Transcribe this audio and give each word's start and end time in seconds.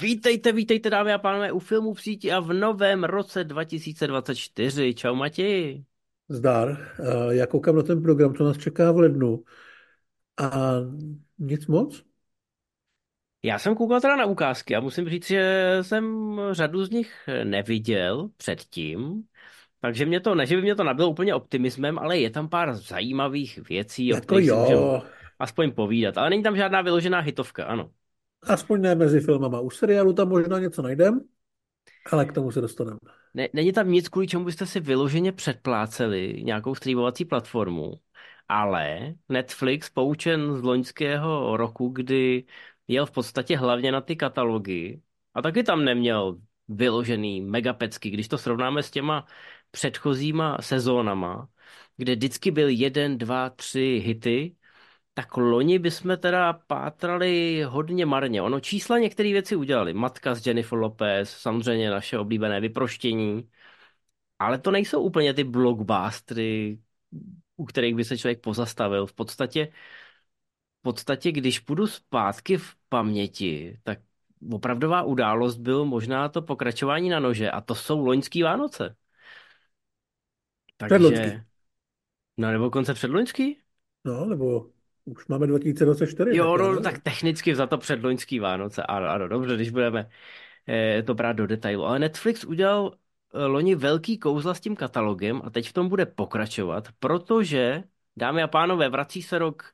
Vítejte, 0.00 0.52
vítejte 0.52 0.90
dámy 0.90 1.12
a 1.12 1.18
pánové 1.18 1.52
u 1.52 1.58
filmu 1.58 1.94
v 1.94 2.02
síti 2.02 2.32
a 2.32 2.40
v 2.40 2.52
novém 2.52 3.04
roce 3.04 3.44
2024. 3.44 4.94
Čau 4.94 5.14
Matěji. 5.14 5.84
Zdar. 6.28 6.78
Eh, 7.00 7.34
já 7.34 7.46
koukám 7.46 7.76
na 7.76 7.82
ten 7.82 8.02
program, 8.02 8.34
co 8.34 8.44
nás 8.44 8.58
čeká 8.58 8.92
v 8.92 8.96
lednu. 8.96 9.44
A 10.38 10.50
nic 11.38 11.66
moc? 11.66 12.04
Já 13.42 13.58
jsem 13.58 13.74
koukal 13.74 14.00
teda 14.00 14.16
na 14.16 14.24
ukázky 14.24 14.76
a 14.76 14.80
musím 14.80 15.08
říct, 15.08 15.26
že 15.26 15.78
jsem 15.82 16.36
řadu 16.52 16.84
z 16.84 16.90
nich 16.90 17.28
neviděl 17.44 18.30
předtím. 18.36 19.22
Takže 19.86 20.06
mě 20.06 20.20
to, 20.20 20.34
ne, 20.34 20.46
že 20.46 20.56
by 20.56 20.62
mě 20.62 20.74
to 20.74 20.84
nabilo 20.84 21.10
úplně 21.10 21.34
optimismem, 21.34 21.98
ale 21.98 22.18
je 22.18 22.30
tam 22.30 22.48
pár 22.48 22.74
zajímavých 22.74 23.68
věcí, 23.68 24.06
jako 24.06 24.18
o 24.18 24.26
kterých 24.26 24.48
jo. 24.48 24.60
můžeme 24.60 25.10
aspoň 25.38 25.72
povídat. 25.72 26.18
Ale 26.18 26.30
není 26.30 26.42
tam 26.42 26.56
žádná 26.56 26.82
vyložená 26.82 27.20
hitovka, 27.20 27.64
ano. 27.64 27.90
Aspoň 28.42 28.80
ne 28.80 28.94
mezi 28.94 29.20
filmama. 29.20 29.60
U 29.60 29.70
seriálu 29.70 30.12
tam 30.12 30.28
možná 30.28 30.58
něco 30.58 30.82
najdem, 30.82 31.20
ale 32.12 32.24
k 32.24 32.32
tomu 32.32 32.50
se 32.50 32.60
dostaneme. 32.60 32.98
Ne, 33.34 33.48
není 33.52 33.72
tam 33.72 33.90
nic, 33.90 34.08
kvůli 34.08 34.26
čemu 34.26 34.44
byste 34.44 34.66
si 34.66 34.80
vyloženě 34.80 35.32
předpláceli 35.32 36.42
nějakou 36.42 36.74
streamovací 36.74 37.24
platformu, 37.24 37.92
ale 38.48 39.14
Netflix, 39.28 39.90
poučen 39.90 40.56
z 40.56 40.62
loňského 40.62 41.56
roku, 41.56 41.88
kdy 41.88 42.44
jel 42.88 43.06
v 43.06 43.10
podstatě 43.10 43.56
hlavně 43.56 43.92
na 43.92 44.00
ty 44.00 44.16
katalogy 44.16 45.00
a 45.34 45.42
taky 45.42 45.62
tam 45.62 45.84
neměl 45.84 46.38
vyložený 46.68 47.40
megapecky, 47.40 48.10
když 48.10 48.28
to 48.28 48.38
srovnáme 48.38 48.82
s 48.82 48.90
těma 48.90 49.26
předchozíma 49.76 50.58
sezónama, 50.60 51.48
kde 51.96 52.14
vždycky 52.14 52.50
byl 52.50 52.68
jeden, 52.68 53.18
dva, 53.18 53.50
tři 53.50 54.02
hity, 54.04 54.56
tak 55.14 55.36
loni 55.36 55.78
bychom 55.78 56.16
teda 56.16 56.52
pátrali 56.52 57.62
hodně 57.62 58.06
marně. 58.06 58.42
Ono 58.42 58.60
čísla 58.60 58.98
některé 58.98 59.32
věci 59.32 59.56
udělali. 59.56 59.94
Matka 59.94 60.34
s 60.34 60.46
Jennifer 60.46 60.78
Lopez, 60.78 61.30
samozřejmě 61.30 61.90
naše 61.90 62.18
oblíbené 62.18 62.60
vyproštění. 62.60 63.48
Ale 64.38 64.58
to 64.58 64.70
nejsou 64.70 65.02
úplně 65.02 65.34
ty 65.34 65.44
blockbustery, 65.44 66.78
u 67.56 67.64
kterých 67.64 67.94
by 67.94 68.04
se 68.04 68.18
člověk 68.18 68.40
pozastavil. 68.40 69.06
V 69.06 69.12
podstatě, 69.12 69.68
v 70.80 70.82
podstatě, 70.82 71.32
když 71.32 71.60
půjdu 71.60 71.86
zpátky 71.86 72.56
v 72.56 72.74
paměti, 72.88 73.78
tak 73.82 73.98
opravdová 74.52 75.02
událost 75.02 75.56
byl 75.56 75.84
možná 75.84 76.28
to 76.28 76.42
pokračování 76.42 77.08
na 77.08 77.20
nože 77.20 77.50
a 77.50 77.60
to 77.60 77.74
jsou 77.74 78.06
loňský 78.06 78.42
Vánoce. 78.42 78.96
Takže... 80.76 81.42
No 82.36 82.50
nebo 82.50 82.70
konce 82.70 82.94
předloňský? 82.94 83.58
No, 84.04 84.24
nebo 84.24 84.70
už 85.04 85.26
máme 85.26 85.46
2024. 85.46 86.36
Jo, 86.36 86.56
no, 86.56 86.80
tak 86.80 87.02
technicky 87.02 87.54
za 87.54 87.66
to 87.66 87.78
předloňský 87.78 88.38
Vánoce. 88.38 88.82
Ano, 88.82 89.06
ano, 89.06 89.28
dobře, 89.28 89.54
když 89.54 89.70
budeme 89.70 90.08
eh, 90.68 91.02
to 91.02 91.14
brát 91.14 91.32
do 91.32 91.46
detailu. 91.46 91.84
Ale 91.84 91.98
Netflix 91.98 92.44
udělal 92.44 92.94
eh, 93.34 93.44
loni 93.44 93.74
velký 93.74 94.18
kouzla 94.18 94.54
s 94.54 94.60
tím 94.60 94.76
katalogem 94.76 95.40
a 95.44 95.50
teď 95.50 95.68
v 95.68 95.72
tom 95.72 95.88
bude 95.88 96.06
pokračovat, 96.06 96.88
protože, 96.98 97.82
dámy 98.16 98.42
a 98.42 98.48
pánové, 98.48 98.88
vrací 98.88 99.22
se 99.22 99.38
rok 99.38 99.72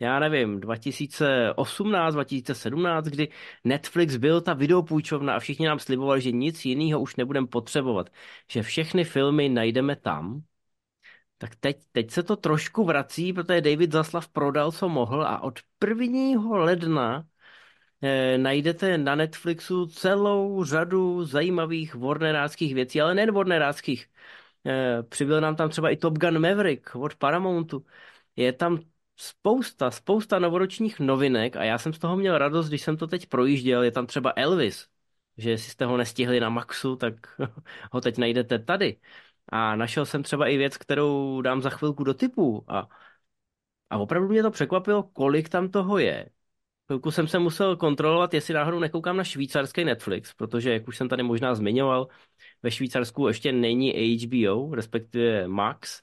já 0.00 0.18
nevím, 0.18 0.60
2018, 0.60 2.14
2017, 2.14 3.04
kdy 3.06 3.28
Netflix 3.64 4.16
byl 4.16 4.40
ta 4.40 4.54
videopůjčovna 4.54 5.34
a 5.36 5.38
všichni 5.38 5.66
nám 5.66 5.78
slibovali, 5.78 6.20
že 6.20 6.32
nic 6.32 6.64
jiného 6.64 7.00
už 7.00 7.16
nebudeme 7.16 7.46
potřebovat, 7.46 8.10
že 8.50 8.62
všechny 8.62 9.04
filmy 9.04 9.48
najdeme 9.48 9.96
tam 9.96 10.42
tak 11.42 11.56
teď, 11.56 11.82
teď 11.92 12.10
se 12.10 12.22
to 12.22 12.36
trošku 12.36 12.84
vrací, 12.84 13.32
protože 13.32 13.60
David 13.60 13.92
Zaslav 13.92 14.28
prodal, 14.28 14.72
co 14.72 14.88
mohl 14.88 15.22
a 15.22 15.42
od 15.42 15.60
1. 15.88 16.56
ledna 16.58 17.26
eh, 18.02 18.38
najdete 18.38 18.98
na 18.98 19.14
Netflixu 19.14 19.86
celou 19.86 20.64
řadu 20.64 21.24
zajímavých 21.24 21.94
warneráckých 21.94 22.74
věcí, 22.74 23.00
ale 23.00 23.14
nejen 23.14 23.32
warneráckých. 23.34 24.06
Eh, 24.66 25.02
přibyl 25.02 25.40
nám 25.40 25.56
tam 25.56 25.70
třeba 25.70 25.90
i 25.90 25.96
Top 25.96 26.18
Gun 26.18 26.38
Maverick 26.38 26.96
od 26.96 27.16
Paramountu. 27.16 27.86
Je 28.36 28.52
tam 28.52 28.78
spousta, 29.16 29.90
spousta 29.90 30.38
novoročních 30.38 31.00
novinek 31.00 31.56
a 31.56 31.64
já 31.64 31.78
jsem 31.78 31.92
z 31.92 31.98
toho 31.98 32.16
měl 32.16 32.38
radost, 32.38 32.68
když 32.68 32.82
jsem 32.82 32.96
to 32.96 33.06
teď 33.06 33.26
projížděl. 33.26 33.82
Je 33.82 33.90
tam 33.90 34.06
třeba 34.06 34.32
Elvis, 34.36 34.88
že 35.36 35.50
jestli 35.50 35.70
jste 35.70 35.84
ho 35.84 35.96
nestihli 35.96 36.40
na 36.40 36.48
Maxu, 36.50 36.96
tak 36.96 37.14
ho 37.92 38.00
teď 38.00 38.18
najdete 38.18 38.58
tady. 38.58 39.00
A 39.48 39.76
našel 39.76 40.06
jsem 40.06 40.22
třeba 40.22 40.46
i 40.48 40.56
věc, 40.56 40.76
kterou 40.76 41.40
dám 41.42 41.62
za 41.62 41.70
chvilku 41.70 42.04
do 42.04 42.14
typu. 42.14 42.64
A, 42.68 42.88
a 43.90 43.98
opravdu 43.98 44.28
mě 44.28 44.42
to 44.42 44.50
překvapilo, 44.50 45.02
kolik 45.02 45.48
tam 45.48 45.68
toho 45.68 45.98
je. 45.98 46.28
Chvilku 46.86 47.10
jsem 47.10 47.28
se 47.28 47.38
musel 47.38 47.76
kontrolovat, 47.76 48.34
jestli 48.34 48.54
náhodou 48.54 48.78
nekoukám 48.80 49.16
na 49.16 49.24
švýcarský 49.24 49.84
Netflix, 49.84 50.34
protože, 50.34 50.72
jak 50.72 50.88
už 50.88 50.96
jsem 50.96 51.08
tady 51.08 51.22
možná 51.22 51.54
zmiňoval, 51.54 52.08
ve 52.62 52.70
Švýcarsku 52.70 53.28
ještě 53.28 53.52
není 53.52 54.16
HBO, 54.16 54.74
respektive 54.74 55.48
Max. 55.48 56.02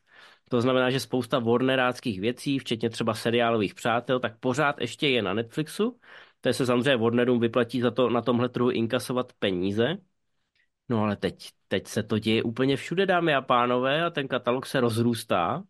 To 0.50 0.62
znamená, 0.62 0.90
že 0.90 1.00
spousta 1.00 1.40
warneráckých 1.40 2.20
věcí, 2.20 2.60
včetně 2.60 2.90
třeba 2.90 3.14
seriálových 3.14 3.76
přátel, 3.76 4.20
tak 4.20 4.38
pořád 4.40 4.82
ještě 4.82 5.08
je 5.08 5.22
na 5.22 5.34
Netflixu. 5.34 6.00
To 6.42 6.54
se 6.54 6.66
samozřejmě 6.66 6.98
Warnerům 6.98 7.40
vyplatí 7.40 7.82
za 7.82 7.92
to 7.92 8.10
na 8.10 8.22
tomhle 8.22 8.50
trhu 8.50 8.72
inkasovat 8.72 9.34
peníze. 9.34 9.98
No 10.90 11.04
ale 11.04 11.16
teď, 11.16 11.50
teď 11.68 11.88
se 11.88 12.04
to 12.04 12.20
děje 12.20 12.44
úplně 12.44 12.78
všude, 12.78 13.06
dámy 13.06 13.34
a 13.36 13.42
pánové, 13.42 14.04
a 14.06 14.09
ten 14.09 14.28
katalog 14.28 14.66
se 14.66 14.80
rozrůstá. 14.80 15.64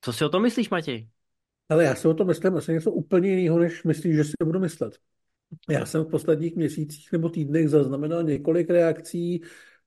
Co 0.00 0.12
si 0.12 0.24
o 0.24 0.28
tom 0.28 0.42
myslíš, 0.42 0.70
Matěj? 0.70 1.08
Ale 1.68 1.84
já 1.84 1.94
si 1.94 2.08
o 2.08 2.14
tom 2.14 2.26
myslím 2.26 2.56
asi 2.56 2.72
něco 2.72 2.90
úplně 2.90 3.28
jiného, 3.28 3.58
než 3.58 3.84
myslíš, 3.84 4.16
že 4.16 4.24
si 4.24 4.32
budu 4.44 4.60
myslet. 4.60 4.98
Já 5.68 5.86
jsem 5.86 6.04
v 6.04 6.10
posledních 6.10 6.56
měsících 6.56 7.12
nebo 7.12 7.28
týdnech 7.28 7.68
zaznamenal 7.68 8.22
několik 8.22 8.70
reakcí, 8.70 9.42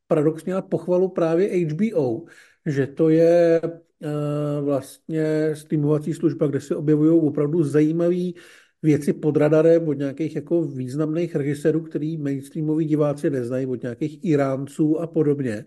paradoxně 0.07 0.55
a 0.55 0.61
pochvalu 0.61 1.09
právě 1.09 1.65
HBO, 1.65 2.25
že 2.67 2.87
to 2.87 3.09
je 3.09 3.61
uh, 3.63 4.65
vlastně 4.65 5.51
streamovací 5.53 6.13
služba, 6.13 6.47
kde 6.47 6.59
se 6.59 6.75
objevují 6.75 7.11
opravdu 7.21 7.63
zajímavé 7.63 8.31
věci 8.83 9.13
pod 9.13 9.37
radarem 9.37 9.87
od 9.87 9.93
nějakých 9.93 10.35
jako 10.35 10.61
významných 10.63 11.35
režisérů, 11.35 11.81
který 11.81 12.17
mainstreamoví 12.17 12.85
diváci 12.85 13.29
neznají, 13.29 13.65
od 13.65 13.81
nějakých 13.81 14.25
Iránců 14.25 14.99
a 14.99 15.07
podobně. 15.07 15.65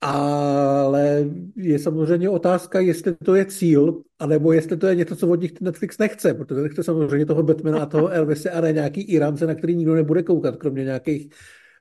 Ale 0.00 1.30
je 1.56 1.78
samozřejmě 1.78 2.28
otázka, 2.28 2.80
jestli 2.80 3.14
to 3.24 3.34
je 3.34 3.44
cíl, 3.44 4.02
anebo 4.18 4.52
jestli 4.52 4.76
to 4.76 4.86
je 4.86 4.94
něco, 4.94 5.16
co 5.16 5.28
od 5.28 5.40
nich 5.40 5.60
Netflix 5.60 5.98
nechce, 5.98 6.34
protože 6.34 6.60
nechce 6.60 6.82
samozřejmě 6.82 7.26
toho 7.26 7.42
Batmana 7.42 7.78
a 7.78 7.86
toho 7.86 8.08
Elvise 8.08 8.50
a 8.50 8.60
ne 8.60 8.72
nějaký 8.72 9.00
Iránce, 9.00 9.46
na 9.46 9.54
který 9.54 9.76
nikdo 9.76 9.94
nebude 9.94 10.22
koukat, 10.22 10.56
kromě 10.56 10.84
nějakých, 10.84 11.28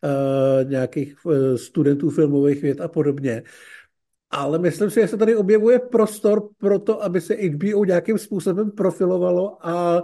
uh, 0.03 0.69
nějakých 0.69 1.25
uh, 1.25 1.33
studentů 1.55 2.09
filmových 2.09 2.61
věd 2.61 2.81
a 2.81 2.87
podobně. 2.87 3.43
Ale 4.31 4.59
myslím 4.59 4.89
si, 4.89 5.01
že 5.01 5.07
se 5.07 5.17
tady 5.17 5.35
objevuje 5.35 5.79
prostor 5.79 6.49
pro 6.57 6.79
to, 6.79 7.03
aby 7.03 7.21
se 7.21 7.35
HBO 7.35 7.85
nějakým 7.85 8.17
způsobem 8.17 8.71
profilovalo 8.71 9.67
a 9.67 10.03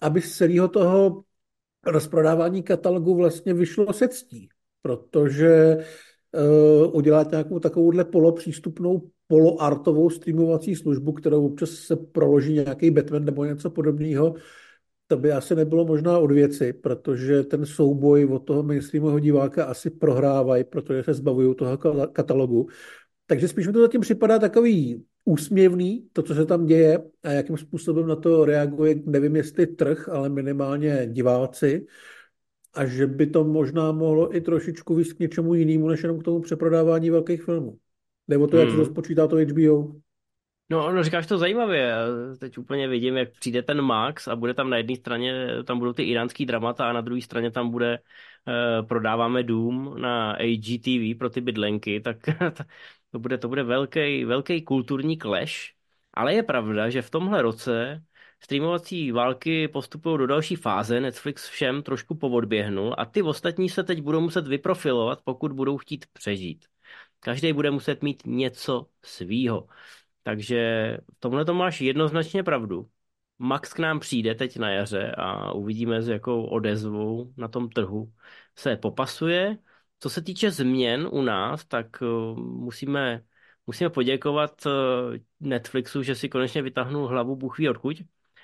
aby 0.00 0.20
z 0.20 0.36
celého 0.36 0.68
toho 0.68 1.22
rozprodávání 1.86 2.62
katalogu 2.62 3.14
vlastně 3.14 3.54
vyšlo 3.54 3.92
se 3.92 4.08
ctí, 4.08 4.48
protože 4.82 5.76
uh, 5.76 6.96
udělat 6.96 7.30
nějakou 7.30 7.58
takovouhle 7.58 8.04
polopřístupnou 8.04 9.10
poloartovou 9.26 10.10
streamovací 10.10 10.74
službu, 10.74 11.12
kterou 11.12 11.46
občas 11.46 11.70
se 11.70 11.96
proloží 11.96 12.52
nějaký 12.52 12.90
Batman 12.90 13.24
nebo 13.24 13.44
něco 13.44 13.70
podobného, 13.70 14.34
to 15.06 15.16
by 15.16 15.32
asi 15.32 15.54
nebylo 15.54 15.84
možná 15.84 16.18
od 16.18 16.32
věci, 16.32 16.72
protože 16.72 17.42
ten 17.42 17.66
souboj 17.66 18.24
od 18.24 18.38
toho 18.38 18.62
mainstreamového 18.62 19.18
diváka 19.18 19.64
asi 19.64 19.90
prohrávají, 19.90 20.64
protože 20.64 21.02
se 21.02 21.14
zbavují 21.14 21.54
toho 21.54 21.78
katalogu. 22.12 22.68
Takže 23.28 23.48
spíš 23.48 23.66
mi 23.66 23.72
to 23.72 23.80
zatím 23.80 24.00
připadá 24.00 24.38
takový 24.38 25.04
úsměvný, 25.24 26.08
to, 26.12 26.22
co 26.22 26.34
se 26.34 26.46
tam 26.46 26.66
děje 26.66 26.98
a 27.22 27.30
jakým 27.30 27.56
způsobem 27.56 28.06
na 28.06 28.16
to 28.16 28.44
reaguje, 28.44 28.94
nevím 29.04 29.36
jestli 29.36 29.66
trh, 29.66 30.08
ale 30.08 30.28
minimálně 30.28 31.06
diváci 31.06 31.86
a 32.74 32.86
že 32.86 33.06
by 33.06 33.26
to 33.26 33.44
možná 33.44 33.92
mohlo 33.92 34.36
i 34.36 34.40
trošičku 34.40 34.94
víc 34.94 35.12
k 35.12 35.18
něčemu 35.18 35.54
jinému, 35.54 35.88
než 35.88 36.02
jenom 36.02 36.20
k 36.20 36.24
tomu 36.24 36.40
přeprodávání 36.40 37.10
velkých 37.10 37.42
filmů. 37.42 37.78
Nebo 38.28 38.46
to, 38.46 38.56
jak 38.56 38.68
hmm. 38.68 38.78
se 38.78 38.84
to 38.84 38.92
spočítá 38.92 39.26
to 39.26 39.36
HBO. 39.36 39.94
No, 40.70 40.92
no, 40.92 41.02
říkáš 41.02 41.26
to 41.26 41.38
zajímavě. 41.38 41.94
Teď 42.38 42.58
úplně 42.58 42.88
vidím, 42.88 43.16
jak 43.16 43.32
přijde 43.32 43.62
ten 43.62 43.82
Max 43.82 44.28
a 44.28 44.36
bude 44.36 44.54
tam 44.54 44.70
na 44.70 44.76
jedné 44.76 44.96
straně, 44.96 45.48
tam 45.64 45.78
budou 45.78 45.92
ty 45.92 46.02
iránský 46.02 46.46
dramata 46.46 46.88
a 46.90 46.92
na 46.92 47.00
druhé 47.00 47.22
straně 47.22 47.50
tam 47.50 47.70
bude 47.70 47.98
uh, 47.98 48.86
prodáváme 48.86 49.42
Doom 49.42 49.94
na 50.00 50.32
AGTV 50.32 51.18
pro 51.18 51.30
ty 51.30 51.40
bydlenky, 51.40 52.00
tak 52.00 52.16
to 53.10 53.18
bude, 53.18 53.38
to 53.38 53.48
bude 53.48 53.62
velký, 53.62 54.24
velký 54.24 54.62
kulturní 54.62 55.18
clash. 55.18 55.72
Ale 56.14 56.34
je 56.34 56.42
pravda, 56.42 56.90
že 56.90 57.02
v 57.02 57.10
tomhle 57.10 57.42
roce 57.42 58.02
streamovací 58.40 59.12
války 59.12 59.68
postupují 59.68 60.18
do 60.18 60.26
další 60.26 60.56
fáze, 60.56 61.00
Netflix 61.00 61.48
všem 61.48 61.82
trošku 61.82 62.14
povodběhnul 62.14 62.94
a 62.98 63.04
ty 63.04 63.22
ostatní 63.22 63.68
se 63.68 63.84
teď 63.84 64.00
budou 64.02 64.20
muset 64.20 64.46
vyprofilovat, 64.46 65.22
pokud 65.24 65.52
budou 65.52 65.78
chtít 65.78 66.06
přežít. 66.12 66.66
Každý 67.20 67.52
bude 67.52 67.70
muset 67.70 68.02
mít 68.02 68.22
něco 68.26 68.86
svýho. 69.04 69.66
Takže 70.22 70.58
v 71.16 71.20
tomhle 71.20 71.44
to 71.44 71.54
máš 71.54 71.80
jednoznačně 71.80 72.42
pravdu. 72.42 72.88
Max 73.38 73.72
k 73.72 73.78
nám 73.78 74.00
přijde 74.00 74.34
teď 74.34 74.56
na 74.56 74.70
jaře 74.70 75.14
a 75.18 75.52
uvidíme, 75.52 76.02
s 76.02 76.08
jakou 76.08 76.44
odezvou 76.44 77.32
na 77.36 77.48
tom 77.48 77.68
trhu 77.68 78.12
se 78.56 78.76
popasuje. 78.76 79.58
Co 80.00 80.10
se 80.10 80.22
týče 80.22 80.50
změn 80.50 81.08
u 81.12 81.22
nás, 81.22 81.64
tak 81.64 81.86
uh, 82.02 82.38
musíme, 82.38 83.22
musíme 83.66 83.90
poděkovat 83.90 84.66
uh, 84.66 84.72
Netflixu, 85.40 86.02
že 86.02 86.14
si 86.14 86.28
konečně 86.28 86.62
vytáhnul 86.62 87.06
hlavu 87.06 87.36
Bůh 87.36 87.58
ví 87.58 87.68
odkud. 87.68 87.96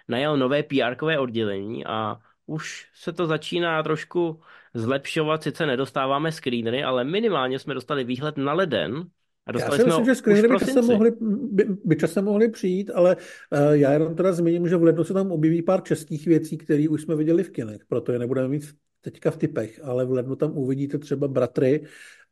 Najal 0.09 0.37
nové 0.37 0.63
PR-kové 0.63 1.21
oddělení 1.21 1.87
a 1.87 2.17
už 2.47 2.91
se 2.95 3.13
to 3.13 3.27
začíná 3.27 3.83
trošku 3.83 4.41
zlepšovat. 4.75 5.43
Sice 5.43 5.67
nedostáváme 5.67 6.33
screenery, 6.33 6.85
ale 6.85 7.05
minimálně 7.05 7.59
jsme 7.59 7.75
dostali 7.75 8.05
výhled 8.05 8.37
na 8.37 8.53
leden, 8.53 9.05
a 9.47 9.59
Já 9.59 9.71
si 9.71 9.85
myslím, 9.85 10.05
že 10.05 10.15
screenery 10.15 10.49
by 10.49 10.59
časem, 10.59 10.85
mohli, 10.85 11.13
by, 11.53 11.65
by 11.85 11.97
časem 11.97 12.25
mohli 12.25 12.49
přijít, 12.49 12.91
ale 12.95 13.17
uh, 13.17 13.73
já 13.73 13.93
jenom 13.93 14.17
teda 14.17 14.33
zmíním, 14.33 14.69
že 14.69 14.77
v 14.77 14.83
lednu 14.83 15.05
se 15.05 15.13
tam 15.15 15.33
objeví 15.33 15.63
pár 15.63 15.83
českých 15.83 16.27
věcí, 16.27 16.59
které 16.59 16.89
už 16.89 17.03
jsme 17.03 17.17
viděli 17.17 17.43
v 17.43 17.51
kinech, 17.51 17.81
proto 17.89 18.13
je 18.13 18.19
nebudeme 18.19 18.49
mít 18.49 18.65
teďka 19.05 19.31
v 19.31 19.37
typech, 19.37 19.81
ale 19.85 20.05
v 20.05 20.11
lednu 20.11 20.37
tam 20.37 20.59
uvidíte 20.59 20.99
třeba 20.99 21.29
Bratry, 21.29 21.85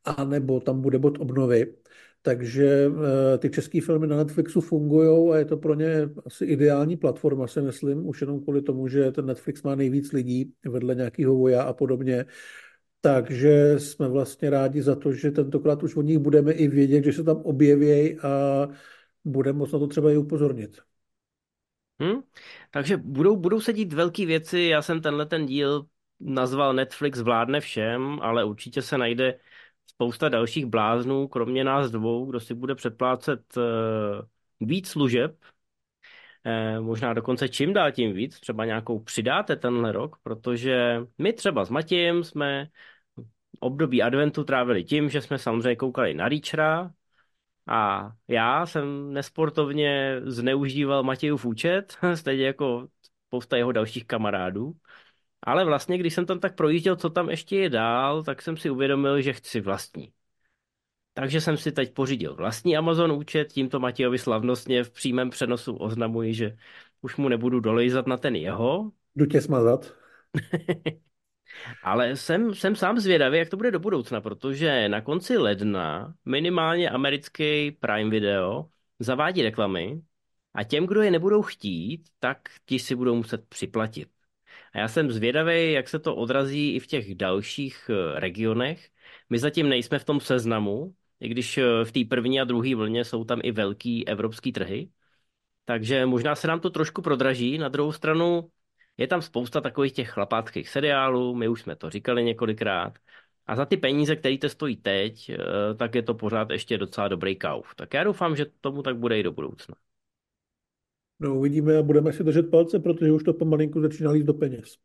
anebo 0.04 0.60
tam 0.60 0.80
bude 0.80 0.98
bod 0.98 1.19
obnovy. 1.20 1.74
Takže 2.22 2.88
uh, 2.88 2.96
ty 3.38 3.50
české 3.50 3.80
filmy 3.80 4.06
na 4.06 4.16
Netflixu 4.16 4.60
fungují 4.60 5.32
a 5.32 5.38
je 5.38 5.44
to 5.44 5.56
pro 5.56 5.74
ně 5.74 6.08
asi 6.26 6.44
ideální 6.44 6.96
platforma, 6.96 7.46
si 7.46 7.62
myslím, 7.62 8.06
už 8.06 8.20
jenom 8.20 8.40
kvůli 8.40 8.62
tomu, 8.62 8.88
že 8.88 9.12
ten 9.12 9.26
Netflix 9.26 9.62
má 9.62 9.74
nejvíc 9.74 10.12
lidí 10.12 10.54
vedle 10.69 10.94
nějakého 10.94 11.36
voja 11.36 11.62
a 11.62 11.72
podobně. 11.72 12.26
Takže 13.00 13.75
jsme 13.78 14.08
vlastně 14.08 14.50
rádi 14.50 14.82
za 14.82 14.94
to, 14.96 15.12
že 15.12 15.30
tentokrát 15.30 15.82
už 15.82 15.96
o 15.96 16.02
nich 16.02 16.18
budeme 16.18 16.52
i 16.52 16.68
vědět, 16.68 17.04
že 17.04 17.12
se 17.12 17.25
tam 17.25 17.36
objeví 17.36 18.18
a 18.18 18.68
budeme 19.25 19.58
moc 19.58 19.72
na 19.72 19.78
to 19.78 19.86
třeba 19.86 20.10
i 20.10 20.16
upozornit. 20.16 20.78
Hm? 22.02 22.20
Takže 22.70 22.96
budou, 22.96 23.36
budou 23.36 23.60
se 23.60 23.72
dít 23.72 23.92
velké 23.92 24.26
věci. 24.26 24.60
Já 24.60 24.82
jsem 24.82 25.00
tenhle 25.00 25.26
ten 25.26 25.46
díl 25.46 25.86
nazval 26.24 26.74
Netflix 26.74 27.20
vládne 27.20 27.60
všem, 27.60 28.19
ale 28.22 28.44
určitě 28.44 28.82
se 28.82 28.98
najde 28.98 29.38
spousta 29.86 30.28
dalších 30.28 30.66
bláznů, 30.66 31.28
kromě 31.28 31.64
nás 31.64 31.90
dvou, 31.90 32.26
kdo 32.26 32.40
si 32.40 32.54
bude 32.54 32.74
předplácet 32.74 33.56
uh, 33.56 33.62
víc 34.69 34.88
služeb, 34.88 35.36
eh, 36.44 36.80
možná 36.80 37.14
dokonce 37.14 37.48
čím 37.48 37.72
dál 37.72 37.92
tím 37.92 38.12
víc, 38.12 38.40
třeba 38.40 38.64
nějakou 38.64 38.98
přidáte 38.98 39.56
tenhle 39.56 39.92
rok, 39.92 40.16
protože 40.22 41.00
my 41.19 41.32
třeba 41.32 41.64
s 41.64 41.70
Matějem 41.70 42.25
jsme 42.25 42.68
období 43.60 44.02
adventu 44.02 44.44
trávili 44.44 44.84
tím, 44.84 45.08
že 45.10 45.20
jsme 45.20 45.38
samozřejmě 45.38 45.76
koukali 45.76 46.14
na 46.14 46.28
Reachera, 46.28 46.90
a 47.66 48.10
já 48.28 48.66
jsem 48.66 49.12
nesportovně 49.12 50.20
zneužíval 50.25 51.02
Matějův 51.02 51.44
účet, 51.44 51.96
stejně 52.14 52.46
jako 52.46 52.88
spousta 53.26 53.56
jeho 53.56 53.72
dalších 53.72 54.06
kamarádů. 54.06 54.72
Ale 55.42 55.64
vlastně, 55.64 55.98
když 55.98 56.14
jsem 56.14 56.26
tam 56.26 56.40
tak 56.40 56.54
projížděl, 56.56 56.96
co 56.96 57.10
tam 57.10 57.30
ještě 57.30 57.56
je 57.56 57.70
dál, 57.70 58.22
tak 58.24 58.42
jsem 58.42 58.56
si 58.56 58.70
uvědomil, 58.70 59.20
že 59.20 59.32
chci 59.32 59.60
vlastní. 59.60 60.12
Takže 61.14 61.40
jsem 61.40 61.56
si 61.56 61.72
teď 61.72 61.94
pořídil 61.94 62.34
vlastní 62.34 62.76
Amazon 62.76 63.12
účet, 63.12 63.52
tímto 63.52 63.80
Matějovi 63.80 64.18
slavnostně 64.18 64.84
v 64.84 64.90
přímém 64.90 65.30
přenosu 65.30 65.76
oznamuji, 65.76 66.34
že 66.34 66.56
už 67.02 67.16
mu 67.16 67.28
nebudu 67.28 67.60
dolejzat 67.60 68.06
na 68.06 68.16
ten 68.16 68.36
jeho. 68.36 68.92
Jdu 69.16 69.26
tě 69.26 69.40
smazat. 69.40 69.94
Ale 71.82 72.16
jsem, 72.16 72.54
jsem 72.54 72.76
sám 72.76 72.98
zvědavý, 72.98 73.38
jak 73.38 73.48
to 73.48 73.56
bude 73.56 73.70
do 73.70 73.80
budoucna, 73.80 74.20
protože 74.20 74.88
na 74.88 75.00
konci 75.00 75.38
ledna 75.38 76.14
minimálně 76.24 76.90
americký 76.90 77.70
Prime 77.70 78.10
Video 78.10 78.68
zavádí 78.98 79.42
reklamy 79.42 80.02
a 80.54 80.64
těm, 80.64 80.86
kdo 80.86 81.02
je 81.02 81.10
nebudou 81.10 81.42
chtít, 81.42 82.08
tak 82.18 82.38
ti 82.66 82.78
si 82.78 82.94
budou 82.94 83.14
muset 83.14 83.48
připlatit. 83.48 84.12
A 84.72 84.78
já 84.78 84.88
jsem 84.88 85.12
zvědavý, 85.12 85.72
jak 85.72 85.88
se 85.88 85.98
to 85.98 86.16
odrazí 86.16 86.74
i 86.74 86.80
v 86.80 86.86
těch 86.86 87.14
dalších 87.14 87.90
eh, 87.90 88.20
regionech. 88.20 88.88
My 89.30 89.38
zatím 89.38 89.69
nejsme 89.69 89.98
v 89.98 90.04
tom 90.04 90.20
seznamu, 90.20 90.94
i 91.20 91.28
když 91.28 91.58
eh, 91.58 91.84
v 91.84 91.92
té 91.92 92.00
první 92.08 92.40
a 92.40 92.44
druhé 92.44 92.74
vlně 92.74 93.04
jsou 93.04 93.24
tam 93.24 93.40
i 93.42 93.52
velký 93.52 94.08
evropský 94.08 94.52
trhy. 94.52 94.90
Takže 95.64 96.06
možná 96.06 96.34
se 96.34 96.48
nám 96.48 96.60
to 96.60 96.70
trošku 96.70 97.02
prodraží. 97.02 97.58
Na 97.58 97.69
druhou 97.69 97.92
stranu 97.92 98.50
je 98.96 99.06
tam 99.06 99.22
spousta 99.22 99.60
takových 99.60 99.92
těch 99.92 100.10
chlapáckých 100.10 100.69
seriálů, 100.69 101.34
my 101.34 101.48
už 101.48 101.62
jsme 101.62 101.76
to 101.76 101.90
říkali 101.90 102.25
několikrát. 102.25 102.98
A 103.46 103.56
za 103.56 103.66
ty 103.66 103.76
peníze, 103.76 104.16
které 104.16 104.38
to 104.38 104.48
stojí 104.48 104.76
teď, 104.76 105.30
eh, 105.30 105.38
tak 105.76 105.94
je 105.94 106.02
to 106.02 106.14
pořád 106.14 106.50
ještě 106.50 106.78
docela 106.78 107.08
dobrý 107.08 107.36
kauf. 107.36 107.75
Tak 107.75 107.94
já 107.94 108.04
doufám, 108.04 108.36
že 108.36 108.46
tomu 108.60 108.82
tak 108.82 108.96
bude 108.96 109.18
i 109.18 109.22
do 109.22 109.32
budoucna. 109.32 109.75
No 111.22 111.34
uvidíme 111.34 111.78
a 111.78 111.82
budeme 111.82 112.12
si 112.12 112.24
držet 112.24 112.50
palce, 112.50 112.78
protože 112.78 113.12
už 113.12 113.22
to 113.22 113.34
pomalinku 113.34 113.80
začíná 113.80 114.10
líst 114.10 114.26
do 114.26 114.34
peněz. 114.34 114.76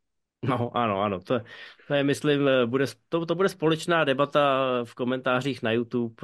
No, 0.44 0.78
ano, 0.78 1.01
ano, 1.01 1.19
to, 1.19 1.39
to 1.88 1.94
je, 1.94 2.04
myslím, 2.04 2.50
bude, 2.66 2.86
to, 3.10 3.25
to 3.25 3.36
bude 3.36 3.50
společná 3.50 4.04
debata 4.04 4.63
v 4.84 4.95
komentářích 4.95 5.63
na 5.63 5.72
YouTube, 5.72 6.16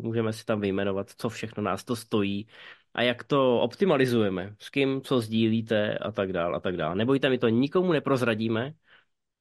můžeme 0.00 0.32
si 0.32 0.44
tam 0.44 0.60
vyjmenovat, 0.60 1.10
co 1.16 1.28
všechno 1.28 1.62
nás 1.62 1.84
to 1.84 1.96
stojí 1.96 2.46
a 2.94 3.02
jak 3.02 3.24
to 3.24 3.60
optimalizujeme, 3.60 4.54
s 4.58 4.70
kým 4.70 5.00
co 5.00 5.20
sdílíte 5.20 5.98
a 5.98 6.12
tak 6.12 6.32
dál 6.32 6.56
a 6.56 6.60
tak 6.60 6.76
dál. 6.76 6.94
Nebojte, 6.94 7.30
my 7.30 7.38
to 7.38 7.48
nikomu 7.48 7.92
neprozradíme, 7.92 8.74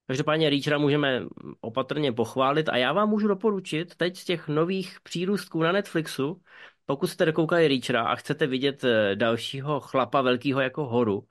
Každopádně 0.08 0.50
Reachera 0.50 0.78
můžeme 0.78 1.24
opatrně 1.62 2.12
pochválit 2.12 2.70
a 2.70 2.78
já 2.78 2.94
vám 2.94 3.10
můžu 3.10 3.28
doporučit 3.28 3.96
teď 3.96 4.18
z 4.18 4.26
těch 4.26 4.48
nových 4.48 4.98
přírůstků 5.04 5.62
na 5.64 5.72
Netflixu, 5.72 6.42
pokud 6.86 7.08
jste 7.08 7.26
dokoukali 7.26 7.68
Reachera 7.68 8.04
a 8.04 8.16
chcete 8.16 8.48
vidět 8.48 8.84
eh, 8.84 9.16
dalšího 9.16 9.80
chlapa 9.80 10.22
velkého 10.22 10.62
jako 10.62 10.86
horu, 10.88 11.28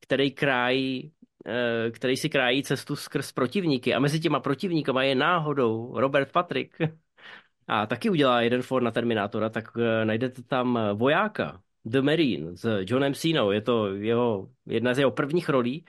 který 0.00 0.30
krájí, 0.30 1.12
eh, 1.46 1.90
který 1.90 2.16
si 2.16 2.28
krájí 2.28 2.62
cestu 2.62 2.96
skrz 2.96 3.32
protivníky 3.32 3.94
a 3.94 3.98
mezi 3.98 4.20
těma 4.20 4.40
protivníkama 4.40 5.02
je 5.02 5.14
náhodou 5.14 6.00
Robert 6.00 6.32
Patrick 6.32 6.76
a 7.68 7.86
taky 7.86 8.10
udělá 8.10 8.40
jeden 8.42 8.62
for 8.62 8.82
na 8.82 8.90
Terminátora, 8.90 9.48
tak 9.48 9.68
eh, 9.78 10.04
najdete 10.04 10.42
tam 10.42 10.78
vojáka, 10.94 11.60
The 11.84 12.02
Marine 12.02 12.56
s 12.56 12.78
Johnem 12.80 13.14
Cenou, 13.14 13.50
je 13.50 13.60
to 13.60 13.94
jeho, 13.94 14.50
jedna 14.66 14.94
z 14.94 14.98
jeho 14.98 15.10
prvních 15.10 15.48
rolí 15.48 15.84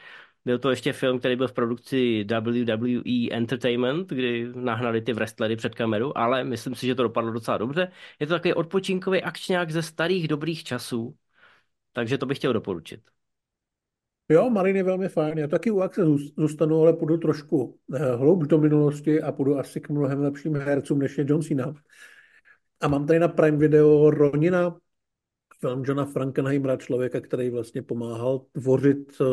byl 0.47 0.59
to 0.59 0.69
ještě 0.69 0.93
film, 0.93 1.19
který 1.19 1.35
byl 1.35 1.47
v 1.47 1.53
produkci 1.53 2.23
WWE 2.23 3.31
Entertainment, 3.31 4.09
kdy 4.09 4.47
nahnali 4.55 5.01
ty 5.01 5.13
wrestlery 5.13 5.55
před 5.55 5.75
kameru, 5.75 6.17
ale 6.17 6.43
myslím 6.43 6.75
si, 6.75 6.87
že 6.87 6.95
to 6.95 7.03
dopadlo 7.03 7.31
docela 7.31 7.57
dobře. 7.57 7.91
Je 8.19 8.27
to 8.27 8.33
takový 8.33 8.53
odpočinkový 8.53 9.23
akčňák 9.23 9.71
ze 9.71 9.81
starých 9.81 10.27
dobrých 10.27 10.63
časů, 10.63 11.15
takže 11.93 12.17
to 12.17 12.25
bych 12.25 12.37
chtěl 12.37 12.53
doporučit. 12.53 13.01
Jo, 14.29 14.49
Marin 14.49 14.75
je 14.75 14.83
velmi 14.83 15.09
fajn. 15.09 15.37
Já 15.37 15.47
taky 15.47 15.71
u 15.71 15.79
akce 15.79 16.01
zůstanu, 16.37 16.81
ale 16.81 16.93
půjdu 16.93 17.17
trošku 17.17 17.79
eh, 17.93 18.15
hloubš 18.15 18.47
do 18.47 18.57
minulosti 18.57 19.21
a 19.21 19.31
půjdu 19.31 19.59
asi 19.59 19.81
k 19.81 19.89
mnohem 19.89 20.19
lepším 20.19 20.55
hercům, 20.55 20.99
než 20.99 21.17
je 21.17 21.25
John 21.27 21.41
Cena. 21.41 21.73
A 22.81 22.87
mám 22.87 23.07
tady 23.07 23.19
na 23.19 23.27
Prime 23.27 23.57
Video 23.57 24.09
Ronina, 24.09 24.77
film 25.59 25.83
Johna 25.85 26.05
Frankenheimera, 26.05 26.77
člověka, 26.77 27.21
který 27.21 27.49
vlastně 27.49 27.81
pomáhal 27.81 28.39
tvořit 28.39 29.21
uh, 29.21 29.27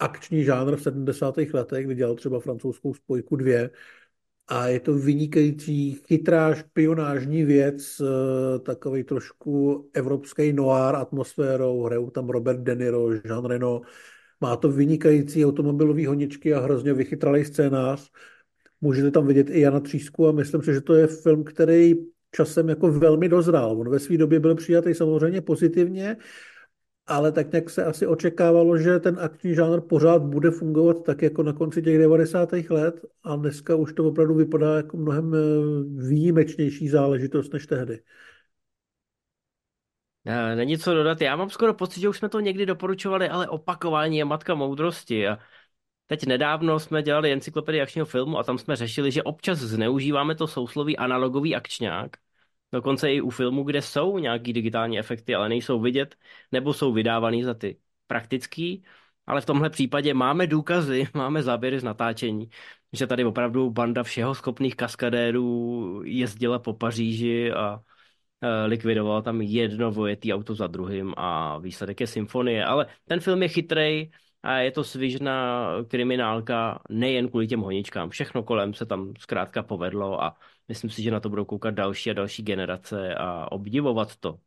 akční 0.00 0.44
žánr 0.44 0.76
v 0.76 0.82
70. 0.82 1.34
letech, 1.54 1.86
kdy 1.86 1.94
dělal 1.94 2.14
třeba 2.14 2.40
francouzskou 2.40 2.94
spojku 2.94 3.36
dvě. 3.36 3.70
A 4.48 4.66
je 4.66 4.80
to 4.80 4.94
vynikající, 4.94 5.94
chytrá 5.94 6.54
špionážní 6.54 7.44
věc, 7.44 8.00
eh, 8.00 8.58
takový 8.58 9.04
trošku 9.04 9.90
evropský 9.94 10.52
noir 10.52 10.94
atmosférou, 10.94 11.82
hrajou 11.82 12.10
tam 12.10 12.28
Robert 12.28 12.60
De 12.60 12.74
Niro, 12.74 13.12
Jean 13.12 13.44
Reno, 13.44 13.80
má 14.40 14.56
to 14.56 14.68
vynikající 14.68 15.46
automobilový 15.46 16.06
honičky 16.06 16.54
a 16.54 16.60
hrozně 16.60 16.92
vychytralý 16.92 17.44
scénář. 17.44 18.10
Můžete 18.80 19.10
tam 19.10 19.26
vidět 19.26 19.50
i 19.50 19.60
Jana 19.60 19.80
Třísku 19.80 20.28
a 20.28 20.32
myslím 20.32 20.62
si, 20.62 20.74
že 20.74 20.80
to 20.80 20.94
je 20.94 21.06
film, 21.06 21.44
který 21.44 21.94
časem 22.30 22.68
jako 22.68 22.92
velmi 22.92 23.28
dozrál. 23.28 23.80
On 23.80 23.90
ve 23.90 23.98
své 23.98 24.16
době 24.16 24.40
byl 24.40 24.54
přijatý 24.54 24.94
samozřejmě 24.94 25.40
pozitivně, 25.40 26.16
ale 27.10 27.32
tak 27.32 27.52
nějak 27.52 27.70
se 27.70 27.84
asi 27.84 28.06
očekávalo, 28.06 28.78
že 28.78 28.98
ten 28.98 29.18
akční 29.20 29.54
žánr 29.54 29.80
pořád 29.80 30.22
bude 30.22 30.50
fungovat 30.50 31.04
tak 31.04 31.22
jako 31.22 31.42
na 31.42 31.52
konci 31.52 31.82
těch 31.82 31.98
90. 31.98 32.52
let 32.70 33.04
a 33.22 33.36
dneska 33.36 33.74
už 33.74 33.92
to 33.92 34.04
opravdu 34.04 34.34
vypadá 34.34 34.76
jako 34.76 34.96
mnohem 34.96 35.34
eh, 35.34 35.38
výjimečnější 36.08 36.88
záležitost 36.88 37.52
než 37.52 37.66
tehdy. 37.66 38.00
Eh, 40.26 40.56
není 40.56 40.78
co 40.78 40.94
dodat. 40.94 41.20
Já 41.20 41.36
mám 41.36 41.50
skoro 41.50 41.74
pocit, 41.74 42.00
že 42.00 42.08
už 42.08 42.18
jsme 42.18 42.28
to 42.28 42.40
někdy 42.40 42.66
doporučovali, 42.66 43.28
ale 43.28 43.48
opakování 43.48 44.18
je 44.18 44.24
matka 44.24 44.54
moudrosti. 44.54 45.28
A 45.28 45.38
teď 46.06 46.26
nedávno 46.26 46.80
jsme 46.80 47.02
dělali 47.02 47.32
encyklopedii 47.32 47.82
akčního 47.82 48.06
filmu 48.06 48.38
a 48.38 48.42
tam 48.44 48.58
jsme 48.58 48.76
řešili, 48.76 49.12
že 49.12 49.22
občas 49.22 49.58
zneužíváme 49.58 50.34
to 50.34 50.46
sousloví 50.46 50.96
analogový 50.96 51.56
akčňák 51.56 52.16
Dokonce 52.72 53.12
i 53.12 53.20
u 53.20 53.30
filmů, 53.30 53.64
kde 53.64 53.82
jsou 53.82 54.18
nějaký 54.18 54.52
digitální 54.52 54.98
efekty, 54.98 55.34
ale 55.34 55.48
nejsou 55.48 55.80
vidět, 55.80 56.16
nebo 56.52 56.74
jsou 56.74 56.92
vydávaný 56.92 57.42
za 57.44 57.54
ty 57.54 57.78
praktický, 58.06 58.84
ale 59.26 59.40
v 59.40 59.46
tomhle 59.46 59.70
případě 59.70 60.14
máme 60.14 60.46
důkazy, 60.46 61.08
máme 61.14 61.42
záběry 61.42 61.80
z 61.80 61.84
natáčení, 61.84 62.50
že 62.92 63.06
tady 63.06 63.24
opravdu 63.24 63.70
banda 63.70 64.02
všeho 64.02 64.34
schopných 64.34 64.76
kaskadérů 64.76 66.02
jezdila 66.04 66.58
po 66.58 66.74
Paříži 66.74 67.52
a 67.52 67.80
eh, 68.42 68.66
likvidoval 68.66 69.22
tam 69.22 69.40
jedno 69.40 69.90
vojetý 69.92 70.34
auto 70.34 70.54
za 70.54 70.66
druhým 70.66 71.14
a 71.16 71.58
výsledek 71.58 72.00
je 72.00 72.06
symfonie, 72.06 72.64
ale 72.64 72.86
ten 73.08 73.20
film 73.20 73.42
je 73.42 73.48
chytrej 73.48 74.10
a 74.42 74.56
je 74.58 74.70
to 74.70 74.84
svižná 74.84 75.66
kriminálka 75.88 76.82
nejen 76.90 77.28
kvůli 77.28 77.46
těm 77.46 77.60
honičkám. 77.60 78.10
Všechno 78.10 78.42
kolem 78.42 78.74
se 78.74 78.86
tam 78.86 79.12
zkrátka 79.18 79.62
povedlo 79.62 80.22
a 80.22 80.36
myslím 80.70 80.90
si, 80.90 81.02
že 81.02 81.10
na 81.10 81.20
to 81.20 81.28
budou 81.28 81.44
koukat 81.44 81.74
další 81.74 82.10
a 82.10 82.14
další 82.14 82.42
generace 82.42 83.14
a 83.14 83.52
obdivovat 83.52 84.16
to. 84.16 84.38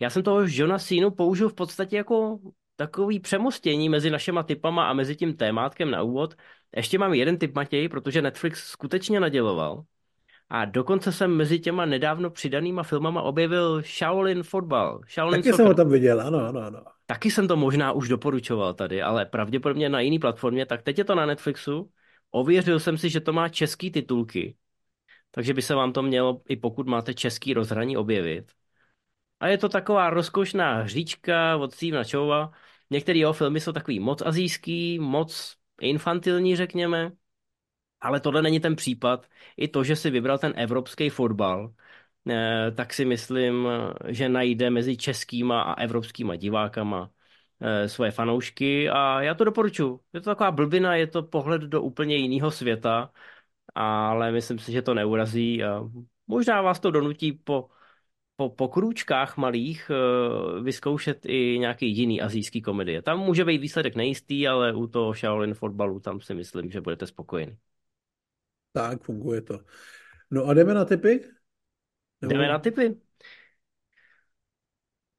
Já 0.00 0.10
jsem 0.10 0.22
toho 0.22 0.40
Johna 0.48 0.78
Cena 0.78 1.10
použil 1.10 1.48
v 1.48 1.54
podstatě 1.54 1.96
jako 1.96 2.38
takový 2.76 3.20
přemostění 3.20 3.88
mezi 3.88 4.10
našima 4.10 4.42
typama 4.42 4.88
a 4.88 4.92
mezi 4.92 5.16
tím 5.16 5.36
témátkem 5.36 5.90
na 5.90 6.02
úvod. 6.02 6.34
Ještě 6.76 6.98
mám 6.98 7.14
jeden 7.14 7.38
typ, 7.38 7.54
Matěj, 7.54 7.88
protože 7.88 8.22
Netflix 8.22 8.64
skutečně 8.64 9.20
naděloval. 9.20 9.84
A 10.50 10.64
dokonce 10.64 11.12
jsem 11.12 11.36
mezi 11.36 11.58
těma 11.58 11.86
nedávno 11.86 12.30
přidanýma 12.30 12.82
filmama 12.82 13.22
objevil 13.22 13.82
Shaolin 13.82 14.42
Fotbal. 14.42 15.00
Shaolin 15.14 15.40
Taky 15.40 15.48
Soccer. 15.48 15.56
jsem 15.56 15.66
ho 15.66 15.74
tam 15.74 15.88
viděl, 15.88 16.20
ano, 16.20 16.38
ano, 16.38 16.60
ano. 16.60 16.82
Taky 17.06 17.30
jsem 17.30 17.48
to 17.48 17.56
možná 17.56 17.92
už 17.92 18.08
doporučoval 18.08 18.74
tady, 18.74 19.02
ale 19.02 19.26
pravděpodobně 19.26 19.88
na 19.88 20.00
jiný 20.00 20.18
platformě, 20.18 20.66
tak 20.66 20.82
teď 20.82 20.98
je 20.98 21.04
to 21.04 21.14
na 21.14 21.26
Netflixu. 21.26 21.90
Ověřil 22.30 22.80
jsem 22.80 22.98
si, 22.98 23.10
že 23.10 23.20
to 23.20 23.32
má 23.32 23.48
český 23.48 23.90
titulky, 23.90 24.56
takže 25.34 25.54
by 25.54 25.62
se 25.62 25.74
vám 25.74 25.92
to 25.92 26.02
mělo, 26.02 26.42
i 26.48 26.56
pokud 26.56 26.86
máte 26.86 27.14
český 27.14 27.54
rozhraní, 27.54 27.96
objevit. 27.96 28.52
A 29.40 29.48
je 29.48 29.58
to 29.58 29.68
taková 29.68 30.10
rozkošná 30.10 30.82
hříčka 30.82 31.56
od 31.56 31.74
Stevena 31.74 32.04
Chova. 32.10 32.52
Některé 32.90 33.18
jeho 33.18 33.32
filmy 33.32 33.60
jsou 33.60 33.72
takový 33.72 34.00
moc 34.00 34.22
azijský, 34.22 34.98
moc 34.98 35.56
infantilní, 35.80 36.56
řekněme. 36.56 37.12
Ale 38.00 38.20
tohle 38.20 38.42
není 38.42 38.60
ten 38.60 38.76
případ. 38.76 39.26
I 39.56 39.68
to, 39.68 39.84
že 39.84 39.96
si 39.96 40.10
vybral 40.10 40.38
ten 40.38 40.52
evropský 40.56 41.10
fotbal, 41.10 41.74
eh, 42.30 42.70
tak 42.76 42.94
si 42.94 43.04
myslím, 43.04 43.68
že 44.08 44.28
najde 44.28 44.70
mezi 44.70 44.96
českýma 44.96 45.62
a 45.62 45.80
evropskýma 45.80 46.36
divákama 46.36 47.10
eh, 47.60 47.88
svoje 47.88 48.10
fanoušky 48.10 48.90
a 48.90 49.22
já 49.22 49.34
to 49.34 49.44
doporučuji. 49.44 50.00
Je 50.12 50.20
to 50.20 50.30
taková 50.30 50.50
blbina, 50.50 50.96
je 50.96 51.06
to 51.06 51.22
pohled 51.22 51.62
do 51.62 51.82
úplně 51.82 52.16
jiného 52.16 52.50
světa, 52.50 53.12
ale 53.74 54.32
myslím 54.32 54.58
si, 54.58 54.72
že 54.72 54.82
to 54.82 54.94
neurazí 54.94 55.64
a 55.64 55.82
možná 56.26 56.62
vás 56.62 56.80
to 56.80 56.90
donutí 56.90 57.32
po 57.32 57.68
po, 58.36 58.50
po 58.50 58.68
krůčkách 58.68 59.36
malých 59.36 59.90
uh, 59.90 60.64
vyzkoušet 60.64 61.26
i 61.26 61.58
nějaký 61.58 61.96
jiný 61.96 62.20
azijský 62.20 62.62
komedie. 62.62 63.02
Tam 63.02 63.18
může 63.18 63.44
být 63.44 63.58
výsledek 63.58 63.94
nejistý, 63.94 64.48
ale 64.48 64.74
u 64.74 64.86
toho 64.86 65.14
Shaolin 65.14 65.54
fotbalu 65.54 66.00
tam 66.00 66.20
si 66.20 66.34
myslím, 66.34 66.70
že 66.70 66.80
budete 66.80 67.06
spokojeni. 67.06 67.58
Tak, 68.72 69.02
funguje 69.02 69.40
to. 69.40 69.60
No 70.30 70.44
a 70.44 70.54
jdeme 70.54 70.74
na 70.74 70.84
typy? 70.84 71.24
Nebo... 72.20 72.34
Jdeme 72.34 72.48
na 72.48 72.58
typy. 72.58 73.00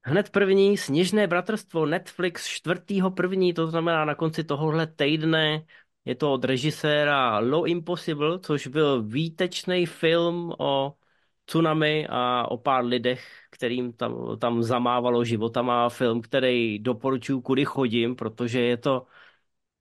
Hned 0.01 0.29
první, 0.29 0.77
Sněžné 0.77 1.27
bratrstvo, 1.27 1.85
Netflix 1.85 2.47
čtvrtýho 2.47 3.12
první, 3.12 3.53
to 3.53 3.67
znamená 3.67 4.05
na 4.05 4.15
konci 4.15 4.43
tohohle 4.43 4.88
týdne. 4.88 5.65
Je 6.05 6.15
to 6.15 6.33
od 6.33 6.43
režiséra 6.45 7.39
Low 7.39 7.67
Impossible, 7.67 8.39
což 8.39 8.67
byl 8.67 9.03
výtečný 9.03 9.85
film 9.85 10.53
o 10.59 10.95
tsunami 11.45 12.07
a 12.09 12.51
o 12.51 12.57
pár 12.57 12.85
lidech, 12.85 13.24
kterým 13.50 13.93
tam, 13.93 14.38
tam 14.39 14.63
zamávalo 14.63 15.24
životama. 15.25 15.89
Film, 15.89 16.21
který 16.21 16.79
doporučuji, 16.79 17.41
kudy 17.41 17.65
chodím, 17.65 18.15
protože 18.15 18.62
je 18.62 18.77
to, 18.77 19.07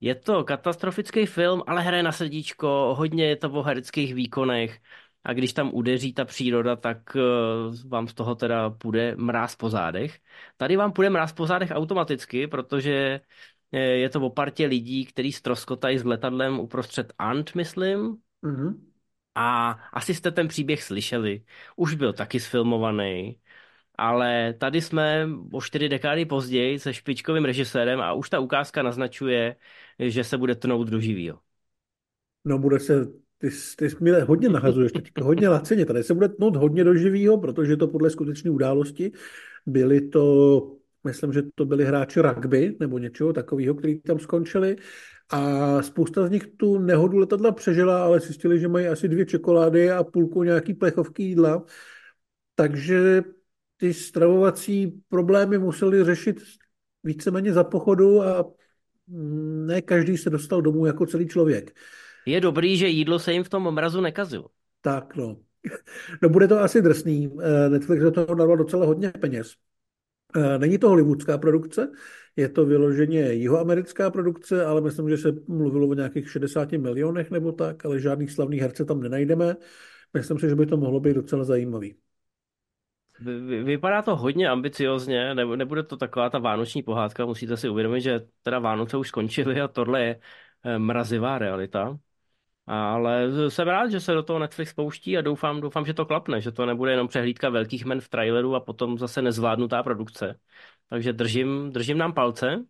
je 0.01 0.15
to 0.15 0.45
katastrofický 0.45 1.27
film, 1.27 1.63
ale 1.67 1.83
hraje 1.83 2.03
na 2.03 2.13
srdíčko, 2.13 2.95
hodně 2.99 3.25
je 3.27 3.37
to 3.37 3.51
o 3.51 3.63
hereckých 3.63 4.15
výkonech. 4.15 4.81
A 5.25 5.33
když 5.33 5.53
tam 5.53 5.71
udeří 5.75 6.13
ta 6.13 6.25
příroda, 6.25 6.77
tak 6.77 7.17
uh, 7.17 7.91
vám 7.91 8.09
z 8.09 8.15
toho 8.15 8.35
teda 8.35 8.71
půjde 8.71 9.17
mráz 9.17 9.57
po 9.57 9.71
zádech. 9.71 10.21
Tady 10.57 10.77
vám 10.77 10.93
půjde 10.93 11.11
mráz 11.11 11.33
po 11.33 11.47
zádech 11.47 11.71
automaticky, 11.75 12.47
protože 12.47 12.93
eh, 12.95 13.21
je 13.79 14.09
to 14.09 14.21
o 14.21 14.31
partě 14.31 14.67
lidí, 14.67 15.05
kteří 15.05 15.33
stroskotají 15.33 15.99
s 15.99 16.05
letadlem 16.05 16.61
uprostřed 16.61 17.13
Ant, 17.19 17.55
myslím. 17.55 18.17
Mm-hmm. 18.43 18.75
A 19.35 19.71
asi 19.71 20.15
jste 20.15 20.31
ten 20.31 20.49
příběh 20.49 20.83
slyšeli. 20.83 21.43
Už 21.77 21.95
byl 21.95 22.13
taky 22.13 22.41
sfilmovaný. 22.41 23.39
Ale 23.99 24.55
tady 24.59 24.81
jsme 24.81 25.29
o 25.53 25.61
čtyři 25.61 25.89
dekády 25.89 26.25
později 26.25 26.79
se 26.79 26.95
špičkovým 26.95 27.45
režisérem 27.45 28.01
a 28.01 28.13
už 28.13 28.31
ta 28.31 28.41
ukázka 28.41 28.83
naznačuje, 28.83 29.57
že 29.99 30.25
se 30.25 30.39
bude 30.39 30.55
tnout 30.55 30.89
do 30.89 31.01
živýho. 31.01 31.39
No 32.45 32.59
bude 32.59 32.81
se, 32.81 33.07
ty, 33.39 33.51
ty 33.77 33.89
mi 34.01 34.11
hodně 34.21 34.49
nahazuješ 34.49 34.93
teď, 34.93 35.11
hodně 35.23 35.49
lacině. 35.49 35.87
Tady 35.87 36.03
se 36.03 36.15
bude 36.15 36.29
tnout 36.29 36.57
hodně 36.57 36.85
do 36.85 36.95
živýho, 36.95 37.39
protože 37.39 37.77
to 37.77 37.89
podle 37.89 38.11
skutečné 38.11 38.51
události 38.51 39.13
byli 39.67 40.09
to, 40.09 40.77
myslím, 41.05 41.33
že 41.33 41.43
to 41.55 41.65
byli 41.65 41.85
hráči 41.85 42.21
rugby 42.21 42.77
nebo 42.81 42.99
něčeho 42.99 43.33
takového, 43.33 43.75
kteří 43.75 44.01
tam 44.01 44.19
skončili 44.19 44.77
a 45.31 45.83
spousta 45.83 46.27
z 46.27 46.31
nich 46.31 46.47
tu 46.57 46.79
nehodu 46.79 47.19
letadla 47.19 47.53
přežila, 47.53 48.05
ale 48.05 48.21
zjistili, 48.21 48.61
že 48.61 48.69
mají 48.69 48.87
asi 48.87 49.09
dvě 49.09 49.27
čokolády 49.27 49.91
a 49.91 50.05
půlku 50.05 50.43
nějaký 50.43 50.75
plechovky 50.75 51.23
jídla. 51.23 51.65
Takže 52.55 53.23
ty 53.77 53.95
stravovací 53.95 55.03
problémy 55.09 55.59
museli 55.59 56.05
řešit 56.05 56.37
víceméně 57.05 57.53
za 57.53 57.65
pochodu 57.65 58.23
a 58.23 58.45
ne 59.67 59.83
každý 59.83 60.17
se 60.17 60.31
dostal 60.31 60.63
domů 60.63 60.87
jako 60.87 61.07
celý 61.07 61.29
člověk. 61.29 61.77
Je 62.27 62.41
dobrý, 62.41 62.77
že 62.77 62.89
jídlo 62.89 63.19
se 63.19 63.33
jim 63.33 63.45
v 63.45 63.49
tom 63.49 63.75
mrazu 63.75 64.01
nekazilo. 64.01 64.49
Tak, 64.81 65.17
no. 65.17 65.37
No 66.23 66.29
bude 66.29 66.49
to 66.49 66.61
asi 66.61 66.83
drsný. 66.83 67.37
Netflix 67.69 68.03
do 68.03 68.11
toho 68.11 68.35
dával 68.35 68.57
docela 68.57 68.87
hodně 68.87 69.11
peněz. 69.11 69.53
Není 70.59 70.79
to 70.79 70.89
hollywoodská 70.89 71.39
produkce, 71.39 71.91
je 72.37 72.49
to 72.49 72.67
vyloženě 72.67 73.21
jihoamerická 73.21 74.11
produkce, 74.11 74.67
ale 74.67 74.81
myslím, 74.81 75.11
že 75.11 75.17
se 75.17 75.33
mluvilo 75.49 75.89
o 75.89 75.95
nějakých 75.95 76.31
60 76.31 76.73
milionech 76.73 77.31
nebo 77.31 77.53
tak, 77.53 77.85
ale 77.85 78.01
žádných 78.01 78.33
slavných 78.33 78.61
herce 78.61 78.85
tam 78.85 79.01
nenajdeme. 79.01 79.57
Myslím 80.15 80.39
si, 80.39 80.49
že 80.49 80.55
by 80.55 80.67
to 80.67 80.77
mohlo 80.77 81.01
být 81.01 81.15
docela 81.15 81.45
zajímavý. 81.45 81.97
Vypadá 83.65 84.03
to 84.03 84.17
hodně 84.17 84.49
ambiciozně, 84.49 85.35
nebude 85.35 85.83
to 85.83 85.97
taková 85.97 86.31
ta 86.31 86.39
vánoční 86.39 86.83
pohádka, 86.83 87.27
musíte 87.27 87.57
si 87.57 87.69
uvědomit, 87.69 88.01
že 88.01 88.21
teda 88.43 88.59
Vánoce 88.59 88.97
už 88.97 89.09
skončily 89.09 89.61
a 89.61 89.69
tohle 89.69 90.03
je 90.03 90.21
eh, 90.65 90.79
mrazivá 90.79 91.39
realita. 91.39 91.99
Ale 92.67 93.29
jsem 93.51 93.69
rád, 93.69 93.91
že 93.91 94.01
se 94.01 94.13
do 94.13 94.23
toho 94.23 94.39
Netflix 94.39 94.73
pouští 94.73 95.19
a 95.19 95.21
doufám, 95.21 95.61
doufám, 95.61 95.87
že 95.87 95.95
to 95.95 96.07
klapne, 96.07 96.41
že 96.41 96.53
to 96.53 96.67
nebude 96.67 96.91
jenom 96.91 97.09
přehlídka 97.09 97.49
velkých 97.49 97.85
men 97.85 98.01
v 98.01 98.09
traileru 98.09 98.55
a 98.55 98.61
potom 98.61 98.99
zase 98.99 99.23
nezvládnutá 99.23 99.83
produkce. 99.83 100.41
Takže 100.89 101.13
držím, 101.13 101.71
držím 101.73 101.99
nám 101.99 102.13
palce. 102.13 102.65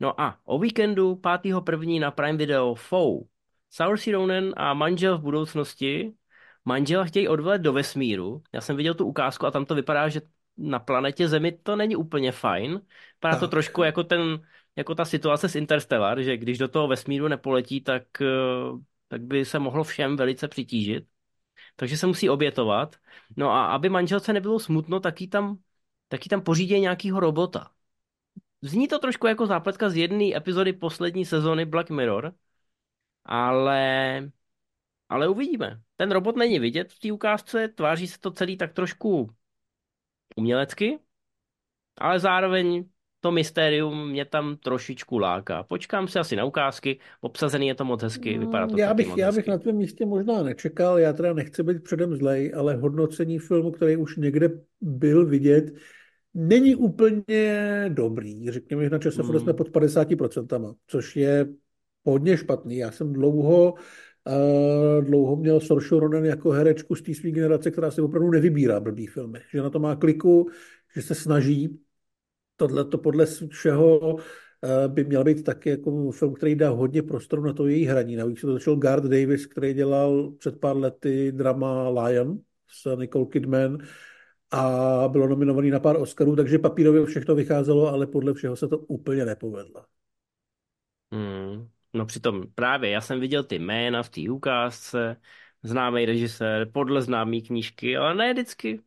No 0.00 0.20
a 0.20 0.38
o 0.44 0.58
víkendu 0.58 1.14
5.1. 1.14 2.00
na 2.00 2.10
Prime 2.10 2.38
Video 2.38 2.74
Foe. 2.74 3.20
Saoirse 3.70 4.12
Ronan 4.12 4.52
a 4.56 4.74
manžel 4.74 5.18
v 5.18 5.22
budoucnosti 5.22 6.12
manžela 6.64 7.04
chtějí 7.04 7.28
odvelet 7.28 7.62
do 7.62 7.72
vesmíru. 7.72 8.42
Já 8.52 8.60
jsem 8.60 8.76
viděl 8.76 8.94
tu 8.94 9.06
ukázku 9.06 9.46
a 9.46 9.50
tam 9.50 9.64
to 9.64 9.74
vypadá, 9.74 10.08
že 10.08 10.20
na 10.56 10.78
planetě 10.78 11.28
Zemi 11.28 11.52
to 11.52 11.76
není 11.76 11.96
úplně 11.96 12.32
fajn. 12.32 12.80
Vypadá 13.14 13.36
to 13.36 13.48
trošku 13.48 13.82
jako 13.82 14.04
ten, 14.04 14.40
jako 14.76 14.94
ta 14.94 15.04
situace 15.04 15.48
s 15.48 15.56
Interstellar, 15.56 16.22
že 16.22 16.36
když 16.36 16.58
do 16.58 16.68
toho 16.68 16.88
vesmíru 16.88 17.28
nepoletí, 17.28 17.80
tak, 17.80 18.02
eh, 18.20 18.26
tak 19.12 19.22
by 19.22 19.44
se 19.44 19.58
mohlo 19.58 19.84
všem 19.84 20.16
velice 20.16 20.48
přitížit. 20.48 21.06
Takže 21.76 21.96
se 21.96 22.06
musí 22.06 22.30
obětovat. 22.30 22.96
No 23.36 23.50
a 23.50 23.66
aby 23.66 23.88
manželce 23.88 24.32
nebylo 24.32 24.60
smutno, 24.60 25.00
tak 25.00 25.20
jí 25.20 25.28
tam, 25.28 25.58
tak 26.08 26.26
jí 26.26 26.28
tam 26.28 26.40
pořídí 26.40 26.80
nějakýho 26.80 27.20
robota. 27.20 27.70
Zní 28.62 28.88
to 28.88 28.98
trošku 28.98 29.26
jako 29.26 29.46
zápletka 29.46 29.90
z 29.90 29.96
jedné 29.96 30.36
epizody 30.36 30.72
poslední 30.72 31.24
sezóny 31.24 31.64
Black 31.64 31.90
Mirror, 31.90 32.34
ale 33.24 34.32
ale 35.08 35.28
uvidíme. 35.28 35.82
Ten 35.96 36.10
robot 36.10 36.36
není 36.36 36.58
vidět 36.58 36.92
v 36.92 36.98
té 36.98 37.12
ukázce, 37.12 37.68
tváří 37.68 38.08
se 38.08 38.18
to 38.18 38.30
celý 38.30 38.56
tak 38.56 38.72
trošku 38.72 39.34
umělecky, 40.36 40.98
ale 41.98 42.20
zároveň 42.20 42.88
to 43.22 43.30
mystérium 43.30 44.10
mě 44.10 44.24
tam 44.24 44.56
trošičku 44.56 45.18
láká. 45.18 45.62
Počkám 45.62 46.08
si 46.08 46.18
asi 46.18 46.36
na 46.36 46.44
ukázky, 46.44 46.98
obsazený 47.20 47.66
je 47.66 47.74
to 47.74 47.84
moc 47.84 48.02
hezky, 48.02 48.38
vypadá 48.38 48.66
to 48.66 48.78
já 48.78 48.94
bych, 48.94 49.08
moc 49.08 49.18
já 49.18 49.26
hezky. 49.26 49.38
bych 49.38 49.46
na 49.46 49.58
tvém 49.58 49.76
místě 49.76 50.06
možná 50.06 50.42
nečekal, 50.42 50.98
já 50.98 51.12
teda 51.12 51.32
nechci 51.32 51.62
být 51.62 51.82
předem 51.82 52.16
zlej, 52.16 52.52
ale 52.56 52.76
hodnocení 52.76 53.38
filmu, 53.38 53.70
který 53.70 53.96
už 53.96 54.16
někde 54.16 54.50
byl 54.80 55.26
vidět, 55.26 55.74
není 56.34 56.76
úplně 56.76 57.84
dobrý. 57.88 58.50
Řekněme, 58.50 58.84
že 58.84 58.90
na 58.90 58.98
ČSFD 58.98 59.24
hmm. 59.24 59.40
jsme 59.40 59.52
pod 59.52 59.68
50%, 59.68 60.74
což 60.86 61.16
je 61.16 61.46
hodně 62.04 62.36
špatný. 62.36 62.76
Já 62.76 62.90
jsem 62.90 63.12
dlouho 63.12 63.74
Uh, 64.26 65.04
dlouho 65.04 65.36
měl 65.36 65.60
Saoirse 65.60 65.94
Ronan 65.94 66.24
jako 66.24 66.50
herečku 66.50 66.94
z 66.94 67.02
té 67.02 67.14
své 67.14 67.30
generace, 67.30 67.70
která 67.70 67.90
si 67.90 68.00
opravdu 68.00 68.30
nevybírá 68.30 68.80
blbý 68.80 69.06
filmy. 69.06 69.38
Že 69.50 69.62
na 69.62 69.70
to 69.70 69.78
má 69.78 69.96
kliku, 69.96 70.48
že 70.94 71.02
se 71.02 71.14
snaží. 71.14 71.78
Tohle 72.62 72.84
to 72.84 72.98
podle 72.98 73.26
všeho 73.48 73.98
uh, 73.98 74.20
by 74.86 75.04
měl 75.04 75.24
být 75.24 75.44
taky 75.44 75.70
jako 75.70 76.10
film, 76.10 76.34
který 76.34 76.54
dá 76.54 76.70
hodně 76.70 77.02
prostoru 77.02 77.42
na 77.42 77.52
to 77.52 77.66
její 77.66 77.84
hraní. 77.84 78.16
Navíc 78.16 78.40
se 78.40 78.46
to 78.46 78.52
začal 78.52 78.76
Garth 78.76 79.04
Davis, 79.04 79.46
který 79.46 79.74
dělal 79.74 80.30
před 80.38 80.60
pár 80.60 80.76
lety 80.76 81.32
drama 81.32 81.88
Lion 81.88 82.38
s 82.68 82.96
Nicole 82.96 83.26
Kidman 83.26 83.78
a 84.50 85.08
bylo 85.08 85.28
nominovaný 85.28 85.70
na 85.70 85.80
pár 85.80 85.96
Oscarů, 85.96 86.36
takže 86.36 86.58
papírově 86.58 87.06
všechno 87.06 87.34
vycházelo, 87.34 87.88
ale 87.88 88.06
podle 88.06 88.34
všeho 88.34 88.56
se 88.56 88.68
to 88.68 88.78
úplně 88.78 89.24
nepovedlo. 89.24 89.84
Hmm. 91.12 91.68
No 91.94 92.06
přitom 92.06 92.44
právě 92.54 92.90
já 92.90 93.00
jsem 93.00 93.20
viděl 93.20 93.44
ty 93.44 93.58
jména 93.58 94.02
v 94.02 94.10
té 94.10 94.20
ukázce, 94.30 95.16
známý 95.62 96.06
režisér, 96.06 96.70
podle 96.72 97.02
známé 97.02 97.40
knížky, 97.40 97.96
ale 97.96 98.14
ne 98.14 98.32
vždycky. 98.32 98.80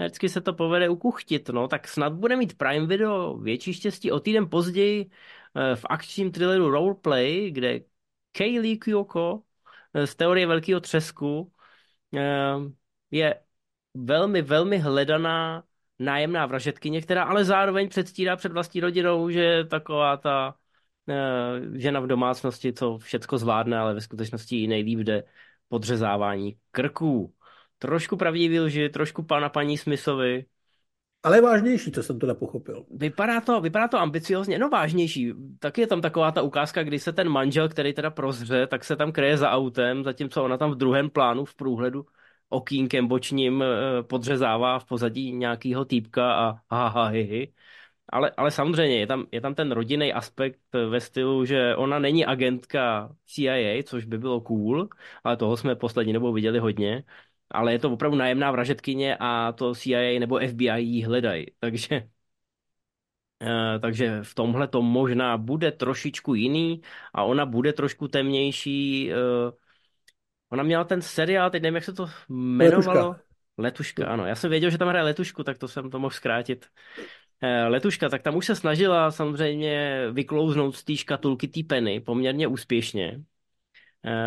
Vždycky 0.00 0.28
se 0.28 0.40
to 0.40 0.52
povede 0.52 0.88
ukuchtit, 0.88 1.48
no, 1.48 1.68
tak 1.68 1.88
snad 1.88 2.12
bude 2.12 2.36
mít 2.36 2.58
Prime 2.58 2.86
Video 2.86 3.36
větší 3.36 3.74
štěstí. 3.74 4.12
O 4.12 4.20
týden 4.20 4.50
později 4.50 5.10
eh, 5.56 5.76
v 5.76 5.84
akčním 5.90 6.32
thrilleru 6.32 6.70
Roleplay, 6.70 7.50
kde 7.50 7.80
Kaylee 8.32 8.76
Kyoko 8.76 9.42
eh, 9.94 10.06
z 10.06 10.14
teorie 10.14 10.46
velkého 10.46 10.80
třesku 10.80 11.52
eh, 12.14 12.54
je 13.10 13.40
velmi, 13.94 14.42
velmi 14.42 14.78
hledaná 14.78 15.64
nájemná 15.98 16.46
vražetkyně, 16.46 17.02
která 17.02 17.24
ale 17.24 17.44
zároveň 17.44 17.88
předstírá 17.88 18.36
před 18.36 18.52
vlastní 18.52 18.80
rodinou, 18.80 19.30
že 19.30 19.40
je 19.40 19.64
taková 19.64 20.16
ta 20.16 20.54
žena 21.74 22.00
v 22.00 22.06
domácnosti, 22.06 22.72
co 22.72 22.98
všecko 22.98 23.38
zvládne, 23.38 23.78
ale 23.78 23.94
ve 23.94 24.00
skutečnosti 24.00 24.56
jí 24.56 24.68
nejlíp 24.68 24.98
jde 24.98 25.24
podřezávání 25.68 26.56
krků. 26.70 27.34
Trošku 27.80 28.16
pravdivý 28.16 28.60
lži, 28.60 28.88
trošku 28.88 29.22
pana 29.22 29.48
paní 29.48 29.78
Smithovi. 29.78 30.44
Ale 31.22 31.40
vážnější, 31.40 31.92
co 31.92 32.02
jsem 32.02 32.18
to 32.18 32.26
nepochopil. 32.26 32.86
Vypadá 32.90 33.40
to, 33.40 33.60
vypadá 33.60 33.88
to 33.88 33.98
ambiciozně, 33.98 34.58
no 34.58 34.68
vážnější. 34.68 35.32
Taky 35.58 35.80
je 35.80 35.86
tam 35.86 36.00
taková 36.00 36.32
ta 36.32 36.42
ukázka, 36.42 36.82
kdy 36.82 36.98
se 36.98 37.12
ten 37.12 37.28
manžel, 37.28 37.68
který 37.68 37.92
teda 37.92 38.10
prozře, 38.10 38.66
tak 38.66 38.84
se 38.84 38.96
tam 38.96 39.12
kryje 39.12 39.36
za 39.36 39.50
autem, 39.50 40.04
zatímco 40.04 40.44
ona 40.44 40.58
tam 40.58 40.70
v 40.70 40.74
druhém 40.76 41.10
plánu 41.10 41.44
v 41.44 41.54
průhledu 41.54 42.06
okýnkem 42.48 43.06
bočním 43.08 43.62
eh, 43.62 44.02
podřezává 44.02 44.78
v 44.78 44.84
pozadí 44.84 45.32
nějakýho 45.32 45.84
týpka 45.84 46.34
a 46.34 46.60
ha, 46.70 46.88
ha, 46.88 47.06
hi, 47.06 47.22
hi. 47.22 47.52
Ale, 48.12 48.30
ale 48.36 48.50
samozřejmě 48.50 48.98
je 48.98 49.06
tam, 49.06 49.26
je 49.32 49.40
tam 49.40 49.54
ten 49.54 49.72
rodinný 49.72 50.12
aspekt 50.12 50.60
ve 50.90 51.00
stylu, 51.00 51.44
že 51.44 51.76
ona 51.76 51.98
není 51.98 52.26
agentka 52.26 53.10
CIA, 53.26 53.82
což 53.82 54.04
by 54.04 54.18
bylo 54.18 54.40
cool, 54.40 54.88
ale 55.24 55.36
toho 55.36 55.56
jsme 55.56 55.76
poslední 55.76 56.12
dobou 56.12 56.32
viděli 56.32 56.58
hodně. 56.58 57.04
Ale 57.50 57.72
je 57.72 57.78
to 57.78 57.90
opravdu 57.92 58.16
nájemná 58.18 58.50
vražetkyně 58.50 59.16
a 59.20 59.52
to 59.52 59.74
CIA 59.74 60.18
nebo 60.20 60.38
FBI 60.38 60.82
ji 60.82 61.02
hledají. 61.02 61.46
Takže, 61.60 62.08
eh, 63.42 63.78
takže 63.78 64.20
v 64.22 64.34
tomhle 64.34 64.68
to 64.68 64.82
možná 64.82 65.36
bude 65.38 65.72
trošičku 65.72 66.34
jiný 66.34 66.82
a 67.14 67.22
ona 67.24 67.46
bude 67.46 67.72
trošku 67.72 68.08
temnější. 68.08 69.10
eh, 69.12 69.16
Ona 70.50 70.62
měla 70.62 70.84
ten 70.84 71.02
seriál, 71.02 71.50
teď 71.50 71.62
nevím, 71.62 71.74
jak 71.74 71.84
se 71.84 71.92
to 71.92 72.10
jmenovalo. 72.28 73.12
Letuška. 73.12 73.20
Letuška, 73.58 74.06
ano. 74.06 74.26
Já 74.26 74.34
jsem 74.34 74.50
věděl, 74.50 74.70
že 74.70 74.78
tam 74.78 74.88
hraje 74.88 75.04
Letušku, 75.04 75.44
tak 75.44 75.58
to 75.58 75.68
jsem 75.68 75.90
to 75.90 75.98
mohl 75.98 76.10
zkrátit. 76.14 76.66
Eh, 77.42 77.66
Letuška, 77.68 78.08
tak 78.08 78.22
tam 78.22 78.36
už 78.36 78.46
se 78.46 78.56
snažila 78.56 79.10
samozřejmě 79.10 80.02
vyklouznout 80.12 80.76
z 80.76 80.84
té 80.84 80.96
škatulky 80.96 81.48
té 81.48 81.60
Penny 81.68 82.00
poměrně 82.00 82.46
úspěšně. 82.48 83.24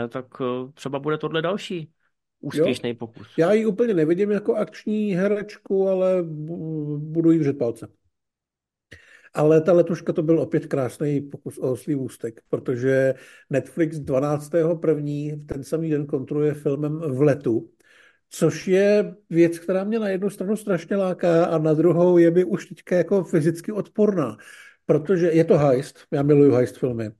Tak 0.09 0.25
třeba 0.73 0.99
bude 0.99 1.17
tohle 1.17 1.41
další? 1.41 1.91
Úspěšný 2.43 2.93
pokus. 2.93 3.27
Já 3.37 3.53
ji 3.53 3.65
úplně 3.65 3.93
nevidím 3.93 4.31
jako 4.31 4.55
akční 4.55 5.15
herečku, 5.15 5.87
ale 5.87 6.23
bu- 6.23 6.97
budu 6.97 7.31
jí 7.31 7.37
držet 7.39 7.57
palce. 7.57 7.87
Ale 9.33 9.61
ta 9.61 9.73
letuška 9.73 10.13
to 10.13 10.23
byl 10.23 10.39
opět 10.39 10.65
krásný 10.65 11.21
pokus 11.21 11.57
o 11.57 11.71
oslý 11.71 11.95
ústek, 11.95 12.41
protože 12.49 13.13
Netflix 13.49 13.97
12.1. 13.97 15.35
v 15.35 15.45
ten 15.45 15.63
samý 15.63 15.89
den 15.89 16.05
kontroluje 16.05 16.53
filmem 16.53 16.99
V 16.99 17.21
letu, 17.21 17.69
což 18.29 18.67
je 18.67 19.15
věc, 19.29 19.59
která 19.59 19.83
mě 19.83 19.99
na 19.99 20.09
jednu 20.09 20.29
stranu 20.29 20.55
strašně 20.55 20.95
láká 20.95 21.45
a 21.45 21.57
na 21.57 21.73
druhou 21.73 22.17
je 22.17 22.31
mi 22.31 22.43
už 22.43 22.65
teďka 22.65 22.95
jako 22.95 23.23
fyzicky 23.23 23.71
odporná, 23.71 24.37
protože 24.85 25.31
je 25.31 25.43
to 25.43 25.57
heist, 25.57 25.99
já 26.11 26.23
miluju 26.23 26.51
heist 26.51 26.77
filmy, 26.77 27.11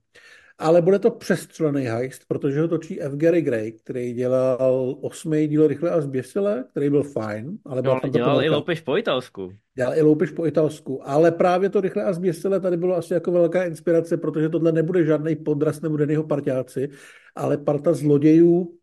ale 0.58 0.82
bude 0.82 0.98
to 0.98 1.10
přestřelený 1.10 1.84
heist, 1.84 2.22
protože 2.28 2.60
ho 2.60 2.68
točí 2.68 3.02
F. 3.02 3.16
Gary 3.16 3.42
Gray, 3.42 3.72
který 3.72 4.12
dělal 4.12 4.96
osmý 5.00 5.48
díl 5.48 5.66
Rychle 5.66 5.90
a 5.90 6.00
zběsile, 6.00 6.64
který 6.70 6.90
byl 6.90 7.02
fajn, 7.02 7.58
ale 7.64 7.76
No, 7.76 7.82
byla 7.82 7.94
ale 7.94 8.00
tam 8.00 8.10
ta 8.10 8.18
dělal 8.18 8.44
i 8.44 8.50
loupež 8.50 8.80
po 8.80 8.96
Italsku. 8.96 9.52
Dělal 9.76 9.94
i 9.96 10.02
loupež 10.02 10.30
po 10.30 10.46
italsku, 10.46 11.08
ale 11.08 11.32
právě 11.32 11.70
to 11.70 11.80
rychle 11.80 12.04
a 12.04 12.12
zběsile 12.12 12.60
tady 12.60 12.76
bylo 12.76 12.96
asi 12.96 13.14
jako 13.14 13.32
velká 13.32 13.64
inspirace, 13.64 14.16
protože 14.16 14.48
tohle 14.48 14.72
nebude 14.72 15.04
žádný 15.04 15.36
podraz, 15.36 15.80
nebude 15.80 16.06
jeho 16.08 16.24
parťáci, 16.24 16.88
ale 17.34 17.58
parta 17.58 17.92
zlodějů 17.92 18.78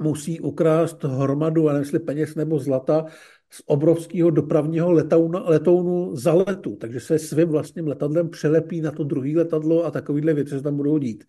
musí 0.00 0.40
ukrást 0.40 1.04
hromadu, 1.04 1.66
já 1.66 1.72
nevím, 1.72 2.00
peněz 2.00 2.34
nebo 2.34 2.58
zlata 2.58 3.04
z 3.52 3.62
obrovského 3.66 4.30
dopravního 4.30 4.92
letounu, 4.92 5.38
letounu 5.44 6.16
za 6.16 6.34
letu, 6.34 6.76
takže 6.76 7.00
se 7.00 7.18
svým 7.18 7.48
vlastním 7.48 7.86
letadlem 7.86 8.30
přelepí 8.30 8.80
na 8.80 8.90
to 8.90 9.04
druhé 9.04 9.32
letadlo 9.36 9.84
a 9.84 9.90
takovýhle 9.90 10.34
věci 10.34 10.50
se 10.50 10.62
tam 10.62 10.76
budou 10.76 10.98
dít. 10.98 11.24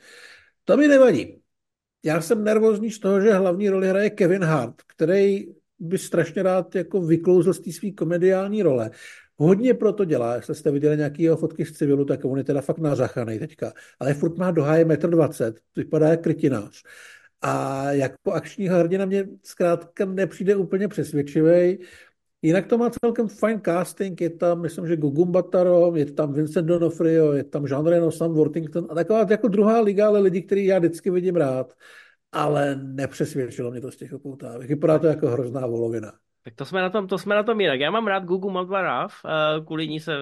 To 0.66 0.78
mi 0.78 0.88
nevadí. 0.88 1.42
Já 2.04 2.22
jsem 2.22 2.44
nervózní 2.44 2.92
z 2.92 3.00
toho, 3.00 3.22
že 3.22 3.34
hlavní 3.34 3.70
roli 3.70 3.88
hraje 3.88 4.10
Kevin 4.10 4.44
Hart, 4.44 4.76
který 4.88 5.46
by 5.80 5.98
strašně 5.98 6.44
rád 6.44 6.76
jako 6.76 7.02
vyklouzl 7.02 7.54
z 7.54 7.60
té 7.60 7.72
své 7.72 7.92
komediální 7.92 8.64
role. 8.64 8.92
Hodně 9.38 9.74
proto 9.74 10.06
dělá, 10.06 10.36
jestli 10.36 10.56
jste 10.56 10.72
viděli 10.72 10.98
nějaký 10.98 11.24
jeho 11.24 11.38
fotky 11.38 11.66
z 11.66 11.72
civilu, 11.72 12.06
tak 12.06 12.26
on 12.26 12.38
je 12.38 12.44
teda 12.44 12.62
fakt 12.62 12.78
nařachaný 12.78 13.40
teďka. 13.40 13.74
Ale 14.00 14.14
furt 14.14 14.38
má 14.38 14.52
do 14.52 14.64
háje 14.64 14.86
1,20 14.86 15.48
m, 15.48 15.54
vypadá 15.76 16.08
jak 16.08 16.22
krytinář. 16.22 16.84
A 17.42 17.84
jako 17.92 18.32
akční 18.32 18.68
hrdina 18.68 19.06
mě 19.06 19.28
zkrátka 19.44 20.06
nepřijde 20.06 20.56
úplně 20.56 20.88
přesvědčivý. 20.88 21.80
Jinak 22.42 22.68
to 22.68 22.78
má 22.78 22.90
celkem 22.90 23.28
fajn 23.28 23.62
casting, 23.66 24.22
je 24.22 24.30
tam, 24.30 24.62
myslím, 24.62 24.88
že 24.88 24.98
Gugum 24.98 25.32
Bataro, 25.32 25.96
je 25.96 26.06
tam 26.06 26.34
Vincent 26.34 26.68
D'Onofrio, 26.68 27.34
je 27.34 27.44
tam 27.44 27.66
Jean 27.66 27.86
Reno, 27.86 28.12
Sam 28.12 28.34
Worthington 28.34 28.88
a 28.90 28.96
taková 28.96 29.26
jako 29.30 29.48
druhá 29.48 29.80
liga, 29.80 30.08
ale 30.08 30.20
lidi, 30.20 30.42
který 30.42 30.66
já 30.66 30.80
vždycky 30.80 31.12
vidím 31.12 31.36
rád. 31.36 31.74
Ale 32.32 32.76
nepřesvědčilo 32.76 33.72
mě 33.72 33.82
to 33.82 33.92
z 33.92 33.98
těch 33.98 34.14
upoutávek. 34.14 34.70
Vypadá 34.70 35.00
to 35.00 35.08
jako 35.08 35.28
hrozná 35.28 35.68
volovina. 35.68 36.14
Tak 36.44 36.56
to 36.56 36.66
jsme 36.66 36.82
na 36.82 36.90
tom, 36.90 37.08
to 37.08 37.18
jsme 37.18 37.36
na 37.36 37.44
tom 37.44 37.62
jinak. 37.62 37.80
Já 37.80 37.92
mám 37.92 38.08
rád 38.08 38.24
Gugu 38.26 38.50
Maldvaraf, 38.50 39.14
kvůli 39.66 39.88
ní 39.88 40.00
se, 40.00 40.14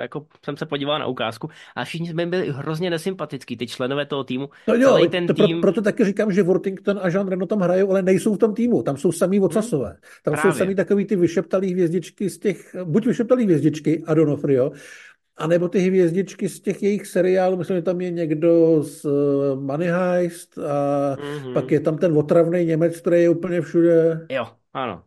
jako 0.00 0.26
jsem 0.44 0.56
se 0.56 0.66
podíval 0.66 0.98
na 0.98 1.06
ukázku 1.06 1.48
a 1.76 1.84
všichni 1.84 2.08
jsme 2.08 2.26
byli 2.26 2.50
hrozně 2.50 2.90
nesympatický, 2.90 3.56
ty 3.56 3.66
členové 3.66 4.06
toho 4.06 4.24
týmu. 4.24 4.48
No 4.68 4.74
jo, 4.74 5.06
ten 5.10 5.26
to 5.26 5.34
pro, 5.34 5.46
tým, 5.46 5.60
proto 5.60 5.82
taky 5.82 6.04
říkám, 6.04 6.32
že 6.32 6.42
Worthington 6.42 7.00
a 7.02 7.08
Jean 7.08 7.28
Reno 7.28 7.46
tam 7.46 7.60
hrajou, 7.60 7.90
ale 7.90 8.02
nejsou 8.02 8.34
v 8.34 8.38
tom 8.38 8.54
týmu. 8.54 8.82
Tam 8.82 8.96
jsou 8.96 9.12
samý 9.12 9.40
ocasové. 9.40 9.96
Tam 10.24 10.34
Právě. 10.34 10.52
jsou 10.52 10.58
samý 10.58 10.74
takový 10.74 11.04
ty 11.04 11.16
vyšeptalý 11.16 11.72
hvězdičky 11.72 12.30
z 12.30 12.38
těch, 12.38 12.76
buď 12.84 13.06
vyšeptalý 13.06 13.44
hvězdičky 13.44 14.02
a 14.06 14.14
Donofrio, 14.14 14.70
anebo 15.36 15.68
ty 15.68 15.78
hvězdičky 15.78 16.48
z 16.48 16.60
těch 16.60 16.82
jejich 16.82 17.06
seriálů. 17.06 17.56
Myslím, 17.56 17.76
že 17.76 17.82
tam 17.82 18.00
je 18.00 18.10
někdo 18.10 18.82
z 18.82 19.04
eh, 19.04 19.54
Money 19.60 19.88
Heist 19.88 20.58
a 20.58 21.16
Mhm. 21.38 21.54
pak 21.54 21.70
je 21.72 21.80
tam 21.80 21.98
ten 21.98 22.18
otravný 22.18 22.64
Němec, 22.64 23.00
který 23.00 23.22
je 23.22 23.28
úplně 23.28 23.60
všude. 23.60 24.26
jo, 24.30 24.46
ano. 24.74 25.02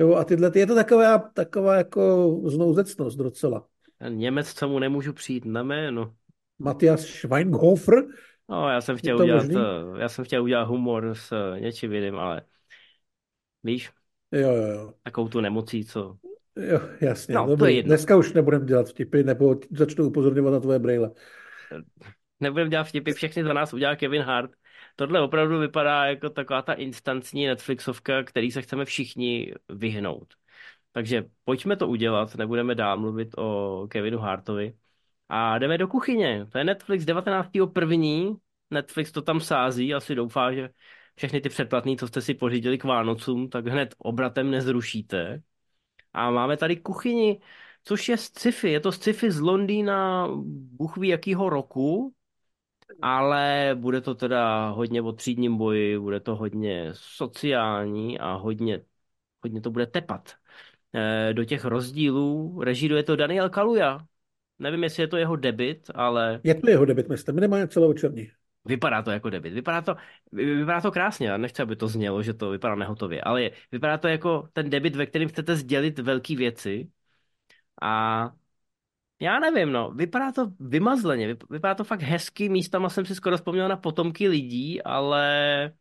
Jo, 0.00 0.14
a 0.14 0.24
tyhle, 0.24 0.50
je 0.54 0.66
to 0.66 0.74
taková, 0.74 1.18
taková 1.18 1.76
jako 1.76 2.34
znouzecnost 2.44 3.18
docela. 3.18 3.66
Ten 3.98 4.16
Němec, 4.16 4.54
co 4.54 4.68
mu 4.68 4.78
nemůžu 4.78 5.12
přijít 5.12 5.44
na 5.44 5.62
jméno. 5.62 6.14
Matthias 6.58 7.00
Schweinhofer, 7.00 7.94
No, 8.48 8.68
já 8.68 8.80
jsem 8.80 8.96
chtěl 8.96 9.18
udělat, 9.18 9.42
možný? 9.42 9.56
eh, 9.56 10.00
já 10.00 10.08
jsem 10.08 10.24
chtěl 10.24 10.42
udělat 10.42 10.68
humor 10.68 11.14
s 11.14 11.32
eh, 11.32 11.60
něčím 11.60 11.92
jiným, 11.92 12.16
ale 12.16 12.42
víš, 13.64 13.90
jo, 14.32 14.52
jo, 14.52 14.66
jo. 14.66 14.94
takovou 15.02 15.28
tu 15.28 15.40
nemocí, 15.40 15.84
co... 15.84 16.16
Jo, 16.56 16.80
jasně, 17.00 17.34
No, 17.34 17.56
to 17.56 17.66
je 17.66 17.72
jedno. 17.72 17.88
Dneska 17.88 18.16
už 18.16 18.32
nebudeme 18.32 18.66
dělat 18.66 18.88
vtipy, 18.88 19.22
nebo 19.22 19.56
začnu 19.70 20.06
upozorňovat 20.06 20.52
na 20.52 20.60
tvoje 20.60 20.78
brejle. 20.78 21.10
Nebudeme 22.40 22.70
dělat 22.70 22.84
vtipy, 22.84 23.12
všechny 23.12 23.44
za 23.44 23.52
nás 23.52 23.74
udělá 23.74 23.96
Kevin 23.96 24.22
Hart. 24.22 24.50
Tohle 25.00 25.20
opravdu 25.20 25.58
vypadá 25.58 26.04
jako 26.04 26.30
taková 26.30 26.62
ta 26.62 26.72
instantní 26.72 27.46
Netflixovka, 27.46 28.22
který 28.22 28.50
se 28.50 28.62
chceme 28.62 28.84
všichni 28.84 29.54
vyhnout. 29.68 30.34
Takže 30.92 31.24
pojďme 31.44 31.76
to 31.76 31.88
udělat, 31.88 32.34
nebudeme 32.34 32.74
dál 32.74 32.98
mluvit 32.98 33.28
o 33.38 33.86
Kevinu 33.90 34.18
Hartovi. 34.18 34.74
A 35.28 35.58
jdeme 35.58 35.78
do 35.78 35.88
kuchyně. 35.88 36.46
To 36.52 36.58
je 36.58 36.64
Netflix 36.64 37.04
19.1. 37.04 38.40
Netflix 38.70 39.12
to 39.12 39.22
tam 39.22 39.40
sází, 39.40 39.94
asi 39.94 40.14
doufá, 40.14 40.52
že 40.52 40.70
všechny 41.16 41.40
ty 41.40 41.48
předplatný, 41.48 41.96
co 41.96 42.08
jste 42.08 42.20
si 42.20 42.34
pořídili 42.34 42.78
k 42.78 42.84
Vánocům, 42.84 43.48
tak 43.48 43.66
hned 43.66 43.94
obratem 43.98 44.50
nezrušíte. 44.50 45.42
A 46.12 46.30
máme 46.30 46.56
tady 46.56 46.76
kuchyni, 46.76 47.40
což 47.84 48.08
je 48.08 48.16
sci-fi. 48.16 48.70
Je 48.70 48.80
to 48.80 48.92
sci-fi 48.92 49.30
z 49.30 49.40
Londýna, 49.40 50.28
Bůh 50.72 50.96
ví 50.96 51.08
jakýho 51.08 51.50
roku, 51.50 52.14
ale 53.02 53.70
bude 53.74 54.00
to 54.00 54.14
teda 54.14 54.68
hodně 54.70 55.02
o 55.02 55.12
třídním 55.12 55.56
boji, 55.56 55.98
bude 55.98 56.20
to 56.20 56.36
hodně 56.36 56.88
sociální 56.94 58.18
a 58.18 58.34
hodně, 58.34 58.80
hodně 59.42 59.60
to 59.60 59.70
bude 59.70 59.86
tepat. 59.86 60.34
Eh, 60.94 61.34
Do 61.34 61.44
těch 61.44 61.64
rozdílů 61.64 62.60
režíruje 62.62 63.02
to 63.02 63.16
Daniel 63.16 63.50
Kaluja. 63.50 64.06
Nevím, 64.58 64.84
jestli 64.84 65.02
je 65.02 65.08
to 65.08 65.16
jeho 65.16 65.36
debit, 65.36 65.90
ale 65.94 66.44
Je 66.44 66.54
to 66.54 66.70
jeho 66.70 66.84
debit, 66.84 67.08
myslím, 67.08 67.34
minimálně 67.34 67.68
celovečerní. 67.68 68.30
Vypadá 68.64 69.02
to 69.02 69.10
jako 69.10 69.30
debit. 69.30 69.52
Vypadá 69.54 69.82
to, 69.82 69.96
vy- 70.32 70.54
vypadá 70.54 70.80
to 70.80 70.90
krásně. 70.92 71.28
Já 71.28 71.36
nechci, 71.36 71.62
aby 71.62 71.76
to 71.76 71.88
znělo, 71.88 72.22
že 72.22 72.34
to 72.34 72.50
vypadá 72.50 72.74
nehotově, 72.74 73.20
ale 73.22 73.42
je, 73.42 73.50
vypadá 73.72 73.98
to 73.98 74.08
jako 74.08 74.48
ten 74.52 74.70
debit, 74.70 74.96
ve 74.96 75.06
kterém 75.06 75.28
chcete 75.28 75.56
sdělit 75.56 75.98
velké 75.98 76.36
věci. 76.36 76.90
A 77.82 78.32
já 79.20 79.38
nevím, 79.38 79.72
no. 79.72 79.90
Vypadá 79.90 80.32
to 80.32 80.52
vymazleně. 80.60 81.34
vyp- 81.34 81.46
Vypadá 81.50 81.74
to 81.74 81.84
fakt 81.84 82.02
hezky. 82.02 82.48
Místama 82.48 82.88
jsem 82.88 83.06
si 83.06 83.14
skoro 83.14 83.36
vzpomněl 83.36 83.68
na 83.68 83.76
potomky 83.76 84.28
lidí, 84.28 84.82
ale, 84.82 85.72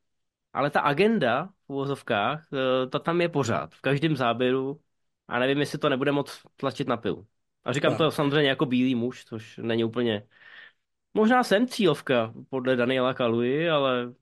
ale 0.54 0.69
ta 0.69 0.80
agenda 0.82 1.45
v 1.67 1.69
uvozovkách, 1.69 2.47
eh, 2.54 2.88
ta 2.88 2.99
tam 2.99 3.21
je 3.21 3.30
pořád. 3.30 3.73
V 3.75 3.82
každém 3.82 4.15
záběru. 4.15 4.82
A 5.28 5.39
nevím, 5.39 5.60
jestli 5.60 5.78
to 5.78 5.89
nebude 5.89 6.12
moc 6.12 6.41
tlačit 6.56 6.88
na 6.88 6.97
pilu. 6.97 7.28
A 7.63 7.73
říkám 7.73 7.97
to 7.97 8.12
samozřejmě 8.12 8.49
jako 8.49 8.65
bílý 8.65 8.95
muž, 8.95 9.25
což 9.25 9.58
není 9.58 9.84
úplně... 9.84 10.28
Možná 11.13 11.43
jsem 11.43 11.67
cílovka 11.67 12.34
podle 12.49 12.75
Daniela 12.75 13.13
Kaluji, 13.13 13.69
ale 13.69 14.13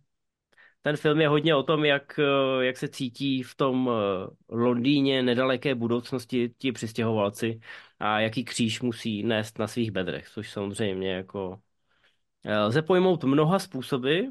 ten 0.82 0.98
film 0.98 1.22
je 1.22 1.28
hodně 1.28 1.56
o 1.56 1.64
tom, 1.64 1.86
jak, 1.86 2.20
eh, 2.20 2.66
jak 2.66 2.78
se 2.78 2.88
cítí 2.88 3.44
v 3.44 3.56
tom 3.56 3.90
eh, 3.92 4.28
Londýně 4.50 5.24
nedaleké 5.24 5.76
budoucnosti 5.76 6.50
ti 6.58 6.72
přistěhovalci 6.72 7.60
a 8.00 8.20
jaký 8.20 8.46
kříž 8.46 8.82
musí 8.82 9.24
nést 9.24 9.60
na 9.60 9.68
svých 9.68 9.92
bedrech, 9.92 10.30
což 10.30 10.52
samozřejmě 10.52 11.12
jako 11.14 11.62
eh, 12.44 12.60
lze 12.60 12.82
pojmout 12.82 13.24
mnoha 13.24 13.60
způsoby. 13.60 14.22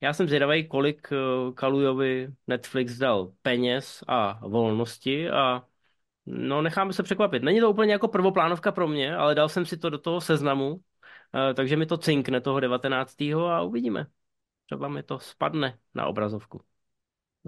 Já 0.00 0.12
jsem 0.12 0.26
zvědavý, 0.28 0.68
kolik 0.68 1.08
eh, 1.12 1.16
Kalujovi 1.54 2.28
Netflix 2.46 2.96
dal 2.98 3.32
peněz 3.42 4.04
a 4.08 4.48
volnosti 4.48 5.30
a 5.30 5.62
no 6.26 6.62
necháme 6.62 6.92
se 6.92 7.02
překvapit. 7.02 7.42
Není 7.42 7.60
to 7.60 7.70
úplně 7.70 7.92
jako 7.92 8.08
prvoplánovka 8.08 8.72
pro 8.72 8.88
mě, 8.88 9.16
ale 9.16 9.34
dal 9.34 9.48
jsem 9.48 9.66
si 9.66 9.76
to 9.76 9.90
do 9.90 9.98
toho 9.98 10.20
seznamu, 10.20 10.80
eh, 11.50 11.54
takže 11.54 11.76
mi 11.76 11.86
to 11.86 11.96
cinkne 11.98 12.40
toho 12.40 12.60
19. 12.60 13.22
a 13.50 13.62
uvidíme. 13.62 14.06
Třeba 14.66 14.88
mi 14.88 15.02
to 15.02 15.18
spadne 15.18 15.78
na 15.94 16.06
obrazovku. 16.06 16.60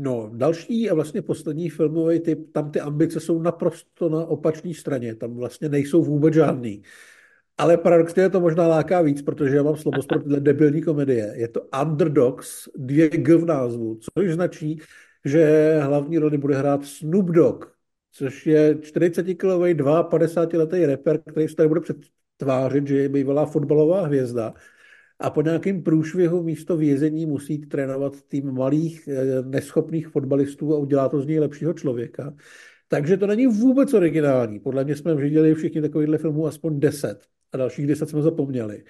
No, 0.01 0.31
další 0.35 0.91
a 0.91 0.95
vlastně 0.95 1.23
poslední 1.23 1.71
filmový 1.71 2.21
typ, 2.21 2.53
tam 2.53 2.71
ty 2.71 2.81
ambice 2.81 3.21
jsou 3.21 3.43
naprosto 3.43 4.09
na 4.09 4.25
opačné 4.25 4.75
straně, 4.75 5.15
tam 5.15 5.35
vlastně 5.35 5.69
nejsou 5.69 6.03
vůbec 6.03 6.35
žádný. 6.35 6.83
Ale 7.59 7.77
paradoxně 7.77 8.23
je 8.23 8.31
to 8.31 8.41
možná 8.41 8.69
láká 8.69 9.03
víc, 9.03 9.23
protože 9.23 9.57
já 9.57 9.63
mám 9.63 9.77
slabost 9.77 10.09
pro 10.09 10.19
tyhle 10.19 10.41
debilní 10.41 10.83
komedie. 10.83 11.33
Je 11.37 11.49
to 11.49 11.63
Underdogs, 11.83 12.69
dvě 12.77 13.09
G 13.09 13.37
v 13.37 13.45
názvu, 13.45 13.99
což 14.01 14.33
značí, 14.33 14.81
že 15.25 15.75
hlavní 15.81 16.19
roli 16.19 16.39
bude 16.39 16.57
hrát 16.57 16.85
Snoop 16.85 17.27
Dogg, 17.27 17.65
což 18.13 18.47
je 18.47 18.75
40-kilový, 18.75 19.75
52-letý 19.75 20.87
rapper, 20.87 21.19
který 21.31 21.49
se 21.49 21.57
tady 21.57 21.69
bude 21.69 21.81
přetvářit, 21.81 22.87
že 22.87 22.99
je 22.99 23.09
bývalá 23.09 23.47
fotbalová 23.47 24.07
hvězda 24.07 24.55
a 25.21 25.31
po 25.31 25.43
nějakém 25.43 25.83
průšvihu 25.83 26.43
místo 26.43 26.77
vězení 26.77 27.27
musí 27.27 27.59
trénovat 27.59 28.23
tým 28.23 28.53
malých, 28.53 29.09
eh, 29.09 29.43
neschopných 29.43 30.09
fotbalistů 30.09 30.75
a 30.75 30.79
udělá 30.79 31.09
to 31.09 31.21
z 31.21 31.27
něj 31.27 31.39
lepšího 31.39 31.73
člověka. 31.73 32.35
Takže 32.89 33.17
to 33.17 33.27
není 33.27 33.47
vůbec 33.47 33.95
originální. 33.95 34.61
Podle 34.61 34.85
mě 34.85 34.97
jsme 34.97 35.15
viděli 35.15 35.55
všichni 35.55 35.81
takovýchhle 35.81 36.19
filmů 36.19 36.47
aspoň 36.47 36.81
10 36.81 37.27
a 37.53 37.57
dalších 37.57 37.87
10 37.87 38.09
jsme 38.09 38.23
zapomněli. 38.23 38.85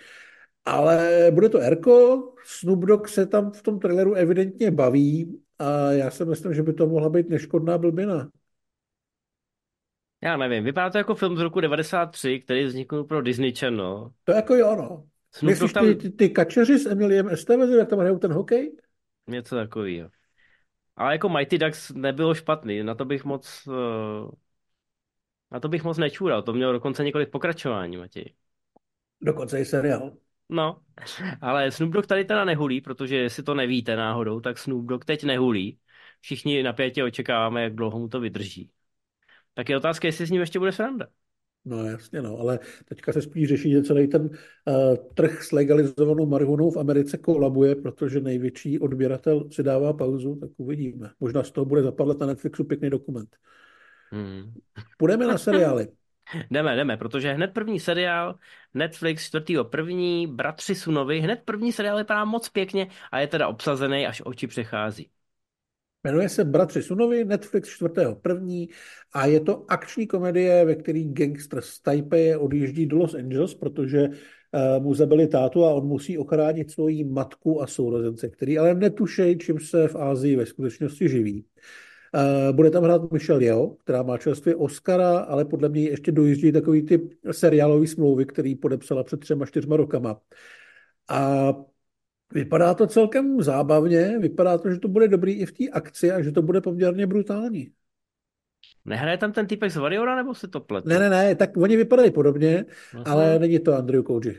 Ale 0.64 1.30
bude 1.34 1.48
to 1.48 1.58
Erko, 1.58 2.22
Snoop 2.44 2.84
Dogg 2.84 3.08
se 3.08 3.26
tam 3.26 3.50
v 3.50 3.62
tom 3.62 3.78
traileru 3.78 4.14
evidentně 4.14 4.70
baví 4.70 5.40
a 5.58 5.90
já 5.92 6.10
si 6.10 6.24
myslím, 6.24 6.54
že 6.54 6.62
by 6.62 6.72
to 6.72 6.86
mohla 6.86 7.08
být 7.08 7.28
neškodná 7.28 7.78
blbina. 7.78 8.30
Já 10.22 10.36
nevím, 10.36 10.64
vypadá 10.64 10.90
to 10.90 10.98
jako 10.98 11.14
film 11.14 11.36
z 11.36 11.40
roku 11.40 11.60
93, 11.60 12.40
který 12.40 12.64
vznikl 12.64 13.04
pro 13.04 13.22
Disney 13.22 13.54
Channel. 13.54 14.10
To 14.24 14.32
jako 14.32 14.54
jo, 14.54 14.76
no. 14.76 15.06
Snoop 15.32 15.50
Myslíš 15.50 15.70
ty, 15.70 15.74
tam 15.74 15.94
ty, 15.94 16.10
ty 16.10 16.30
kačeři 16.30 16.78
s 16.78 16.86
Emiliem 16.86 17.28
Estevezem, 17.28 17.78
jak 17.78 17.88
tam 17.88 17.98
hrajou 17.98 18.18
ten 18.18 18.32
hokej? 18.32 18.76
něco 19.26 19.56
takového. 19.56 20.10
Ale 20.96 21.12
jako 21.12 21.28
Mighty 21.28 21.58
Ducks 21.58 21.90
nebylo 21.90 22.34
špatný, 22.34 22.82
na 22.82 22.94
to 22.94 23.04
bych 23.04 23.24
moc, 23.24 23.68
eh, 23.68 24.30
na 25.50 25.60
to 25.60 25.68
bych 25.68 25.84
moc 25.84 25.98
nečůral, 25.98 26.42
to 26.42 26.52
mělo 26.52 26.72
dokonce 26.72 27.04
několik 27.04 27.30
pokračování, 27.30 27.96
Matěj. 27.96 28.34
Dokonce 29.20 29.60
i 29.60 29.64
seriál. 29.64 30.16
No, 30.48 30.80
ale 31.40 31.70
Snoop 31.70 31.92
Dogg 31.92 32.06
tady 32.06 32.24
teda 32.24 32.44
nehulí, 32.44 32.80
protože 32.80 33.16
jestli 33.16 33.42
to 33.42 33.54
nevíte 33.54 33.96
náhodou, 33.96 34.40
tak 34.40 34.58
Snoop 34.58 34.86
Dogg 34.86 35.04
teď 35.04 35.24
nehulí. 35.24 35.78
Všichni 36.20 36.62
napětě 36.62 37.04
očekáváme, 37.04 37.62
jak 37.62 37.74
dlouho 37.74 37.98
mu 37.98 38.08
to 38.08 38.20
vydrží. 38.20 38.70
Tak 39.54 39.68
je 39.68 39.76
otázka, 39.76 40.08
jestli 40.08 40.26
s 40.26 40.30
ním 40.30 40.40
ještě 40.40 40.58
bude 40.58 40.72
sranda. 40.72 41.06
No 41.64 41.84
jasně, 41.84 42.22
no, 42.22 42.38
ale 42.38 42.58
teďka 42.84 43.12
se 43.12 43.22
spíš 43.22 43.48
řeší, 43.48 43.70
že 43.70 43.82
celý 43.82 44.08
ten 44.08 44.22
uh, 44.22 44.96
trh 45.14 45.42
s 45.42 45.52
legalizovanou 45.52 46.26
marihuanou 46.26 46.70
v 46.70 46.76
Americe 46.76 47.18
kolabuje, 47.18 47.74
protože 47.74 48.20
největší 48.20 48.78
odběratel 48.78 49.50
si 49.50 49.62
dává 49.62 49.92
pauzu, 49.92 50.36
tak 50.36 50.50
uvidíme. 50.56 51.10
Možná 51.20 51.42
z 51.42 51.50
toho 51.50 51.64
bude 51.64 51.82
zapadlet 51.82 52.20
na 52.20 52.26
Netflixu 52.26 52.64
pěkný 52.64 52.90
dokument. 52.90 53.36
Hmm. 54.10 54.52
Půjdeme 54.98 55.26
na 55.26 55.38
seriály. 55.38 55.88
Jdeme, 56.50 56.76
jdeme, 56.76 56.96
protože 56.96 57.32
hned 57.32 57.48
první 57.48 57.80
seriál, 57.80 58.34
Netflix 58.74 59.26
4. 59.26 59.44
první, 59.70 60.26
Bratři 60.26 60.74
Sunovi, 60.74 61.20
hned 61.20 61.40
první 61.44 61.72
seriál 61.72 61.98
vypadá 61.98 62.24
moc 62.24 62.48
pěkně 62.48 62.88
a 63.12 63.20
je 63.20 63.26
teda 63.26 63.48
obsazený, 63.48 64.06
až 64.06 64.22
oči 64.24 64.46
přechází. 64.46 65.10
Jmenuje 66.08 66.28
se 66.28 66.44
Bratři 66.44 66.82
Sunovi, 66.82 67.24
Netflix 67.24 67.80
4.1. 67.80 68.68
a 69.12 69.26
je 69.26 69.40
to 69.40 69.64
akční 69.68 70.06
komedie, 70.06 70.64
ve 70.64 70.74
který 70.74 71.12
gangster 71.12 71.60
z 71.60 71.80
Taipei 71.80 72.36
odjíždí 72.36 72.86
do 72.86 72.96
Los 72.96 73.14
Angeles, 73.14 73.54
protože 73.54 74.08
uh, 74.08 74.82
mu 74.82 74.94
zabili 74.94 75.26
tátu 75.26 75.64
a 75.64 75.74
on 75.74 75.86
musí 75.86 76.18
ochránit 76.18 76.70
svoji 76.70 77.04
matku 77.04 77.62
a 77.62 77.66
sourozence, 77.66 78.28
který 78.28 78.58
ale 78.58 78.74
netušejí, 78.74 79.38
čím 79.38 79.60
se 79.60 79.88
v 79.88 79.96
Ázii 79.96 80.36
ve 80.36 80.46
skutečnosti 80.46 81.08
živí. 81.08 81.44
Uh, 82.14 82.56
bude 82.56 82.70
tam 82.70 82.84
hrát 82.84 83.12
Michelle 83.12 83.44
Yeoh, 83.44 83.76
která 83.80 84.02
má 84.02 84.18
čerstvě 84.18 84.56
Oscara, 84.56 85.18
ale 85.18 85.44
podle 85.44 85.68
mě 85.68 85.82
ještě 85.82 86.12
dojíždí 86.12 86.52
takový 86.52 86.82
typ 86.82 87.12
seriálový 87.30 87.86
smlouvy, 87.86 88.26
který 88.26 88.54
podepsala 88.54 89.04
před 89.04 89.20
třema, 89.20 89.46
čtyřma 89.46 89.76
rokama. 89.76 90.20
A 91.08 91.54
vypadá 92.32 92.74
to 92.74 92.86
celkem 92.86 93.42
zábavně, 93.42 94.18
vypadá 94.18 94.58
to, 94.58 94.70
že 94.70 94.78
to 94.78 94.88
bude 94.88 95.08
dobrý 95.08 95.32
i 95.32 95.46
v 95.46 95.52
té 95.52 95.64
akci 95.72 96.12
a 96.12 96.22
že 96.22 96.32
to 96.32 96.42
bude 96.42 96.60
poměrně 96.60 97.06
brutální. 97.06 97.72
Nehraje 98.84 99.18
tam 99.18 99.32
ten 99.32 99.46
typek 99.46 99.70
z 99.70 99.76
Warriora, 99.76 100.16
nebo 100.16 100.34
si 100.34 100.48
to 100.48 100.60
pletu? 100.60 100.88
Ne, 100.88 100.98
ne, 100.98 101.10
ne, 101.10 101.34
tak 101.34 101.56
oni 101.56 101.76
vypadají 101.76 102.10
podobně, 102.10 102.64
Vlastně, 102.92 103.12
ale 103.12 103.38
není 103.38 103.58
to 103.58 103.74
Andrew 103.74 104.02
Koji. 104.02 104.38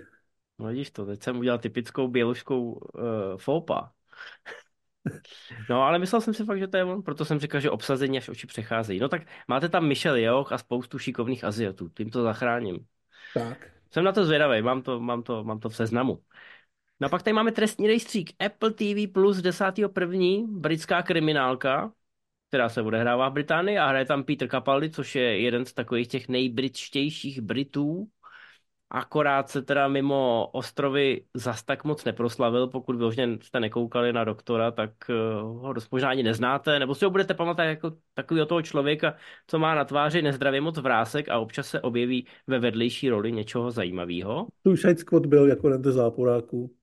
No 0.60 0.68
vidíš 0.68 0.92
to, 0.92 1.06
teď 1.06 1.24
jsem 1.24 1.38
udělal 1.38 1.60
typickou 1.60 2.08
běložskou 2.08 2.72
uh, 2.72 2.82
foupa. 3.38 3.92
No, 5.70 5.84
ale 5.84 6.00
myslel 6.00 6.22
jsem 6.22 6.34
si 6.34 6.46
fakt, 6.46 6.60
že 6.60 6.68
to 6.68 6.78
je 6.78 6.84
on, 6.84 7.04
proto 7.04 7.26
jsem 7.26 7.40
říkal, 7.40 7.62
že 7.62 7.70
obsazení 7.70 8.18
až 8.18 8.30
oči 8.30 8.48
přecházejí. 8.48 9.00
No 9.00 9.10
tak 9.10 9.22
máte 9.48 9.70
tam 9.70 9.88
Michelle 9.88 10.22
Yeoh 10.22 10.52
a 10.52 10.58
spoustu 10.58 11.00
šikovných 11.00 11.44
Aziatů, 11.44 11.90
tím 11.90 12.10
to 12.10 12.24
zachráním. 12.24 12.80
Tak. 13.34 13.68
Jsem 13.92 14.04
na 14.04 14.12
to 14.12 14.26
zvědavý, 14.26 14.62
mám 14.62 14.82
to, 14.82 15.00
mám 15.00 15.24
to, 15.24 15.44
mám 15.44 15.60
to 15.60 15.70
v 15.70 15.76
seznamu. 15.76 16.20
No 17.02 17.06
a 17.06 17.10
pak 17.10 17.24
tady 17.24 17.34
máme 17.34 17.52
trestní 17.52 17.88
rejstřík 17.88 18.30
Apple 18.46 18.72
TV 18.72 19.14
plus 19.14 19.38
10.1. 19.38 20.48
britská 20.60 21.02
kriminálka, 21.02 21.92
která 22.48 22.70
se 22.70 22.82
odehrává 22.82 23.30
v 23.30 23.34
Británii 23.34 23.78
a 23.78 23.88
hraje 23.88 24.06
tam 24.06 24.24
Peter 24.24 24.48
Capaldi, 24.50 24.90
což 24.90 25.16
je 25.16 25.40
jeden 25.40 25.66
z 25.66 25.74
takových 25.74 26.08
těch 26.08 26.30
nejbritštějších 26.30 27.42
Britů. 27.42 28.08
Akorát 28.92 29.50
se 29.50 29.62
teda 29.62 29.88
mimo 29.88 30.50
ostrovy 30.54 31.22
zas 31.34 31.64
tak 31.64 31.84
moc 31.84 32.06
neproslavil, 32.06 32.68
pokud 32.68 32.96
vyloženě 32.96 33.38
jste 33.42 33.60
nekoukali 33.60 34.14
na 34.14 34.24
doktora, 34.24 34.72
tak 34.72 34.92
eh, 35.10 35.14
ho 35.42 35.74
dost 35.74 35.92
možná 35.92 36.10
ani 36.10 36.24
neznáte, 36.24 36.80
nebo 36.80 36.96
si 36.96 37.06
ho 37.06 37.12
budete 37.12 37.34
pamatovat 37.34 37.68
jako 37.68 37.92
takového 38.14 38.46
toho 38.46 38.62
člověka, 38.62 39.16
co 39.48 39.60
má 39.60 39.76
na 39.76 39.86
tváři 39.86 40.22
nezdravě 40.22 40.62
moc 40.62 40.78
vrásek 40.78 41.30
a 41.30 41.40
občas 41.40 41.68
se 41.68 41.82
objeví 41.82 42.28
ve 42.48 42.60
vedlejší 42.60 43.10
roli 43.10 43.32
něčeho 43.32 43.72
zajímavého. 43.72 44.48
Suicide 44.68 44.98
Squad 44.98 45.26
byl 45.26 45.48
jako 45.48 45.68
jeden 45.68 45.84
ze 45.84 45.92
záporáků. 45.92 46.79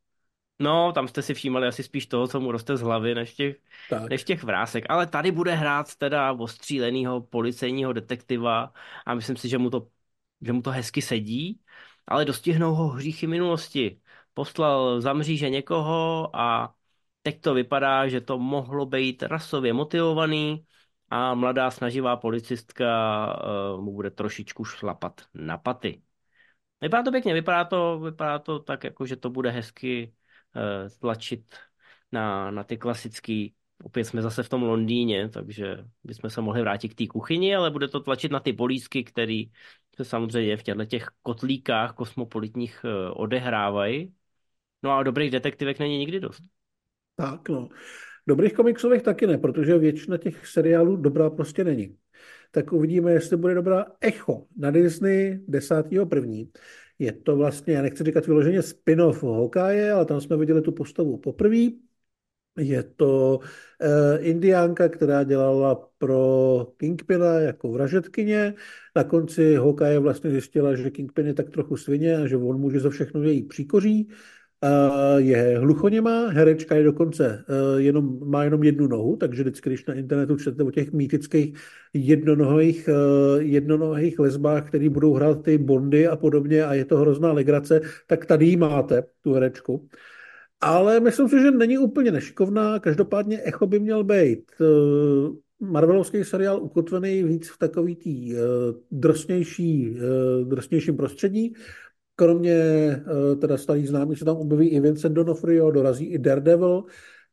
No, 0.58 0.92
tam 0.92 1.08
jste 1.08 1.22
si 1.22 1.34
všímali 1.34 1.66
asi 1.66 1.82
spíš 1.82 2.06
toho, 2.06 2.28
co 2.28 2.40
mu 2.40 2.52
roste 2.52 2.76
z 2.76 2.80
hlavy, 2.80 3.14
než 3.14 3.34
těch, 3.34 3.56
Tak. 3.90 4.10
než 4.10 4.24
těch 4.24 4.42
vrásek. 4.44 4.84
Ale 4.88 5.06
tady 5.06 5.32
bude 5.32 5.54
hrát 5.54 5.94
teda 5.94 6.32
ostřílenýho 6.32 7.20
policejního 7.20 7.92
detektiva 7.92 8.72
a 9.06 9.14
myslím 9.14 9.36
si, 9.36 9.48
že 9.48 9.58
mu 9.58 9.70
to, 9.70 9.88
že 10.40 10.52
mu 10.52 10.62
to 10.62 10.70
hezky 10.70 11.02
sedí, 11.02 11.60
ale 12.06 12.24
dostihnou 12.24 12.74
ho 12.74 12.88
hříchy 12.88 13.26
minulosti. 13.26 14.00
Poslal 14.34 15.00
za 15.00 15.12
mříže 15.12 15.50
někoho 15.50 16.30
a 16.36 16.74
teď 17.22 17.40
to 17.40 17.54
vypadá, 17.54 18.08
že 18.08 18.20
to 18.20 18.38
mohlo 18.38 18.86
být 18.86 19.22
rasově 19.22 19.72
motivovaný 19.72 20.66
a 21.08 21.34
mladá 21.34 21.70
snaživá 21.70 22.16
policistka 22.16 22.86
uh, 23.74 23.80
mu 23.84 23.92
bude 23.92 24.10
trošičku 24.10 24.64
šlapat 24.64 25.20
na 25.34 25.58
paty. 25.58 26.02
Vypadá 26.80 27.02
to 27.02 27.10
pěkně, 27.10 27.34
vypadá 27.34 27.64
to, 27.64 27.98
vypadá 28.00 28.38
to 28.38 28.58
tak, 28.58 28.84
jako 28.84 29.06
že 29.06 29.16
to 29.16 29.30
bude 29.30 29.50
hezky 29.50 30.14
uh, 30.56 30.88
tlačit 31.00 31.44
na, 32.12 32.50
na 32.50 32.64
ty 32.64 32.76
klasický, 32.76 33.54
opět 33.82 34.04
jsme 34.04 34.22
zase 34.22 34.42
v 34.42 34.48
tom 34.48 34.62
Londýně, 34.62 35.28
takže 35.28 35.84
bychom 36.04 36.30
se 36.30 36.40
mohli 36.40 36.60
vrátit 36.60 36.88
k 36.88 36.94
té 36.94 37.06
kuchyni, 37.06 37.56
ale 37.56 37.70
bude 37.70 37.88
to 37.88 38.00
tlačit 38.00 38.32
na 38.32 38.40
ty 38.40 38.52
polísky, 38.52 39.04
který 39.04 39.50
se 39.96 40.04
samozřejmě 40.04 40.56
v 40.56 40.62
těchto 40.62 40.84
těch 40.84 41.08
kotlíkách 41.22 41.94
kosmopolitních 41.94 42.84
uh, 42.84 43.22
odehrávají. 43.22 44.14
No 44.82 44.92
a 44.92 45.02
dobrých 45.02 45.30
detektivek 45.30 45.78
není 45.78 45.98
nikdy 45.98 46.20
dost. 46.20 46.42
Tak, 47.16 47.48
no. 47.48 47.68
Dobrých 48.26 48.52
komiksových 48.52 49.02
taky 49.02 49.26
ne, 49.26 49.38
protože 49.38 49.78
většina 49.78 50.16
těch 50.16 50.46
seriálů 50.46 50.96
dobrá 50.96 51.30
prostě 51.30 51.64
není. 51.64 51.98
Tak 52.50 52.72
uvidíme, 52.72 53.12
jestli 53.12 53.36
bude 53.36 53.54
dobrá 53.54 53.86
Echo 54.00 54.46
na 54.56 54.70
Disney 54.70 55.38
10.1. 55.48 56.48
Je 56.98 57.12
to 57.12 57.36
vlastně, 57.36 57.74
já 57.74 57.82
nechci 57.82 58.04
říkat 58.04 58.26
vyloženě 58.26 58.62
spin-off 58.62 59.22
Hawkeye, 59.22 59.92
ale 59.92 60.04
tam 60.06 60.20
jsme 60.20 60.36
viděli 60.36 60.62
tu 60.62 60.72
postavu 60.72 61.16
poprvé. 61.16 61.56
Je 62.58 62.82
to 62.82 63.38
uh, 63.38 64.26
indiánka, 64.26 64.88
která 64.88 65.24
dělala 65.24 65.90
pro 65.98 66.66
Kingpina 66.76 67.40
jako 67.40 67.72
vražetkyně. 67.72 68.54
Na 68.96 69.04
konci 69.04 69.54
Hawkeye 69.54 69.98
vlastně 69.98 70.30
zjistila, 70.30 70.76
že 70.76 70.90
Kingpin 70.90 71.26
je 71.26 71.34
tak 71.34 71.50
trochu 71.50 71.76
svině 71.76 72.16
a 72.16 72.26
že 72.26 72.36
on 72.36 72.60
může 72.60 72.80
za 72.80 72.90
všechno 72.90 73.22
její 73.22 73.42
příkoří. 73.42 74.06
Uh, 74.06 74.14
je 75.16 75.58
hluchoněmá, 75.58 76.28
herečka 76.28 76.74
je 76.74 76.84
dokonce 76.84 77.44
uh, 77.48 77.80
jenom, 77.80 78.18
má 78.24 78.44
jenom 78.44 78.64
jednu 78.64 78.86
nohu, 78.86 79.16
takže 79.16 79.42
vždycky, 79.42 79.70
když 79.70 79.86
na 79.86 79.94
internetu 79.94 80.36
čtete 80.36 80.62
o 80.62 80.70
těch 80.70 80.92
mýtických 80.92 81.54
jednonohých, 81.94 82.88
uh, 82.88 83.42
jednonohých 83.42 84.18
lesbách, 84.18 84.68
který 84.68 84.88
budou 84.88 85.14
hrát 85.14 85.42
ty 85.42 85.58
bondy 85.58 86.06
a 86.06 86.16
podobně 86.16 86.64
a 86.64 86.74
je 86.74 86.84
to 86.84 86.98
hrozná 86.98 87.32
legrace, 87.32 87.80
tak 88.06 88.26
tady 88.26 88.56
máte, 88.56 89.04
tu 89.22 89.32
herečku. 89.32 89.88
Ale 90.60 91.00
myslím 91.00 91.28
si, 91.28 91.40
že 91.40 91.50
není 91.50 91.78
úplně 91.78 92.10
nešikovná. 92.10 92.78
Každopádně 92.78 93.40
Echo 93.44 93.66
by 93.66 93.78
měl 93.78 94.04
být 94.04 94.50
Marvelovský 95.60 96.24
seriál 96.24 96.62
ukotvený 96.62 97.22
víc 97.22 97.48
v 97.48 97.58
takový 97.58 97.96
tý 97.96 98.34
drsnější, 98.90 99.96
drsnějším 100.44 100.96
prostředí. 100.96 101.54
Kromě 102.16 102.60
teda 103.40 103.56
starých 103.56 103.88
známých 103.88 104.18
se 104.18 104.24
tam 104.24 104.36
objeví 104.36 104.68
i 104.68 104.80
Vincent 104.80 105.14
Donofrio, 105.14 105.70
dorazí 105.70 106.04
i 106.04 106.18
Daredevil 106.18 106.84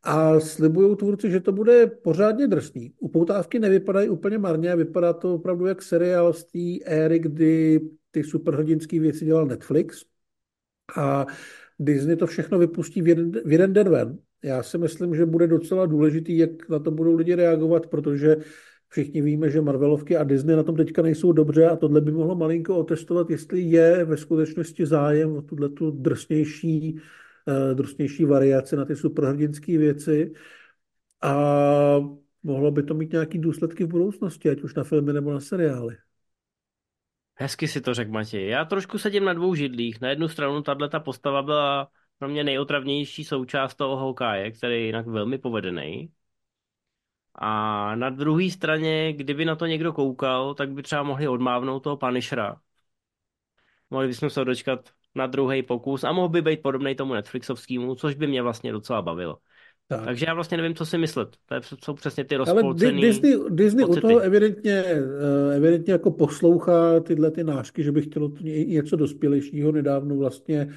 a 0.04 0.40
slibují 0.40 0.96
tvůrci, 0.96 1.32
že 1.32 1.40
to 1.40 1.52
bude 1.52 1.88
pořádně 1.88 2.48
drsný. 2.48 2.94
Upoutávky 3.00 3.60
nevypadají 3.60 4.10
úplně 4.10 4.38
marně, 4.38 4.76
vypadá 4.76 5.14
to 5.14 5.36
opravdu 5.36 5.66
jak 5.66 5.82
seriál 5.82 6.34
z 6.34 6.44
té 6.44 6.86
éry, 6.86 7.20
kdy 7.20 7.82
ty 8.12 8.24
superhrdinské 8.24 9.00
věci 9.00 9.26
dělal 9.26 9.46
Netflix. 9.46 10.06
A 10.98 11.26
Disney 11.80 12.16
to 12.16 12.28
všechno 12.28 12.60
vypustí 12.60 13.02
v 13.02 13.08
jeden, 13.08 13.32
v 13.46 13.52
jeden 13.52 13.74
den 13.74 13.90
ven. 13.90 14.18
Já 14.44 14.64
si 14.64 14.78
myslím, 14.78 15.16
že 15.16 15.26
bude 15.26 15.48
docela 15.48 15.86
důležitý, 15.86 16.38
jak 16.38 16.70
na 16.70 16.80
to 16.80 16.92
budou 16.92 17.16
lidi 17.16 17.36
reagovat, 17.36 17.88
protože 17.88 18.36
všichni 18.94 19.22
víme, 19.22 19.50
že 19.50 19.62
Marvelovky 19.62 20.18
a 20.18 20.24
Disney 20.24 20.56
na 20.56 20.64
tom 20.64 20.76
teďka 20.76 21.02
nejsou 21.02 21.32
dobře 21.32 21.70
a 21.70 21.76
tohle 21.76 22.02
by 22.02 22.12
mohlo 22.12 22.36
malinko 22.36 22.78
otestovat, 22.78 23.30
jestli 23.30 23.62
je 23.62 24.06
ve 24.06 24.18
skutečnosti 24.18 24.86
zájem 24.86 25.38
o 25.38 25.42
tuhle 25.42 25.70
tu 25.70 25.92
drsnější, 25.92 26.94
uh, 26.94 27.76
drsnější 27.76 28.26
variaci 28.26 28.76
na 28.76 28.86
ty 28.86 28.96
superhrdinské 28.96 29.78
věci 29.78 30.34
a 31.22 31.34
mohlo 32.44 32.72
by 32.72 32.84
to 32.84 32.94
mít 32.94 33.12
nějaký 33.12 33.40
důsledky 33.40 33.84
v 33.84 33.88
budoucnosti, 33.88 34.50
ať 34.50 34.62
už 34.62 34.76
na 34.76 34.84
filmy 34.84 35.14
nebo 35.14 35.34
na 35.34 35.40
seriály. 35.40 35.98
Hezky 37.36 37.68
si 37.68 37.82
to 37.82 37.94
řekl, 37.94 38.12
Matěj. 38.12 38.48
Já 38.48 38.66
trošku 38.66 38.98
sedím 38.98 39.26
na 39.26 39.34
dvou 39.34 39.56
židlích. 39.56 40.02
Na 40.02 40.10
jednu 40.10 40.28
stranu 40.28 40.62
tahle 40.62 40.90
ta 40.90 41.00
postava 41.00 41.42
byla 41.42 41.90
pro 42.20 42.30
mě 42.30 42.44
nejotravnější 42.44 43.24
součást 43.24 43.76
toho 43.76 43.98
Hawkeye, 43.98 44.52
který 44.52 44.74
je 44.76 44.86
jinak 44.86 45.08
velmi 45.08 45.38
povedený. 45.38 46.12
A 47.36 47.96
na 47.96 48.10
druhé 48.10 48.50
straně, 48.50 49.14
kdyby 49.14 49.46
na 49.46 49.56
to 49.56 49.66
někdo 49.66 49.94
koukal, 49.94 50.54
tak 50.54 50.72
by 50.72 50.84
třeba 50.84 51.04
mohli 51.04 51.28
odmávnout 51.28 51.84
toho 51.84 51.98
Punishera. 51.98 52.58
Mohli 53.90 54.08
bychom 54.08 54.30
se 54.30 54.46
dočkat 54.46 54.90
na 55.16 55.28
druhý 55.28 55.64
pokus 55.64 56.04
a 56.04 56.12
mohl 56.12 56.30
by 56.30 56.42
být 56.42 56.62
podobný 56.62 56.96
tomu 56.96 57.14
Netflixovskému, 57.14 57.96
což 57.96 58.16
by 58.16 58.28
mě 58.28 58.42
vlastně 58.42 58.72
docela 58.72 59.02
bavilo. 59.02 59.38
Tak. 59.88 60.06
Takže 60.06 60.26
já 60.26 60.34
vlastně 60.34 60.58
nevím, 60.58 60.76
co 60.76 60.86
si 60.86 60.98
myslet. 60.98 61.38
To 61.46 61.76
jsou 61.84 61.94
přesně 61.94 62.24
ty 62.24 62.36
rozpolcený 62.36 62.92
Ale 62.92 63.08
Disney, 63.08 63.38
Disney 63.50 63.86
u 63.86 63.96
toho 63.96 64.20
evidentně, 64.20 64.84
eh, 64.86 65.56
evidentně 65.56 65.94
jako 65.94 66.12
poslouchá 66.12 67.00
tyhle 67.00 67.32
ty 67.32 67.44
nášky, 67.44 67.84
že 67.84 67.92
by 67.92 68.02
chtělo 68.02 68.32
něco 68.42 68.96
dospělejšího. 68.96 69.72
Nedávno 69.72 70.16
vlastně 70.16 70.74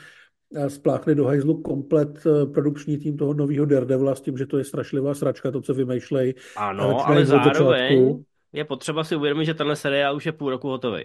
spláchli 0.69 1.15
do 1.15 1.25
hajzlu 1.25 1.63
komplet 1.63 2.27
eh, 2.27 2.47
produkční 2.47 2.99
tým 2.99 3.17
toho 3.17 3.35
nového 3.35 3.67
Daredevila 3.67 4.15
s 4.15 4.21
tím, 4.21 4.39
že 4.39 4.47
to 4.47 4.59
je 4.59 4.65
strašlivá 4.65 5.15
sračka, 5.15 5.51
to, 5.51 5.61
co 5.61 5.75
vymýšlej. 5.75 6.35
Ano, 6.57 7.07
ale 7.07 7.27
zároveň 7.27 8.25
je 8.53 8.65
potřeba 8.65 9.05
si 9.05 9.17
uvědomit, 9.17 9.45
že 9.45 9.55
tenhle 9.55 9.77
seriál 9.77 10.17
už 10.17 10.27
je 10.27 10.33
půl 10.33 10.51
roku 10.51 10.69
hotový. 10.69 11.05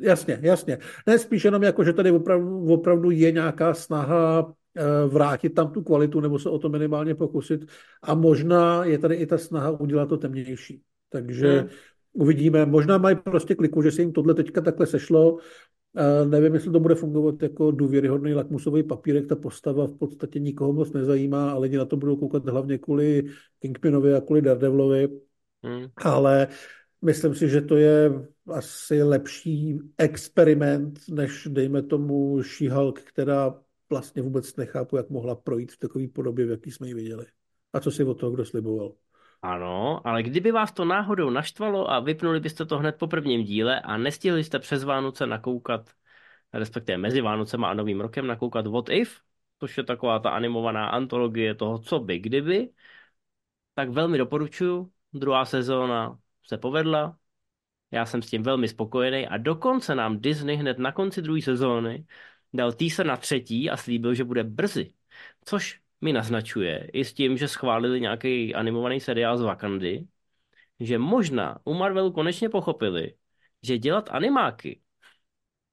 Jasně, 0.00 0.38
jasně. 0.42 0.78
Ne, 1.06 1.18
spíš 1.18 1.44
jenom 1.44 1.62
jako, 1.62 1.84
že 1.84 1.92
tady 1.92 2.10
opravdu, 2.10 2.64
opravdu 2.64 3.10
je 3.10 3.32
nějaká 3.32 3.74
snaha 3.74 4.52
Eh, 4.74 5.06
vrátit 5.08 5.50
tam 5.50 5.72
tu 5.72 5.82
kvalitu 5.82 6.20
nebo 6.20 6.38
se 6.38 6.50
o 6.50 6.58
to 6.58 6.68
minimálně 6.68 7.14
pokusit. 7.14 7.66
A 8.02 8.14
možná 8.14 8.84
je 8.84 8.98
tady 8.98 9.14
i 9.14 9.26
ta 9.26 9.38
snaha 9.38 9.70
udělat 9.70 10.08
to 10.08 10.16
temnější. 10.16 10.82
Takže 11.08 11.60
hmm. 11.60 11.68
uvidíme. 12.12 12.66
Možná 12.66 12.98
mají 12.98 13.16
prostě 13.16 13.54
kliku, 13.54 13.82
že 13.82 13.90
se 13.90 14.02
jim 14.02 14.12
tohle 14.12 14.34
teďka 14.34 14.60
takhle 14.60 14.86
sešlo. 14.86 15.38
Uh, 15.94 16.30
nevím, 16.30 16.54
jestli 16.54 16.72
to 16.72 16.80
bude 16.80 16.94
fungovat 16.94 17.42
jako 17.42 17.70
důvěryhodný 17.70 18.34
lakmusový 18.34 18.82
papírek. 18.82 19.26
Ta 19.26 19.36
postava 19.36 19.86
v 19.86 19.98
podstatě 19.98 20.38
nikoho 20.38 20.72
moc 20.72 20.92
nezajímá, 20.92 21.50
ale 21.50 21.60
lidi 21.60 21.76
na 21.76 21.84
to 21.84 21.96
budou 21.96 22.16
koukat 22.16 22.48
hlavně 22.48 22.78
kvůli 22.78 23.24
Kingpinovi 23.58 24.14
a 24.14 24.20
kvůli 24.20 24.42
Daredevilovi. 24.42 25.08
Hmm. 25.62 25.86
Ale 25.96 26.48
myslím 27.02 27.34
si, 27.34 27.48
že 27.48 27.60
to 27.60 27.76
je 27.76 28.10
asi 28.46 29.02
lepší 29.02 29.78
experiment, 29.98 31.00
než 31.10 31.48
dejme 31.50 31.82
tomu 31.82 32.38
She-Hulk, 32.38 33.00
která 33.04 33.60
vlastně 33.90 34.22
vůbec 34.22 34.56
nechápu, 34.56 34.96
jak 34.96 35.10
mohla 35.10 35.34
projít 35.34 35.72
v 35.72 35.78
takové 35.78 36.08
podobě, 36.08 36.46
v 36.46 36.50
jaký 36.50 36.70
jsme 36.70 36.88
ji 36.88 36.94
viděli. 36.94 37.26
A 37.72 37.80
co 37.80 37.90
si 37.90 38.04
od 38.04 38.14
toho 38.14 38.32
kdo 38.32 38.44
sliboval? 38.44 38.92
Ano, 39.42 40.00
ale 40.06 40.22
kdyby 40.22 40.52
vás 40.52 40.72
to 40.72 40.84
náhodou 40.84 41.30
naštvalo 41.30 41.90
a 41.90 42.00
vypnuli 42.00 42.40
byste 42.40 42.66
to 42.66 42.78
hned 42.78 42.96
po 42.98 43.06
prvním 43.06 43.44
díle 43.44 43.80
a 43.80 43.96
nestihli 43.96 44.44
jste 44.44 44.58
přes 44.58 44.84
Vánoce 44.84 45.26
nakoukat, 45.26 45.90
respektive 46.52 46.98
mezi 46.98 47.20
Vánocema 47.20 47.70
a 47.70 47.74
Novým 47.74 48.00
rokem 48.00 48.26
nakoukat 48.26 48.66
What 48.66 48.88
If, 48.88 49.20
což 49.60 49.76
je 49.78 49.84
taková 49.84 50.18
ta 50.18 50.30
animovaná 50.30 50.88
antologie 50.88 51.54
toho, 51.54 51.78
co 51.78 51.98
by 51.98 52.18
kdyby, 52.18 52.70
tak 53.74 53.88
velmi 53.90 54.18
doporučuji. 54.18 54.92
Druhá 55.12 55.44
sezóna 55.44 56.18
se 56.46 56.58
povedla, 56.58 57.18
já 57.90 58.06
jsem 58.06 58.22
s 58.22 58.30
tím 58.30 58.42
velmi 58.42 58.68
spokojený 58.68 59.28
a 59.28 59.36
dokonce 59.36 59.94
nám 59.94 60.20
Disney 60.20 60.56
hned 60.56 60.78
na 60.78 60.92
konci 60.92 61.22
druhé 61.22 61.42
sezóny 61.42 62.06
dal 62.52 62.72
teaser 62.72 63.06
na 63.06 63.16
třetí 63.16 63.70
a 63.70 63.76
slíbil, 63.76 64.14
že 64.14 64.24
bude 64.24 64.44
brzy. 64.44 64.94
Což 65.44 65.80
mi 66.02 66.12
naznačuje 66.12 66.90
i 66.92 67.04
s 67.04 67.12
tím, 67.12 67.38
že 67.38 67.48
schválili 67.48 68.00
nějaký 68.00 68.54
animovaný 68.54 69.00
seriál 69.00 69.38
z 69.38 69.42
Wakandy, 69.42 70.06
že 70.80 70.98
možná 70.98 71.58
u 71.64 71.74
Marvelu 71.74 72.12
konečně 72.12 72.48
pochopili, 72.48 73.14
že 73.62 73.78
dělat 73.78 74.08
animáky 74.12 74.80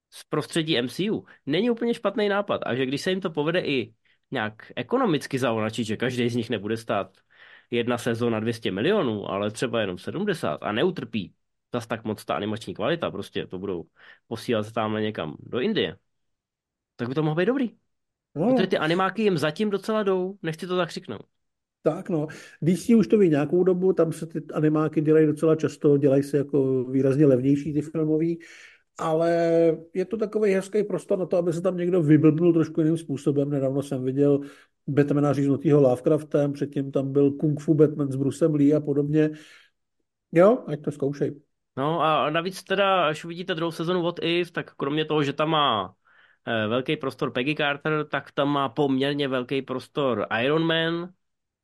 z 0.10 0.24
prostředí 0.24 0.82
MCU 0.82 1.26
není 1.46 1.70
úplně 1.70 1.94
špatný 1.94 2.30
nápad 2.30 2.62
a 2.65 2.76
že 2.76 2.86
když 2.86 3.02
se 3.02 3.10
jim 3.10 3.22
to 3.22 3.30
povede 3.30 3.60
i 3.60 3.94
nějak 4.32 4.72
ekonomicky 4.76 5.39
zaonačit, 5.39 5.88
že 5.88 5.98
každý 5.98 6.30
z 6.30 6.36
nich 6.36 6.50
nebude 6.50 6.78
stát 6.78 7.18
jedna 7.72 7.98
sezóna 7.98 8.39
200 8.39 8.72
milionů, 8.72 9.32
ale 9.32 9.52
třeba 9.52 9.82
jenom 9.82 9.98
70 9.98 10.63
a 10.63 10.72
neutrpí 10.72 11.34
zas 11.74 11.88
tak 11.88 12.04
moc 12.04 12.26
ta 12.26 12.36
animační 12.36 12.74
kvalita, 12.74 13.12
prostě 13.12 13.48
to 13.48 13.60
budou 13.60 13.86
posílat 14.28 14.72
tam 14.72 14.94
někam 14.94 15.36
do 15.39 15.60
Indie, 15.60 15.98
tak 16.96 17.08
by 17.08 17.15
to 17.15 17.24
mohlo 17.24 17.36
být 17.36 17.46
dobrý. 17.46 17.88
No. 18.36 18.54
Protože 18.54 18.68
ty 18.68 18.78
animáky 18.78 19.22
jim 19.22 19.38
zatím 19.38 19.70
docela 19.70 20.04
jdou, 20.04 20.36
nechci 20.44 20.68
to 20.68 20.76
zakřiknout. 20.76 21.22
Tak 21.84 22.10
no, 22.10 22.28
DC 22.62 22.89
už 22.89 23.08
to 23.08 23.18
ví 23.18 23.30
nějakou 23.30 23.63
dobu, 23.63 23.94
tam 23.94 24.12
se 24.12 24.26
ty 24.26 24.42
animáky 24.54 25.02
dělají 25.02 25.28
docela 25.28 25.56
často, 25.56 25.98
dělají 25.98 26.24
se 26.24 26.38
jako 26.38 26.84
výrazně 26.84 27.26
levnější 27.26 27.74
ty 27.74 27.82
filmový, 27.82 28.39
ale 28.98 29.32
je 29.94 30.06
to 30.06 30.18
takový 30.18 30.54
hezký 30.54 30.84
prostor 30.84 31.20
na 31.20 31.26
to, 31.26 31.38
aby 31.38 31.54
se 31.54 31.62
tam 31.62 31.78
někdo 31.78 32.02
vyblbnul 32.02 32.54
trošku 32.54 32.82
jiným 32.82 32.98
způsobem. 32.98 33.50
Nedávno 33.50 33.84
jsem 33.84 34.04
viděl 34.04 34.39
Batmana 34.88 35.34
říznutýho 35.34 35.82
Lovecraftem, 35.82 36.54
předtím 36.54 36.92
tam 36.92 37.13
byl 37.13 37.32
Kung 37.32 37.60
Fu 37.60 37.74
Batman 37.74 38.12
s 38.12 38.15
Brucem 38.15 38.56
Lee 38.56 38.74
a 38.74 38.80
podobně. 38.80 39.30
Jo, 40.32 40.63
ať 40.68 40.82
to 40.82 40.92
zkoušej. 40.92 41.36
No 41.78 42.02
a 42.02 42.30
navíc 42.30 42.63
teda, 42.63 43.08
až 43.08 43.26
uvidíte 43.26 43.56
druhou 43.56 43.72
sezonu 43.72 44.02
What 44.02 44.20
If, 44.22 44.52
tak 44.52 44.76
kromě 44.76 45.06
toho, 45.06 45.24
že 45.24 45.34
tam 45.34 45.50
má 45.50 45.94
velký 46.67 46.97
prostor 46.97 47.32
Peggy 47.32 47.56
Carter, 47.56 48.08
tak 48.08 48.32
tam 48.32 48.49
má 48.49 48.69
poměrně 48.69 49.28
velký 49.28 49.62
prostor 49.62 50.28
Iron 50.41 50.63
Man. 50.63 51.13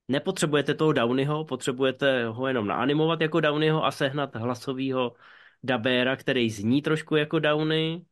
Nepotřebujete 0.07 0.73
toho 0.73 0.93
Downeyho, 0.93 1.45
potřebujete 1.45 2.25
ho 2.25 2.47
jenom 2.47 2.67
naanimovat 2.67 3.21
jako 3.21 3.39
Downeyho 3.39 3.85
a 3.85 3.91
sehnat 3.91 4.35
hlasového 4.35 5.15
dabéra, 5.63 6.15
který 6.15 6.49
zní 6.49 6.81
trošku 6.81 7.15
jako 7.15 7.39
Downey. 7.39 8.05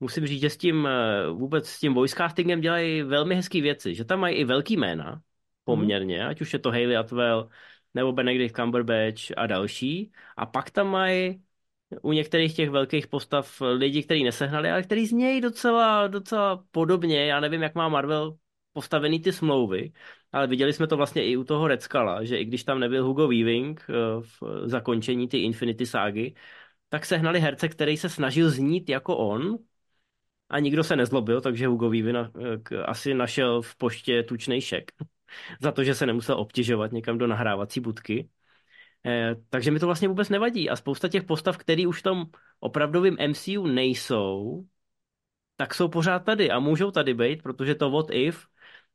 Musím 0.00 0.26
říct, 0.26 0.40
že 0.40 0.50
s 0.50 0.56
tím 0.56 0.86
eh, 0.86 1.28
vůbec 1.30 1.68
s 1.68 1.80
tím 1.80 1.94
voice 1.94 2.16
castingem 2.16 2.60
dělají 2.60 3.02
velmi 3.02 3.34
hezké 3.34 3.60
věci, 3.60 3.94
že 3.94 4.04
tam 4.04 4.20
mají 4.20 4.36
i 4.36 4.44
velký 4.44 4.76
jména 4.76 5.22
poměrně, 5.64 6.22
mm. 6.22 6.28
ať 6.28 6.40
už 6.40 6.52
je 6.52 6.58
to 6.58 6.70
Hayley 6.70 6.96
Atwell 6.96 7.48
nebo 7.94 8.12
Benedict 8.12 8.56
Cumberbatch 8.56 9.20
a 9.36 9.46
další. 9.46 10.12
A 10.36 10.46
pak 10.46 10.70
tam 10.70 10.88
mají 10.88 11.42
u 12.02 12.12
některých 12.12 12.56
těch 12.56 12.70
velkých 12.70 13.06
postav 13.06 13.60
lidi, 13.60 14.02
kteří 14.02 14.24
nesehnali, 14.24 14.70
ale 14.70 14.82
kteří 14.82 15.06
znějí 15.06 15.40
docela, 15.40 16.06
docela 16.08 16.64
podobně. 16.70 17.26
Já 17.26 17.40
nevím, 17.40 17.62
jak 17.62 17.74
má 17.74 17.88
Marvel 17.88 18.36
postavený 18.72 19.20
ty 19.20 19.32
smlouvy, 19.32 19.92
ale 20.32 20.46
viděli 20.46 20.72
jsme 20.72 20.86
to 20.86 20.96
vlastně 20.96 21.26
i 21.26 21.36
u 21.36 21.44
toho 21.44 21.68
Reckala, 21.68 22.24
že 22.24 22.38
i 22.38 22.44
když 22.44 22.64
tam 22.64 22.80
nebyl 22.80 23.04
Hugo 23.04 23.28
Weaving 23.28 23.84
eh, 23.88 23.92
v 24.20 24.68
zakončení 24.68 25.28
ty 25.28 25.38
Infinity 25.38 25.86
ságy, 25.86 26.34
tak 26.88 27.06
sehnali 27.06 27.40
herce, 27.40 27.68
který 27.68 27.96
se 27.96 28.08
snažil 28.08 28.50
znít 28.50 28.88
jako 28.88 29.16
on 29.16 29.58
a 30.48 30.58
nikdo 30.58 30.84
se 30.84 30.96
nezlobil, 30.96 31.40
takže 31.40 31.66
Hugo 31.66 31.90
Weaving 31.90 32.16
eh, 32.72 32.82
asi 32.82 33.14
našel 33.14 33.62
v 33.62 33.76
poště 33.76 34.22
tučný 34.22 34.60
šek 34.60 34.92
za 35.60 35.72
to, 35.72 35.84
že 35.84 35.94
se 35.94 36.06
nemusel 36.06 36.40
obtěžovat 36.40 36.92
někam 36.92 37.18
do 37.18 37.26
nahrávací 37.26 37.80
budky. 37.80 38.28
Eh, 39.06 39.34
takže 39.50 39.70
mi 39.70 39.78
to 39.78 39.86
vlastně 39.86 40.08
vůbec 40.08 40.28
nevadí. 40.28 40.70
A 40.70 40.76
spousta 40.76 41.08
těch 41.08 41.24
postav, 41.24 41.56
které 41.56 41.86
už 41.86 42.00
v 42.00 42.02
tom 42.02 42.24
opravdovém 42.60 43.16
MCU 43.28 43.66
nejsou, 43.66 44.64
tak 45.56 45.74
jsou 45.74 45.88
pořád 45.88 46.18
tady 46.18 46.50
a 46.50 46.58
můžou 46.58 46.90
tady 46.90 47.14
být, 47.14 47.42
protože 47.42 47.74
to 47.74 47.90
What 47.90 48.06
If 48.10 48.46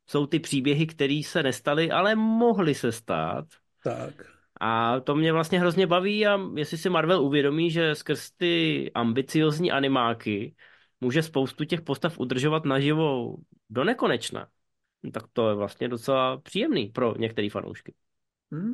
jsou 0.07 0.27
ty 0.27 0.39
příběhy, 0.39 0.87
které 0.87 1.21
se 1.25 1.43
nestaly, 1.43 1.91
ale 1.91 2.15
mohly 2.15 2.75
se 2.75 2.91
stát. 2.91 3.45
Tak. 3.83 4.13
A 4.61 4.99
to 4.99 5.15
mě 5.15 5.33
vlastně 5.33 5.59
hrozně 5.59 5.87
baví 5.87 6.27
a 6.27 6.39
jestli 6.55 6.77
si 6.77 6.89
Marvel 6.89 7.21
uvědomí, 7.21 7.71
že 7.71 7.95
skrz 7.95 8.31
ty 8.31 8.91
ambiciozní 8.93 9.71
animáky 9.71 10.55
může 11.01 11.23
spoustu 11.23 11.65
těch 11.65 11.81
postav 11.81 12.19
udržovat 12.19 12.65
naživo 12.65 13.35
do 13.69 13.83
nekonečna, 13.83 14.47
tak 15.13 15.23
to 15.33 15.49
je 15.49 15.55
vlastně 15.55 15.87
docela 15.87 16.37
příjemný 16.37 16.87
pro 16.87 17.17
některé 17.17 17.49
fanoušky. 17.49 17.93
Hmm. 18.51 18.73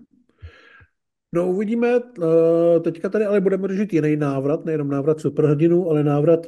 No 1.34 1.48
uvidíme, 1.48 1.88
eh, 1.96 2.80
teďka 2.80 3.10
tady 3.10 3.26
ale 3.26 3.42
budeme 3.42 3.68
držet 3.68 3.94
jiný 3.94 4.16
návrat, 4.16 4.66
nejenom 4.66 4.90
návrat 4.90 5.20
superhrdinů, 5.20 5.90
ale 5.90 6.04
návrat 6.04 6.48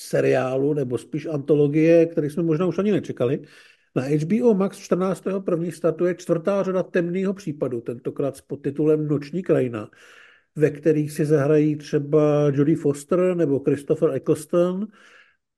seriálu, 0.00 0.74
nebo 0.74 0.98
spíš 0.98 1.26
antologie, 1.26 2.06
který 2.06 2.30
jsme 2.30 2.42
možná 2.42 2.66
už 2.66 2.78
ani 2.78 2.92
nečekali. 2.92 3.42
Na 3.94 4.02
HBO 4.02 4.54
Max 4.54 4.78
14. 4.78 5.40
první 5.40 5.72
startuje 5.72 6.14
čtvrtá 6.14 6.62
řada 6.62 6.82
temného 6.82 7.34
případu, 7.34 7.80
tentokrát 7.80 8.36
s 8.36 8.40
podtitulem 8.40 9.08
Noční 9.08 9.42
krajina, 9.42 9.90
ve 10.56 10.70
kterých 10.70 11.12
si 11.12 11.24
zahrají 11.24 11.76
třeba 11.76 12.50
Jodie 12.54 12.76
Foster 12.76 13.36
nebo 13.36 13.58
Christopher 13.60 14.10
Eccleston, 14.10 14.86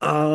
a 0.01 0.29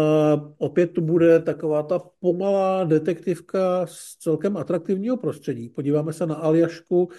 opět 0.58 0.88
tu 0.92 1.02
bude 1.02 1.40
taková 1.40 1.84
ta 1.84 2.00
pomalá 2.20 2.84
detektivka 2.84 3.86
z 3.88 4.16
celkem 4.16 4.58
atraktivního 4.58 5.18
prostředí. 5.18 5.70
Podíváme 5.70 6.14
se 6.14 6.26
na 6.26 6.36
Aljašku, 6.36 7.10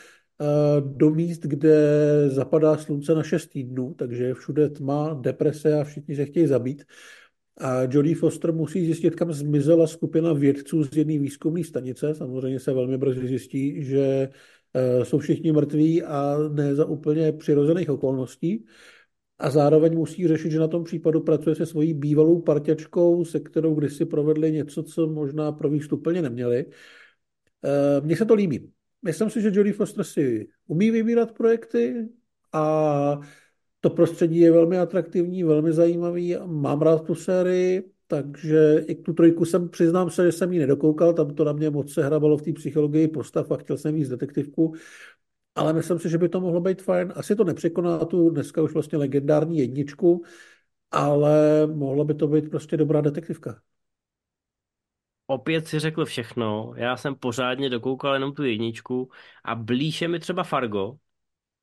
do 0.81 1.11
míst, 1.11 1.43
kde 1.43 1.75
zapadá 2.31 2.77
slunce 2.77 3.15
na 3.15 3.23
6 3.23 3.47
týdnů, 3.47 3.95
takže 3.95 4.25
je 4.25 4.35
všude 4.35 4.69
tma, 4.69 5.19
deprese 5.21 5.81
a 5.81 5.85
všichni 5.85 6.17
se 6.17 6.25
chtějí 6.25 6.47
zabít. 6.47 6.85
A 7.57 7.83
Jodie 7.91 8.17
Foster 8.17 8.53
musí 8.53 8.87
zjistit, 8.87 9.15
kam 9.15 9.33
zmizela 9.33 9.87
skupina 9.87 10.33
vědců 10.33 10.85
z 10.85 10.97
jedné 10.97 11.19
výzkumné 11.19 11.65
stanice. 11.65 12.15
Samozřejmě 12.15 12.61
se 12.61 12.73
velmi 12.73 12.99
brzy 12.99 13.27
zjistí, 13.27 13.85
že 13.85 14.29
eh, 14.75 15.05
jsou 15.05 15.19
všichni 15.19 15.53
mrtví 15.53 16.03
a 16.03 16.37
ne 16.53 16.75
za 16.75 16.85
úplně 16.85 17.33
přirozených 17.33 17.91
okolností. 17.91 18.67
A 19.39 19.51
zároveň 19.51 19.95
musí 19.97 20.29
řešit, 20.29 20.51
že 20.51 20.59
na 20.59 20.69
tom 20.69 20.85
případu 20.85 21.21
pracuje 21.21 21.57
se 21.57 21.67
svojí 21.67 21.95
bývalou 21.95 22.41
parťačkou, 22.43 23.25
se 23.25 23.41
kterou 23.41 23.75
kdysi 23.75 24.05
provedli 24.05 24.53
něco, 24.53 24.83
co 24.83 25.07
možná 25.07 25.53
pro 25.53 25.71
výstup 25.71 26.07
neměli. 26.07 26.67
Eh, 27.65 28.01
mně 28.01 28.17
se 28.17 28.25
to 28.25 28.35
líbí 28.35 28.73
myslím 29.07 29.31
si, 29.31 29.41
že 29.41 29.51
Jodie 29.55 29.73
Foster 29.73 30.05
si 30.05 30.49
umí 30.67 30.91
vybírat 30.91 31.33
projekty 31.33 32.09
a 32.53 33.21
to 33.81 33.91
prostředí 33.91 34.39
je 34.39 34.53
velmi 34.53 34.79
atraktivní, 34.79 35.45
velmi 35.45 35.73
zajímavý. 35.73 36.37
Mám 36.47 36.83
rád 36.83 37.07
tu 37.07 37.15
sérii, 37.15 37.91
takže 38.07 38.85
i 38.87 38.95
tu 38.95 39.13
trojku 39.13 39.45
jsem, 39.45 39.69
přiznám 39.69 40.11
se, 40.11 40.25
že 40.25 40.33
jsem 40.33 40.53
ji 40.53 40.59
nedokoukal, 40.59 41.13
tam 41.15 41.35
to 41.35 41.45
na 41.45 41.53
mě 41.53 41.71
moc 41.71 41.93
se 41.93 42.05
hrabalo 42.05 42.37
v 42.37 42.43
té 42.43 42.53
psychologii 42.53 43.09
postav 43.09 43.51
a 43.51 43.57
chtěl 43.57 43.77
jsem 43.77 43.95
víc 43.95 44.09
detektivku, 44.09 44.75
ale 45.55 45.73
myslím 45.73 45.99
si, 45.99 46.09
že 46.09 46.19
by 46.19 46.29
to 46.29 46.41
mohlo 46.41 46.61
být 46.61 46.83
fajn. 46.83 47.13
Asi 47.17 47.37
to 47.37 47.45
nepřekoná 47.45 47.99
tu 48.05 48.31
dneska 48.31 48.63
už 48.63 48.73
vlastně 48.73 48.99
legendární 48.99 49.59
jedničku, 49.59 50.23
ale 50.91 51.67
mohla 51.67 52.05
by 52.05 52.15
to 52.15 52.29
být 52.29 52.51
prostě 52.51 52.77
dobrá 52.77 53.01
detektivka 53.01 53.61
opět 55.27 55.69
si 55.69 55.79
řekl 55.79 56.05
všechno. 56.05 56.73
Já 56.77 56.97
jsem 56.97 57.15
pořádně 57.15 57.71
dokoukal 57.71 58.15
jenom 58.15 58.35
tu 58.35 58.45
jedničku 58.45 59.11
a 59.45 59.55
blíže 59.55 60.09
mi 60.09 60.19
třeba 60.21 60.43
Fargo 60.45 60.97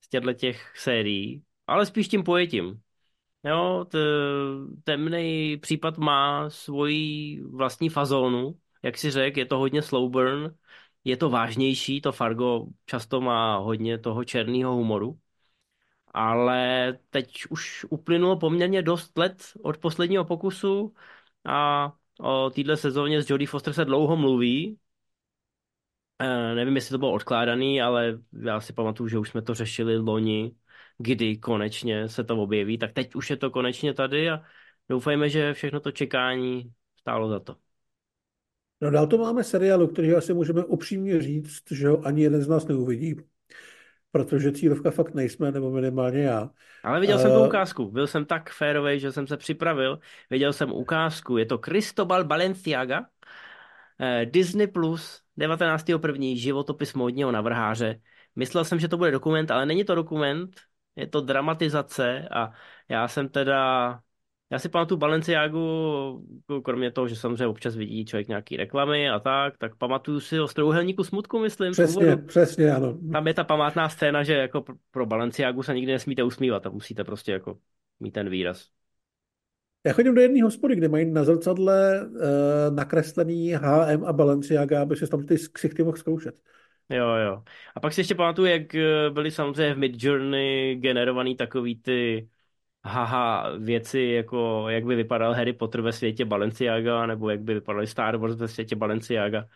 z 0.01 0.09
těchto 0.09 0.33
těch 0.33 0.73
sérií, 0.77 1.43
ale 1.67 1.85
spíš 1.85 2.07
tím 2.07 2.23
pojetím. 2.23 2.81
Jo, 3.43 3.85
temný 4.83 5.57
případ 5.57 5.97
má 5.97 6.49
svoji 6.49 7.41
vlastní 7.43 7.89
fazónu, 7.89 8.59
jak 8.83 8.97
si 8.97 9.11
řekl, 9.11 9.39
je 9.39 9.45
to 9.45 9.57
hodně 9.57 9.81
slow 9.81 10.11
burn, 10.11 10.55
je 11.03 11.17
to 11.17 11.29
vážnější, 11.29 12.01
to 12.01 12.11
Fargo 12.11 12.65
často 12.85 13.21
má 13.21 13.57
hodně 13.57 13.97
toho 13.97 14.23
černého 14.23 14.73
humoru, 14.75 15.19
ale 16.07 16.93
teď 17.09 17.45
už 17.49 17.85
uplynulo 17.89 18.39
poměrně 18.39 18.81
dost 18.81 19.17
let 19.17 19.43
od 19.63 19.77
posledního 19.77 20.25
pokusu 20.25 20.93
a 21.45 21.93
O 22.19 22.49
téhle 22.49 22.77
sezóně 22.77 23.23
s 23.23 23.29
Jodie 23.29 23.47
Foster 23.47 23.73
se 23.73 23.85
dlouho 23.85 24.17
mluví. 24.17 24.77
E, 26.19 26.55
nevím, 26.55 26.75
jestli 26.75 26.91
to 26.91 26.97
bylo 26.97 27.11
odkládaný, 27.11 27.81
ale 27.81 28.19
já 28.41 28.61
si 28.61 28.73
pamatuju, 28.73 29.09
že 29.09 29.17
už 29.17 29.29
jsme 29.29 29.41
to 29.41 29.53
řešili 29.53 29.97
loni, 29.97 30.55
kdy 30.97 31.37
konečně 31.37 32.09
se 32.09 32.23
to 32.23 32.37
objeví. 32.37 32.77
Tak 32.77 32.93
teď 32.93 33.15
už 33.15 33.29
je 33.29 33.37
to 33.37 33.51
konečně 33.51 33.93
tady 33.93 34.29
a 34.29 34.41
doufejme, 34.89 35.29
že 35.29 35.53
všechno 35.53 35.79
to 35.79 35.91
čekání 35.91 36.73
stálo 36.99 37.29
za 37.29 37.39
to. 37.39 37.55
No 38.81 38.91
dál 38.91 39.07
to 39.07 39.17
máme 39.17 39.43
seriálu, 39.43 39.87
který 39.87 40.13
asi 40.13 40.33
můžeme 40.33 40.65
upřímně 40.65 41.21
říct, 41.21 41.71
že 41.71 41.87
ho 41.87 42.05
ani 42.05 42.23
jeden 42.23 42.41
z 42.41 42.47
nás 42.47 42.67
neuvidí, 42.67 43.15
protože 44.13 44.51
cílovka 44.51 44.91
fakt 44.91 45.13
nejsme, 45.13 45.51
nebo 45.51 45.71
minimálně 45.71 46.19
já. 46.21 46.49
Ale 46.83 46.99
viděl 46.99 47.15
uh, 47.15 47.21
jsem 47.21 47.31
tu 47.31 47.45
ukázku, 47.45 47.91
byl 47.91 48.07
jsem 48.07 48.25
tak 48.25 48.49
férový, 48.49 48.99
že 48.99 49.11
jsem 49.11 49.27
se 49.27 49.37
připravil, 49.37 49.99
viděl 50.29 50.53
jsem 50.53 50.71
ukázku, 50.71 51.37
je 51.37 51.45
to 51.45 51.57
Cristobal 51.57 52.23
Balenciaga, 52.23 53.05
eh, 53.99 54.25
Disney 54.25 54.67
Plus, 54.67 55.21
19.1. 55.37 56.37
životopis 56.37 56.93
módního 56.93 57.31
navrháře. 57.31 57.99
Myslel 58.35 58.65
jsem, 58.65 58.79
že 58.79 58.87
to 58.87 58.97
bude 58.97 59.11
dokument, 59.11 59.51
ale 59.51 59.65
není 59.65 59.83
to 59.83 59.95
dokument, 59.95 60.61
je 60.95 61.07
to 61.07 61.21
dramatizace 61.21 62.27
a 62.31 62.51
já 62.89 63.07
jsem 63.07 63.29
teda 63.29 63.99
já 64.53 64.59
si 64.59 64.69
pamatuju 64.69 64.97
Balenciagu, 64.97 66.25
kromě 66.63 66.91
toho, 66.91 67.07
že 67.07 67.15
samozřejmě 67.15 67.47
občas 67.47 67.75
vidí 67.75 68.05
člověk 68.05 68.27
nějaký 68.27 68.57
reklamy 68.57 69.09
a 69.09 69.19
tak, 69.19 69.57
tak 69.57 69.75
pamatuju 69.75 70.19
si 70.19 70.39
o 70.39 70.47
Strouhelníku 70.47 71.03
smutku, 71.03 71.39
myslím. 71.39 71.71
Přesně, 71.71 72.17
přesně, 72.17 72.71
ano. 72.71 72.97
Tam 73.11 73.27
je 73.27 73.33
ta 73.33 73.43
památná 73.43 73.89
scéna, 73.89 74.23
že 74.23 74.33
jako 74.33 74.63
pro 74.91 75.05
Balenciagu 75.05 75.63
se 75.63 75.73
nikdy 75.73 75.91
nesmíte 75.91 76.23
usmívat 76.23 76.65
a 76.65 76.69
musíte 76.69 77.03
prostě 77.03 77.31
jako 77.31 77.57
mít 77.99 78.11
ten 78.11 78.29
výraz. 78.29 78.67
Já 79.85 79.93
chodím 79.93 80.15
do 80.15 80.21
jedné 80.21 80.43
hospody, 80.43 80.75
kde 80.75 80.87
mají 80.87 81.11
na 81.11 81.23
zrcadle 81.23 82.07
uh, 82.07 82.19
nakreslený 82.75 83.53
HM 83.53 84.03
a 84.05 84.13
Balenciaga, 84.13 84.81
aby 84.81 84.95
se 84.95 85.07
tam 85.07 85.25
ty 85.25 85.35
ksichty 85.53 85.83
mohl 85.83 85.97
zkoušet. 85.97 86.35
Jo, 86.89 87.07
jo. 87.07 87.43
A 87.75 87.79
pak 87.79 87.93
si 87.93 87.99
ještě 87.99 88.15
pamatuju, 88.15 88.47
jak 88.47 88.75
eh, 88.75 89.09
byly 89.09 89.31
samozřejmě 89.31 89.73
v 89.73 89.77
Midjourney 89.77 90.75
generovaný 90.75 91.35
takový 91.35 91.75
ty 91.75 92.29
haha 92.85 93.49
věci, 93.57 93.99
jako 94.01 94.69
jak 94.69 94.85
by 94.85 94.95
vypadal 94.95 95.33
Harry 95.33 95.53
Potter 95.53 95.81
ve 95.81 95.93
světě 95.93 96.25
Balenciaga, 96.25 97.05
nebo 97.05 97.29
jak 97.29 97.41
by 97.41 97.53
vypadal 97.53 97.87
Star 97.87 98.17
Wars 98.17 98.35
ve 98.35 98.47
světě 98.47 98.75
Balenciaga. 98.75 99.47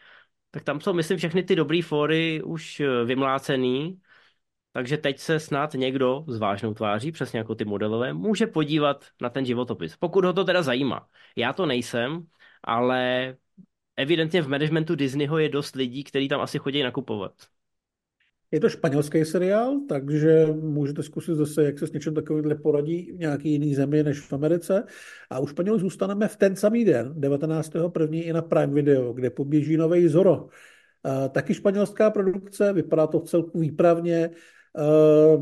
Tak 0.51 0.63
tam 0.63 0.81
jsou, 0.81 0.93
myslím, 0.93 1.17
všechny 1.17 1.43
ty 1.43 1.55
dobré 1.55 1.81
fóry 1.81 2.43
už 2.43 2.79
eh, 2.79 3.05
vymlácený, 3.05 4.01
takže 4.71 4.97
teď 4.97 5.19
se 5.19 5.39
snad 5.39 5.73
někdo 5.73 6.25
s 6.27 6.37
vážnou 6.37 6.73
tváří, 6.73 7.11
přesně 7.11 7.39
jako 7.39 7.55
ty 7.55 7.65
modelové, 7.65 8.13
může 8.13 8.47
podívat 8.47 9.05
na 9.21 9.29
ten 9.29 9.45
životopis. 9.45 9.97
Pokud 9.97 10.25
ho 10.25 10.33
to 10.33 10.43
teda 10.43 10.61
zajímá. 10.61 11.07
Já 11.35 11.53
to 11.53 11.65
nejsem, 11.65 12.27
ale 12.63 13.35
evidentně 13.95 14.41
v 14.41 14.47
managementu 14.49 14.95
Disneyho 14.95 15.37
je 15.37 15.49
dost 15.49 15.75
lidí, 15.75 16.03
kteří 16.03 16.27
tam 16.27 16.41
asi 16.41 16.59
chodí 16.59 16.83
nakupovat. 16.83 17.33
Je 18.51 18.59
to 18.59 18.69
španělský 18.69 19.25
seriál, 19.25 19.79
takže 19.89 20.47
můžete 20.61 21.03
zkusit 21.03 21.35
zase, 21.35 21.63
jak 21.63 21.79
se 21.79 21.87
s 21.87 21.91
něčím 21.91 22.13
takovýmhle 22.13 22.55
poradí 22.55 23.11
v 23.11 23.19
nějaký 23.19 23.51
jiný 23.51 23.75
zemi 23.75 24.03
než 24.03 24.19
v 24.19 24.33
Americe. 24.33 24.83
A 25.29 25.39
u 25.39 25.47
Španělů 25.47 25.79
zůstaneme 25.79 26.27
v 26.27 26.35
ten 26.35 26.55
samý 26.55 26.85
den, 26.85 27.13
19.1. 27.19 28.21
i 28.25 28.33
na 28.33 28.41
Prime 28.41 28.73
Video, 28.73 29.13
kde 29.13 29.29
poběží 29.29 29.77
nový 29.77 30.07
Zoro. 30.07 30.47
Taky 31.31 31.53
španělská 31.53 32.09
produkce, 32.09 32.73
vypadá 32.73 33.07
to 33.07 33.19
celku 33.19 33.59
výpravně. 33.59 34.29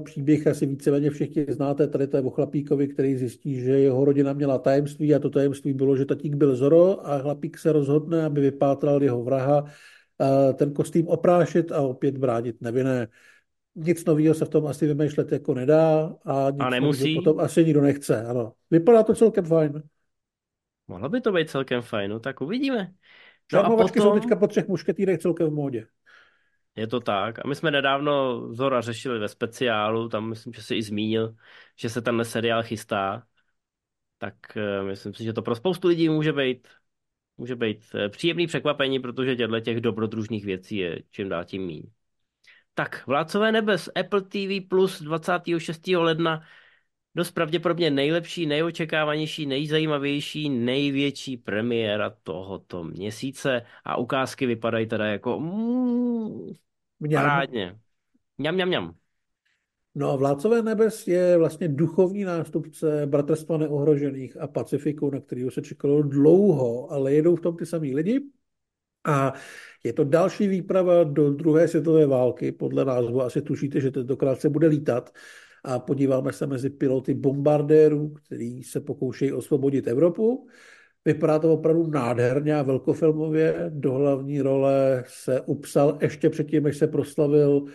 Příběh 0.04 0.48
asi 0.48 0.66
víceméně 0.66 1.10
všichni 1.10 1.46
znáte, 1.50 1.88
tady 1.88 2.08
to 2.08 2.18
je 2.18 2.24
o 2.24 2.30
chlapíkovi, 2.30 2.88
který 2.88 3.16
zjistí, 3.16 3.60
že 3.60 3.72
jeho 3.72 4.06
rodina 4.06 4.34
měla 4.34 4.58
tajemství 4.58 5.16
a 5.16 5.20
to 5.20 5.30
tajemství 5.30 5.74
bylo, 5.74 5.96
že 5.96 6.06
tatík 6.06 6.36
byl 6.36 6.56
Zoro 6.56 7.08
a 7.08 7.20
chlapík 7.20 7.58
se 7.58 7.72
rozhodne, 7.72 8.26
aby 8.26 8.42
vypátral 8.42 9.04
jeho 9.04 9.24
vraha 9.24 9.66
ten 10.54 10.74
kostým 10.74 11.08
oprášit 11.08 11.72
a 11.72 11.82
opět 11.82 12.18
bránit 12.18 12.62
nevinné. 12.62 13.08
Nic 13.76 14.06
nového 14.06 14.34
se 14.34 14.46
v 14.46 14.50
tom 14.50 14.68
asi 14.68 14.88
vymýšlet 14.88 15.32
jako 15.32 15.54
nedá 15.54 16.16
a 16.26 16.50
nic 16.52 16.62
a 16.62 16.70
nemusí. 16.70 17.16
potom 17.16 17.40
asi 17.40 17.66
nikdo 17.66 17.82
nechce. 17.82 18.26
Ano. 18.26 18.54
Vypadá 18.72 19.04
to 19.04 19.16
celkem 19.16 19.46
fajn. 19.46 19.84
Mohlo 20.88 21.10
by 21.10 21.22
to 21.22 21.32
být 21.32 21.50
celkem 21.50 21.82
fajn, 21.82 22.12
no 22.12 22.20
tak 22.20 22.42
uvidíme. 22.42 22.94
No 23.54 23.60
a 23.60 23.62
Šermovačky 23.62 24.00
jsou 24.00 24.14
teďka 24.14 24.28
potom, 24.28 24.40
po 24.40 24.48
třech 24.48 24.68
mušketýrech 24.68 25.20
celkem 25.20 25.48
v 25.48 25.54
módě. 25.54 25.88
je 26.76 26.88
to 26.88 27.00
tak, 27.00 27.46
a 27.46 27.48
my 27.48 27.56
jsme 27.56 27.72
nedávno 27.72 28.42
Zora 28.54 28.82
řešili 28.82 29.20
ve 29.20 29.28
speciálu, 29.28 30.10
tam 30.10 30.30
myslím, 30.30 30.54
že 30.54 30.62
si 30.62 30.76
i 30.76 30.84
zmínil, 30.84 31.36
že 31.76 31.90
se 31.90 32.02
ten 32.02 32.26
seriál 32.26 32.64
chystá, 32.64 33.24
tak 34.18 34.36
eh, 34.58 34.84
myslím 34.84 35.14
si, 35.14 35.24
že 35.24 35.34
to 35.34 35.42
pro 35.42 35.56
spoustu 35.56 35.88
lidí 35.88 36.10
může 36.10 36.34
být, 36.34 36.68
může 37.38 37.56
být 37.56 37.86
eh, 37.96 38.10
příjemný 38.10 38.48
překvapení, 38.48 39.00
protože 39.00 39.36
těchto 39.36 39.60
těch 39.60 39.82
dobrodružných 39.82 40.46
věcí 40.46 40.78
je 40.78 41.00
čím 41.10 41.30
dál 41.30 41.46
tím 41.46 41.66
míň. 41.66 41.84
Tak, 42.74 43.08
Vládcové 43.08 43.52
nebes, 43.52 43.90
Apple 44.00 44.22
TV 44.22 44.68
Plus 44.70 45.02
26. 45.02 45.88
ledna, 45.88 46.44
dost 47.16 47.32
pravděpodobně 47.32 47.92
nejlepší, 47.92 48.46
nejočekávanější, 48.46 49.46
nejzajímavější, 49.46 50.50
největší 50.50 51.38
premiéra 51.38 52.10
tohoto 52.10 52.84
měsíce 52.84 53.66
a 53.84 53.98
ukázky 53.98 54.46
vypadají 54.46 54.88
teda 54.88 55.06
jako 55.06 55.40
mm, 55.40 56.54
parádně. 57.14 57.80
Mňam, 58.38 58.56
mňam, 58.56 58.68
mňam. 58.68 58.96
No 59.96 60.12
a 60.12 60.16
Vládcové 60.16 60.62
nebes 60.62 61.08
je 61.08 61.38
vlastně 61.38 61.68
duchovní 61.68 62.24
nástupce 62.24 63.06
Bratrstva 63.06 63.58
neohrožených 63.58 64.42
a 64.42 64.48
Pacifiku, 64.48 65.10
na 65.10 65.20
kterého 65.20 65.52
se 65.52 65.62
čekalo 65.62 66.02
dlouho, 66.02 66.92
ale 66.92 67.14
jedou 67.14 67.36
v 67.36 67.42
tom 67.42 67.58
ty 67.58 67.66
samý 67.66 67.96
lidi. 67.96 68.22
A 69.06 69.34
je 69.84 69.94
to 69.94 70.04
další 70.04 70.48
výprava 70.48 71.04
do 71.04 71.34
druhé 71.34 71.68
světové 71.68 72.06
války. 72.06 72.52
Podle 72.52 72.86
názvu 72.86 73.22
asi 73.22 73.42
tušíte, 73.42 73.82
že 73.82 73.92
tentokrát 73.92 74.42
se 74.42 74.50
bude 74.50 74.68
lítat. 74.68 75.14
A 75.64 75.80
podíváme 75.80 76.34
se 76.34 76.48
mezi 76.48 76.70
piloty 76.70 77.14
bombardérů, 77.14 78.10
který 78.10 78.64
se 78.64 78.80
pokoušejí 78.80 79.34
osvobodit 79.34 79.88
Evropu. 79.88 80.48
Vypadá 81.06 81.40
to 81.40 81.54
opravdu 81.54 81.88
nádherně 81.88 82.56
a 82.56 82.62
velkofilmově. 82.62 83.66
Do 83.70 83.94
hlavní 83.94 84.42
role 84.42 85.04
se 85.08 85.42
upsal 85.42 85.98
ještě 86.02 86.30
předtím, 86.30 86.64
než 86.64 86.78
se 86.78 86.88
proslavil 86.88 87.66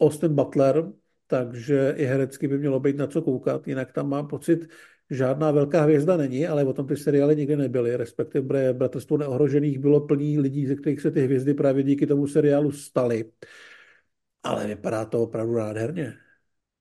Austin 0.00 0.34
Butler, 0.34 0.92
takže 1.26 1.94
i 1.96 2.04
herecky 2.04 2.48
by 2.48 2.58
mělo 2.58 2.80
být 2.80 2.96
na 2.96 3.06
co 3.06 3.22
koukat. 3.22 3.68
Jinak 3.68 3.92
tam 3.92 4.08
mám 4.08 4.28
pocit, 4.28 4.68
žádná 5.10 5.50
velká 5.50 5.82
hvězda 5.82 6.16
není, 6.16 6.46
ale 6.46 6.64
o 6.64 6.72
tom 6.72 6.86
ty 6.86 6.96
seriály 6.96 7.36
nikdy 7.36 7.56
nebyly. 7.56 7.96
Respektive 7.96 8.72
Bratrstvo 8.72 9.16
neohrožených 9.16 9.78
bylo 9.78 10.06
plný 10.06 10.38
lidí, 10.38 10.66
ze 10.66 10.74
kterých 10.74 11.00
se 11.00 11.10
ty 11.10 11.20
hvězdy 11.20 11.54
právě 11.54 11.82
díky 11.82 12.06
tomu 12.06 12.26
seriálu 12.26 12.72
staly. 12.72 13.32
Ale 14.42 14.66
vypadá 14.66 15.04
to 15.04 15.22
opravdu 15.22 15.54
nádherně. 15.54 16.14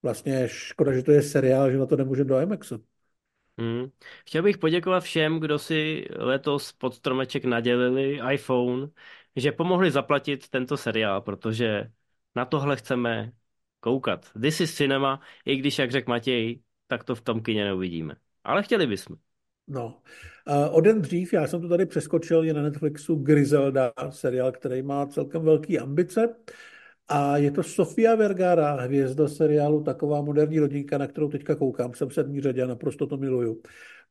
Vlastně 0.03 0.47
škoda, 0.47 0.93
že 0.93 1.03
to 1.03 1.11
je 1.11 1.21
seriál, 1.21 1.71
že 1.71 1.77
na 1.77 1.85
to 1.85 1.95
nemůžeme 1.95 2.27
do 2.27 2.39
IMAXu. 2.39 2.83
Hmm. 3.57 3.85
Chtěl 4.27 4.43
bych 4.43 4.57
poděkovat 4.57 5.03
všem, 5.03 5.39
kdo 5.39 5.59
si 5.59 6.07
letos 6.15 6.71
pod 6.71 6.95
stromeček 6.95 7.45
nadělili 7.45 8.19
iPhone, 8.31 8.87
že 9.35 9.51
pomohli 9.51 9.91
zaplatit 9.91 10.49
tento 10.49 10.77
seriál, 10.77 11.21
protože 11.21 11.91
na 12.35 12.45
tohle 12.45 12.75
chceme 12.75 13.31
koukat. 13.85 14.25
This 14.41 14.61
is 14.61 14.75
cinema, 14.75 15.19
i 15.45 15.55
když, 15.55 15.79
jak 15.79 15.91
řekl 15.91 16.09
Matěj, 16.09 16.59
tak 16.87 17.03
to 17.03 17.15
v 17.15 17.21
tom 17.21 17.41
kině 17.41 17.63
neuvidíme. 17.63 18.15
Ale 18.43 18.63
chtěli 18.63 18.87
bychom. 18.87 19.15
No, 19.67 20.01
uh, 20.47 20.75
o 20.75 20.81
den 20.81 21.01
dřív, 21.01 21.33
já 21.33 21.47
jsem 21.47 21.61
to 21.61 21.69
tady 21.69 21.85
přeskočil, 21.85 22.43
je 22.43 22.53
na 22.53 22.61
Netflixu 22.61 23.15
Griselda, 23.15 23.91
seriál, 24.09 24.51
který 24.51 24.81
má 24.81 25.05
celkem 25.05 25.41
velké 25.41 25.77
ambice. 25.77 26.35
A 27.07 27.37
je 27.37 27.51
to 27.51 27.63
Sofia 27.63 28.15
Vergara, 28.15 28.81
hvězda 28.81 29.27
seriálu 29.27 29.83
Taková 29.83 30.21
moderní 30.21 30.59
rodinka, 30.59 30.97
na 30.97 31.07
kterou 31.07 31.29
teďka 31.29 31.55
koukám. 31.55 31.93
Jsem 31.93 32.09
v 32.09 32.13
sedmý 32.13 32.41
řadě 32.41 32.63
a 32.63 32.67
naprosto 32.67 33.07
to 33.07 33.17
miluju. 33.17 33.61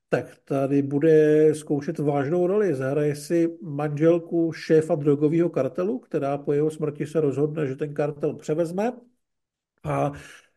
Tak 0.08 0.38
tady 0.44 0.82
bude 0.82 1.50
zkoušet 1.54 1.98
vážnou 1.98 2.46
roli. 2.46 2.74
Zahraje 2.74 3.16
si 3.16 3.58
manželku 3.62 4.52
šéfa 4.52 4.94
drogového 4.94 5.50
kartelu, 5.50 5.98
která 5.98 6.38
po 6.38 6.52
jeho 6.52 6.70
smrti 6.70 7.06
se 7.06 7.20
rozhodne, 7.20 7.66
že 7.66 7.76
ten 7.76 7.94
kartel 7.94 8.34
převezme. 8.34 8.92
A 9.84 10.12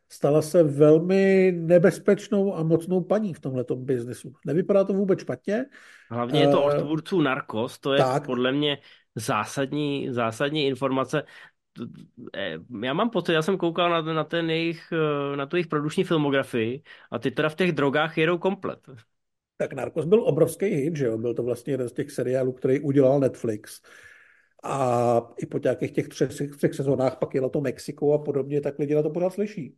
stala 0.09 0.41
se 0.41 0.63
velmi 0.63 1.51
nebezpečnou 1.55 2.55
a 2.55 2.63
mocnou 2.63 3.01
paní 3.01 3.33
v 3.33 3.39
tomhle 3.39 3.65
biznesu. 3.75 4.33
Nevypadá 4.45 4.83
to 4.83 4.93
vůbec 4.93 5.19
špatně. 5.19 5.65
Hlavně 6.11 6.39
je 6.39 6.47
to 6.47 6.63
od 6.63 6.73
tvůrců 6.73 7.21
Narcos, 7.21 7.79
to 7.79 7.93
je 7.93 7.99
tak. 7.99 8.25
podle 8.25 8.51
mě 8.51 8.77
zásadní, 9.15 10.07
zásadní 10.11 10.67
informace. 10.67 11.23
Eh, 12.35 12.57
já 12.83 12.93
mám 12.93 13.09
pocit, 13.09 13.33
já 13.33 13.41
jsem 13.41 13.57
koukal 13.57 13.89
na, 13.89 14.13
na, 14.13 14.23
ten 14.23 14.49
jejich, 14.49 14.93
eh, 14.93 15.37
na 15.37 15.45
tu 15.45 15.55
jejich 15.55 15.67
produční 15.67 16.03
filmografii 16.03 16.83
a 17.11 17.19
ty 17.19 17.31
teda 17.31 17.49
v 17.49 17.55
těch 17.55 17.71
drogách 17.71 18.17
jedou 18.17 18.37
komplet. 18.37 18.79
Tak 19.57 19.73
Narcos 19.73 20.05
byl 20.05 20.23
obrovský 20.23 20.65
hit, 20.65 20.95
že 20.95 21.05
jo? 21.05 21.17
Byl 21.17 21.33
to 21.33 21.43
vlastně 21.43 21.73
jeden 21.73 21.89
z 21.89 21.93
těch 21.93 22.11
seriálů, 22.11 22.51
který 22.51 22.79
udělal 22.79 23.19
Netflix. 23.19 23.81
A 24.63 25.21
i 25.37 25.45
po 25.45 25.57
nějakých 25.57 25.91
těch 25.91 26.07
třech, 26.07 26.29
třech 26.57 26.73
sezónách 26.73 27.17
pak 27.17 27.33
jelo 27.33 27.49
to 27.49 27.61
Mexiko 27.61 28.13
a 28.13 28.17
podobně, 28.17 28.61
tak 28.61 28.79
lidi 28.79 28.95
na 28.95 29.03
to 29.03 29.09
pořád 29.09 29.33
slyší. 29.33 29.77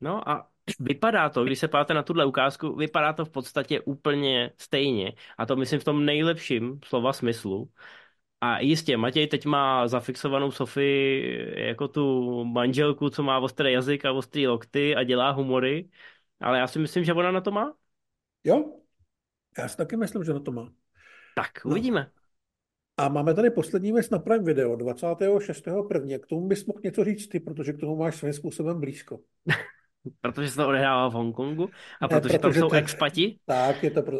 No 0.00 0.28
a 0.28 0.48
vypadá 0.80 1.28
to, 1.28 1.44
když 1.44 1.58
se 1.58 1.68
páte 1.68 1.94
na 1.94 2.02
tuhle 2.02 2.24
ukázku, 2.24 2.76
vypadá 2.76 3.12
to 3.12 3.24
v 3.24 3.30
podstatě 3.30 3.80
úplně 3.80 4.52
stejně. 4.58 5.12
A 5.38 5.46
to 5.46 5.56
myslím 5.56 5.80
v 5.80 5.84
tom 5.84 6.04
nejlepším 6.04 6.80
slova 6.84 7.12
smyslu. 7.12 7.70
A 8.40 8.58
jistě, 8.60 8.96
Matěj 8.96 9.26
teď 9.26 9.44
má 9.44 9.88
zafixovanou 9.88 10.50
Sofii 10.50 11.66
jako 11.66 11.88
tu 11.88 12.44
manželku, 12.44 13.10
co 13.10 13.22
má 13.22 13.38
ostrý 13.38 13.72
jazyk 13.72 14.04
a 14.04 14.12
ostrý 14.12 14.46
lokty 14.46 14.96
a 14.96 15.02
dělá 15.02 15.30
humory, 15.30 15.88
ale 16.40 16.58
já 16.58 16.66
si 16.66 16.78
myslím, 16.78 17.04
že 17.04 17.12
ona 17.12 17.30
na 17.30 17.40
to 17.40 17.50
má. 17.50 17.74
Jo, 18.44 18.64
já 19.58 19.68
si 19.68 19.76
taky 19.76 19.96
myslím, 19.96 20.24
že 20.24 20.32
na 20.32 20.40
to 20.40 20.52
má. 20.52 20.72
Tak, 21.34 21.50
uvidíme. 21.64 22.10
No. 22.14 22.21
A 22.96 23.08
máme 23.08 23.34
tady 23.34 23.50
poslední 23.50 23.92
věc 23.92 24.10
na 24.10 24.18
Prime 24.18 24.44
Video, 24.44 24.76
26.1. 24.76 26.20
K 26.20 26.26
tomu 26.26 26.48
bys 26.48 26.66
mohl 26.66 26.80
něco 26.84 27.04
říct 27.04 27.28
ty, 27.28 27.40
protože 27.40 27.72
k 27.72 27.80
tomu 27.80 27.96
máš 27.96 28.16
svým 28.16 28.32
způsobem 28.32 28.80
blízko. 28.80 29.20
protože 30.20 30.48
se 30.48 30.56
to 30.56 30.68
odehrává 30.68 31.08
v 31.08 31.12
Hongkongu 31.12 31.70
a 32.00 32.06
ne, 32.06 32.08
protože, 32.08 32.38
protože 32.38 32.38
tam 32.38 32.52
jsou 32.52 32.68
to... 32.68 32.76
expati. 32.76 33.38
Tak, 33.46 33.82
je 33.82 33.90
to 33.90 34.02
pro... 34.02 34.18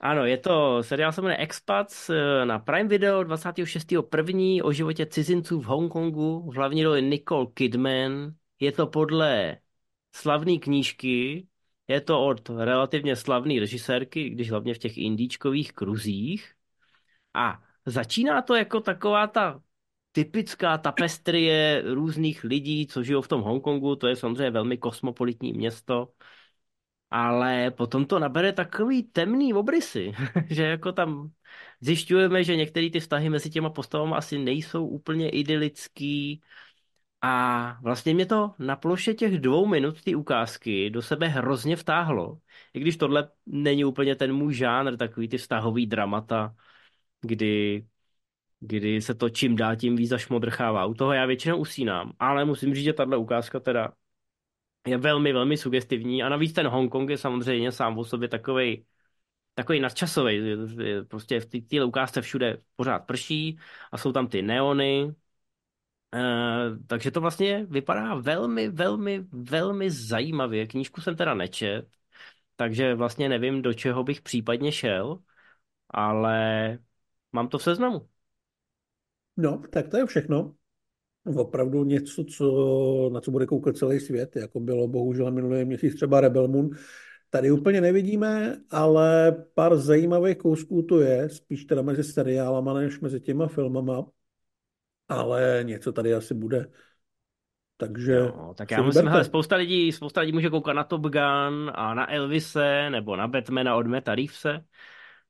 Ano, 0.00 0.24
je 0.24 0.38
to, 0.38 0.82
seriál 0.82 1.12
se 1.12 1.22
jmenuje 1.22 1.36
Expats 1.36 2.10
eh, 2.10 2.44
na 2.44 2.58
Prime 2.58 2.88
Video 2.88 3.22
26.1. 3.22 4.60
o 4.64 4.72
životě 4.72 5.06
cizinců 5.06 5.60
v 5.60 5.64
Hongkongu, 5.64 6.50
v 6.50 6.54
hlavní 6.54 6.84
roli 6.84 7.02
Nicole 7.02 7.46
Kidman. 7.54 8.34
Je 8.60 8.72
to 8.72 8.86
podle 8.86 9.58
slavné 10.14 10.58
knížky, 10.58 11.46
je 11.88 12.00
to 12.00 12.26
od 12.26 12.48
relativně 12.48 13.16
slavné 13.16 13.60
režisérky, 13.60 14.30
když 14.30 14.50
hlavně 14.50 14.74
v 14.74 14.78
těch 14.78 14.98
indíčkových 14.98 15.72
kruzích. 15.72 16.54
A 17.34 17.62
začíná 17.86 18.42
to 18.42 18.54
jako 18.54 18.80
taková 18.80 19.26
ta 19.26 19.62
typická 20.12 20.78
tapestrie 20.78 21.82
různých 21.94 22.44
lidí, 22.44 22.86
co 22.86 23.02
žijou 23.02 23.22
v 23.22 23.28
tom 23.28 23.40
Hongkongu, 23.42 23.96
to 23.96 24.06
je 24.06 24.16
samozřejmě 24.16 24.50
velmi 24.50 24.78
kosmopolitní 24.78 25.52
město, 25.52 26.08
ale 27.10 27.70
potom 27.70 28.06
to 28.06 28.18
nabere 28.18 28.52
takový 28.52 29.02
temný 29.02 29.54
obrysy, 29.54 30.12
že 30.50 30.64
jako 30.64 30.92
tam 30.92 31.30
zjišťujeme, 31.80 32.44
že 32.44 32.56
některé 32.56 32.90
ty 32.90 33.00
vztahy 33.00 33.28
mezi 33.30 33.50
těma 33.50 33.70
postavami 33.70 34.12
asi 34.14 34.38
nejsou 34.38 34.86
úplně 34.86 35.30
idylický 35.30 36.42
a 37.22 37.78
vlastně 37.82 38.14
mě 38.14 38.26
to 38.26 38.54
na 38.58 38.76
ploše 38.76 39.14
těch 39.14 39.38
dvou 39.40 39.66
minut 39.66 40.02
ty 40.02 40.14
ukázky 40.14 40.90
do 40.90 41.02
sebe 41.02 41.28
hrozně 41.28 41.76
vtáhlo. 41.76 42.38
I 42.74 42.80
když 42.80 42.96
tohle 42.96 43.28
není 43.46 43.84
úplně 43.84 44.16
ten 44.16 44.32
můj 44.32 44.54
žánr, 44.54 44.96
takový 44.96 45.28
ty 45.28 45.38
vztahový 45.38 45.86
dramata, 45.86 46.56
kdy, 47.20 47.86
kdy 48.60 49.02
se 49.02 49.14
to 49.14 49.28
čím 49.30 49.56
dá 49.56 49.74
tím 49.74 49.96
víc 49.96 50.10
zašmodrchává. 50.10 50.86
U 50.86 50.94
toho 50.94 51.12
já 51.12 51.26
většinou 51.26 51.56
usínám, 51.58 52.12
ale 52.18 52.44
musím 52.44 52.74
říct, 52.74 52.84
že 52.84 52.92
tahle 52.92 53.16
ukázka 53.16 53.60
teda 53.60 53.92
je 54.86 54.98
velmi, 54.98 55.32
velmi 55.32 55.56
sugestivní 55.56 56.22
a 56.22 56.28
navíc 56.28 56.52
ten 56.52 56.66
Hongkong 56.66 57.10
je 57.10 57.18
samozřejmě 57.18 57.72
sám 57.72 57.98
o 57.98 58.04
sobě 58.04 58.28
takovej, 58.28 58.84
takový 59.54 59.80
nadčasový. 59.80 60.40
Prostě 61.08 61.40
v 61.40 61.46
té 61.46 61.84
ukázce 61.84 62.22
všude 62.22 62.58
pořád 62.76 62.98
prší 62.98 63.58
a 63.92 63.98
jsou 63.98 64.12
tam 64.12 64.28
ty 64.28 64.42
neony, 64.42 65.14
Uh, 66.14 66.78
takže 66.86 67.10
to 67.10 67.20
vlastně 67.20 67.66
vypadá 67.70 68.14
velmi, 68.14 68.68
velmi, 68.68 69.20
velmi 69.32 69.90
zajímavě. 69.90 70.66
Knížku 70.66 71.00
jsem 71.00 71.16
teda 71.16 71.34
nečet, 71.34 71.88
takže 72.56 72.94
vlastně 72.94 73.28
nevím, 73.28 73.62
do 73.62 73.74
čeho 73.74 74.04
bych 74.04 74.20
případně 74.22 74.72
šel, 74.72 75.18
ale 75.90 76.78
mám 77.32 77.48
to 77.48 77.58
v 77.58 77.62
seznamu. 77.62 78.08
No, 79.36 79.62
tak 79.70 79.88
to 79.88 79.96
je 79.96 80.06
všechno. 80.06 80.54
Opravdu 81.36 81.84
něco, 81.84 82.24
co, 82.24 83.10
na 83.12 83.20
co 83.20 83.30
bude 83.30 83.46
koukat 83.46 83.76
celý 83.76 84.00
svět, 84.00 84.36
jako 84.36 84.60
bylo 84.60 84.88
bohužel 84.88 85.30
minulý 85.30 85.64
měsíc 85.64 85.94
třeba 85.94 86.20
Rebel 86.20 86.48
Moon. 86.48 86.70
Tady 87.30 87.50
úplně 87.50 87.80
nevidíme, 87.80 88.56
ale 88.70 89.32
pár 89.54 89.76
zajímavých 89.76 90.38
kousků 90.38 90.82
to 90.82 91.00
je, 91.00 91.28
spíš 91.28 91.64
teda 91.64 91.82
mezi 91.82 92.04
seriálama 92.04 92.74
než 92.74 93.00
mezi 93.00 93.20
těma 93.20 93.48
filmama, 93.48 94.06
ale 95.08 95.60
něco 95.62 95.92
tady 95.92 96.14
asi 96.14 96.34
bude. 96.34 96.70
Takže 97.76 98.20
no, 98.20 98.54
tak 98.56 98.70
já 98.70 98.82
musím, 98.82 99.08
hele, 99.08 99.24
spousta 99.24 99.56
lidí, 99.56 99.92
spousta 99.92 100.20
lidí 100.20 100.32
může 100.32 100.50
koukat 100.50 100.76
na 100.76 100.84
Top 100.84 101.02
Gun 101.02 101.70
a 101.74 101.94
na 101.94 102.12
Elvise 102.12 102.90
nebo 102.90 103.16
na 103.16 103.28
Batmana 103.28 103.76
od 103.76 103.86
Meta 103.86 104.14
Reevese 104.14 104.64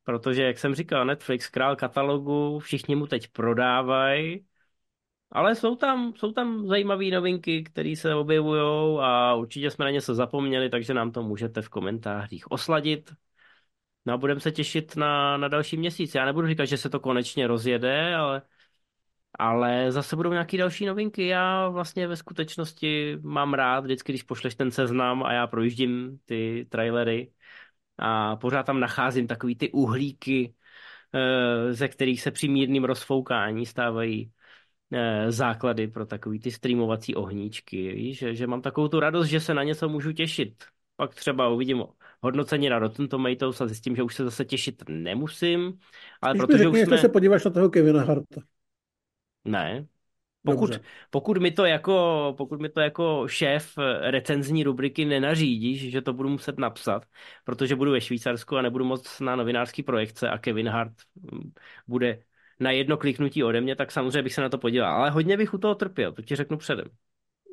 Protože, 0.04 0.42
jak 0.42 0.58
jsem 0.58 0.74
říkal, 0.74 1.04
Netflix, 1.04 1.48
král 1.48 1.76
katalogu, 1.76 2.58
všichni 2.58 2.96
mu 2.96 3.06
teď 3.06 3.28
prodávají, 3.28 4.46
ale 5.32 5.54
jsou 5.54 5.76
tam, 5.76 6.12
jsou 6.16 6.32
tam 6.32 6.66
zajímavé 6.66 7.04
novinky, 7.04 7.62
které 7.62 7.96
se 7.96 8.14
objevují 8.14 8.98
a 9.00 9.34
určitě 9.34 9.70
jsme 9.70 9.84
na 9.84 9.90
něco 9.90 10.14
zapomněli, 10.14 10.70
takže 10.70 10.94
nám 10.94 11.12
to 11.12 11.22
můžete 11.22 11.62
v 11.62 11.68
komentářích 11.68 12.50
osladit. 12.50 13.12
No 14.06 14.14
a 14.14 14.16
budeme 14.16 14.40
se 14.40 14.52
těšit 14.52 14.96
na, 14.96 15.36
na 15.36 15.48
další 15.48 15.76
měsíc. 15.76 16.14
Já 16.14 16.24
nebudu 16.24 16.46
říkat, 16.46 16.64
že 16.64 16.76
se 16.76 16.90
to 16.90 17.00
konečně 17.00 17.46
rozjede, 17.46 18.14
ale, 18.14 18.42
ale 19.38 19.92
zase 19.92 20.16
budou 20.16 20.32
nějaké 20.32 20.56
další 20.56 20.86
novinky. 20.86 21.26
Já 21.26 21.68
vlastně 21.68 22.08
ve 22.08 22.16
skutečnosti 22.16 23.18
mám 23.22 23.54
rád 23.54 23.80
vždycky, 23.80 24.12
když 24.12 24.22
pošleš 24.22 24.54
ten 24.54 24.70
seznam 24.70 25.22
a 25.22 25.32
já 25.32 25.46
projíždím 25.46 26.18
ty 26.24 26.66
trailery 26.70 27.32
a 28.00 28.36
pořád 28.36 28.62
tam 28.62 28.80
nacházím 28.80 29.26
takový 29.26 29.56
ty 29.56 29.70
uhlíky, 29.70 30.54
eh, 31.14 31.72
ze 31.74 31.88
kterých 31.88 32.22
se 32.22 32.30
při 32.30 32.48
mírným 32.48 32.84
rozfoukání 32.84 33.66
stávají 33.66 34.32
eh, 34.92 35.32
základy 35.32 35.88
pro 35.88 36.06
takový 36.06 36.40
ty 36.40 36.50
streamovací 36.50 37.14
ohníčky. 37.14 37.92
Víš, 37.92 38.18
že, 38.18 38.34
že 38.34 38.46
mám 38.46 38.62
takovou 38.62 38.88
tu 38.88 39.00
radost, 39.00 39.26
že 39.26 39.40
se 39.40 39.54
na 39.54 39.62
něco 39.62 39.88
můžu 39.88 40.12
těšit. 40.12 40.64
Pak 40.96 41.14
třeba 41.14 41.48
uvidím 41.48 41.84
hodnocení 42.22 42.68
na 42.68 42.78
Rotten 42.78 43.08
Tomatoes 43.08 43.60
a 43.60 43.66
zjistím, 43.66 43.96
že 43.96 44.02
už 44.02 44.14
se 44.14 44.24
zase 44.24 44.44
těšit 44.44 44.82
nemusím, 44.88 45.78
ale 46.22 46.34
Když 46.34 46.40
mi 46.40 46.46
protože 46.46 46.58
řekni, 46.64 46.80
už 46.82 46.88
jsme... 46.88 46.98
se 46.98 47.08
podíváš 47.08 47.44
na 47.44 47.50
toho 47.50 47.70
Kevina 47.70 48.04
Harta. 48.04 48.40
Ne, 49.44 49.86
pokud, 50.44 50.70
Dobře. 50.70 50.80
pokud, 51.10 51.38
mi 51.38 51.50
to 51.50 51.64
jako, 51.64 52.34
pokud 52.38 52.60
mi 52.60 52.68
to 52.68 52.80
jako 52.80 53.28
šéf 53.28 53.78
eh, 53.78 54.10
recenzní 54.10 54.64
rubriky 54.64 55.04
nenařídíš, 55.04 55.90
že 55.90 56.02
to 56.02 56.12
budu 56.12 56.28
muset 56.28 56.58
napsat, 56.58 57.02
protože 57.44 57.76
budu 57.76 57.90
ve 57.90 58.00
Švýcarsku 58.00 58.56
a 58.56 58.62
nebudu 58.62 58.84
moc 58.84 59.20
na 59.20 59.36
novinářský 59.36 59.82
projekce 59.82 60.30
a 60.30 60.38
Kevin 60.38 60.68
Hart 60.68 60.92
mm, 61.32 61.52
bude 61.88 62.18
na 62.60 62.70
jedno 62.70 62.96
kliknutí 62.96 63.44
ode 63.44 63.60
mě, 63.60 63.76
tak 63.76 63.92
samozřejmě 63.92 64.22
bych 64.22 64.34
se 64.34 64.40
na 64.40 64.48
to 64.48 64.58
podíval. 64.58 64.94
Ale 64.94 65.10
hodně 65.10 65.36
bych 65.36 65.54
u 65.54 65.58
toho 65.58 65.74
trpěl, 65.74 66.12
to 66.12 66.22
ti 66.22 66.36
řeknu 66.36 66.56
předem. 66.56 66.86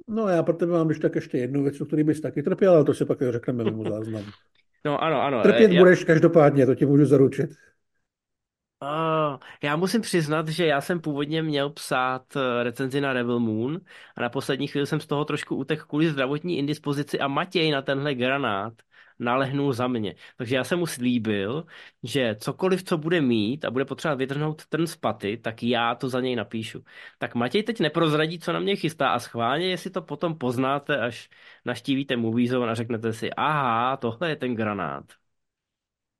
No 0.08 0.28
já 0.28 0.44
pro 0.44 0.54
tebe 0.54 0.72
mám 0.72 0.88
když 0.88 1.00
tak 1.00 1.16
ještě 1.16 1.38
jednu 1.38 1.64
věc, 1.64 1.82
o 1.82 1.86
který 1.86 2.04
bys 2.04 2.22
taky 2.22 2.44
trpěl, 2.44 2.74
ale 2.74 2.84
to 2.84 2.94
si 2.94 3.06
pak 3.06 3.20
řekneme 3.30 3.64
mimo 3.64 3.84
záznam. 3.84 4.24
No 4.86 5.04
ano, 5.04 5.22
ano. 5.22 5.42
Trpět 5.44 5.72
eh, 5.72 5.74
já, 5.74 5.82
budeš 5.82 6.04
každopádně, 6.04 6.66
to 6.66 6.76
ti 6.76 6.86
můžu 6.86 7.06
zaručit. 7.06 7.50
Oh, 8.82 9.38
já 9.63 9.75
musím 9.75 10.01
přiznat, 10.01 10.47
že 10.47 10.65
já 10.65 10.82
jsem 10.82 11.01
původně 11.01 11.41
měl 11.43 11.69
psát 11.69 12.36
eh, 12.36 12.63
recenzi 12.63 13.01
na 13.01 13.13
Rebel 13.13 13.39
Moon 13.39 13.80
a 14.15 14.21
na 14.21 14.30
poslední 14.30 14.67
chvíli 14.67 14.88
jsem 14.88 14.99
z 14.99 15.07
toho 15.07 15.25
trošku 15.25 15.55
utek 15.55 15.84
kvůli 15.86 16.09
zdravotní 16.09 16.57
indispozici 16.57 17.19
a 17.19 17.28
Matěj 17.28 17.71
na 17.71 17.82
tenhle 17.82 18.15
granát 18.15 18.73
nalehnul 19.19 19.73
za 19.73 19.88
mě. 19.88 20.15
Takže 20.38 20.55
já 20.55 20.63
jsem 20.63 20.80
mu 20.80 20.86
slíbil, 20.86 21.65
že 22.03 22.36
cokoliv, 22.39 22.84
co 22.84 22.97
bude 22.97 23.21
mít 23.21 23.65
a 23.65 23.71
bude 23.71 23.86
potřebovat 23.86 24.15
vytrhnout 24.19 24.65
trn 24.65 24.88
z 24.88 24.95
paty, 24.95 25.38
tak 25.38 25.63
já 25.63 25.95
to 25.95 26.09
za 26.09 26.21
něj 26.21 26.36
napíšu. 26.36 26.84
Tak 27.17 27.36
Matěj 27.36 27.63
teď 27.63 27.80
neprozradí, 27.80 28.39
co 28.39 28.53
na 28.53 28.59
mě 28.59 28.75
chystá 28.75 29.09
a 29.09 29.19
schválně, 29.19 29.69
jestli 29.69 29.89
to 29.89 30.01
potom 30.01 30.38
poznáte, 30.38 30.99
až 30.99 31.30
naštívíte 31.65 32.15
Movie 32.17 32.49
Zone 32.49 32.71
a 32.71 32.75
řeknete 32.75 33.13
si, 33.13 33.34
aha, 33.34 33.97
tohle 33.97 34.30
je 34.30 34.36
ten 34.36 34.55
granát. 34.55 35.05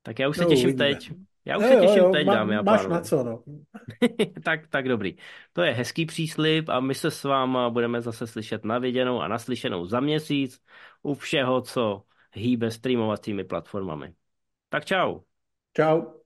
Tak 0.02 0.18
já 0.18 0.28
už 0.28 0.36
se 0.38 0.46
No, 0.46 0.46
těším 0.46 0.74
uvidíme. 0.74 0.74
teď. 0.74 1.12
Já 1.48 1.58
už 1.58 1.64
Jo, 1.64 1.70
se 1.70 1.76
těším 1.76 1.98
jo, 1.98 2.10
teď, 2.12 2.26
má- 2.26 2.34
dámy 2.34 2.56
a 2.56 2.62
máš 2.62 2.80
pánové. 2.80 2.94
na 2.94 3.00
co, 3.00 3.22
no. 3.24 3.42
tak, 4.44 4.68
tak 4.68 4.88
dobrý. 4.88 5.16
To 5.52 5.62
je 5.62 5.72
hezký 5.72 6.06
příslip 6.06 6.68
a 6.68 6.80
my 6.80 6.94
se 6.94 7.10
s 7.10 7.24
váma 7.24 7.70
budeme 7.70 8.00
zase 8.02 8.26
slyšet 8.26 8.64
na 8.64 8.78
viděnou 8.78 9.20
a 9.20 9.28
naslyšenou 9.28 9.86
za 9.86 10.00
měsíc 10.00 10.60
u 11.02 11.14
všeho, 11.14 11.60
co 11.62 12.04
hýbe 12.32 12.70
streamovacími 12.70 13.44
platformami. 13.44 14.14
Tak 14.68 14.84
čau. 14.84 15.20
Čau. 15.76 16.17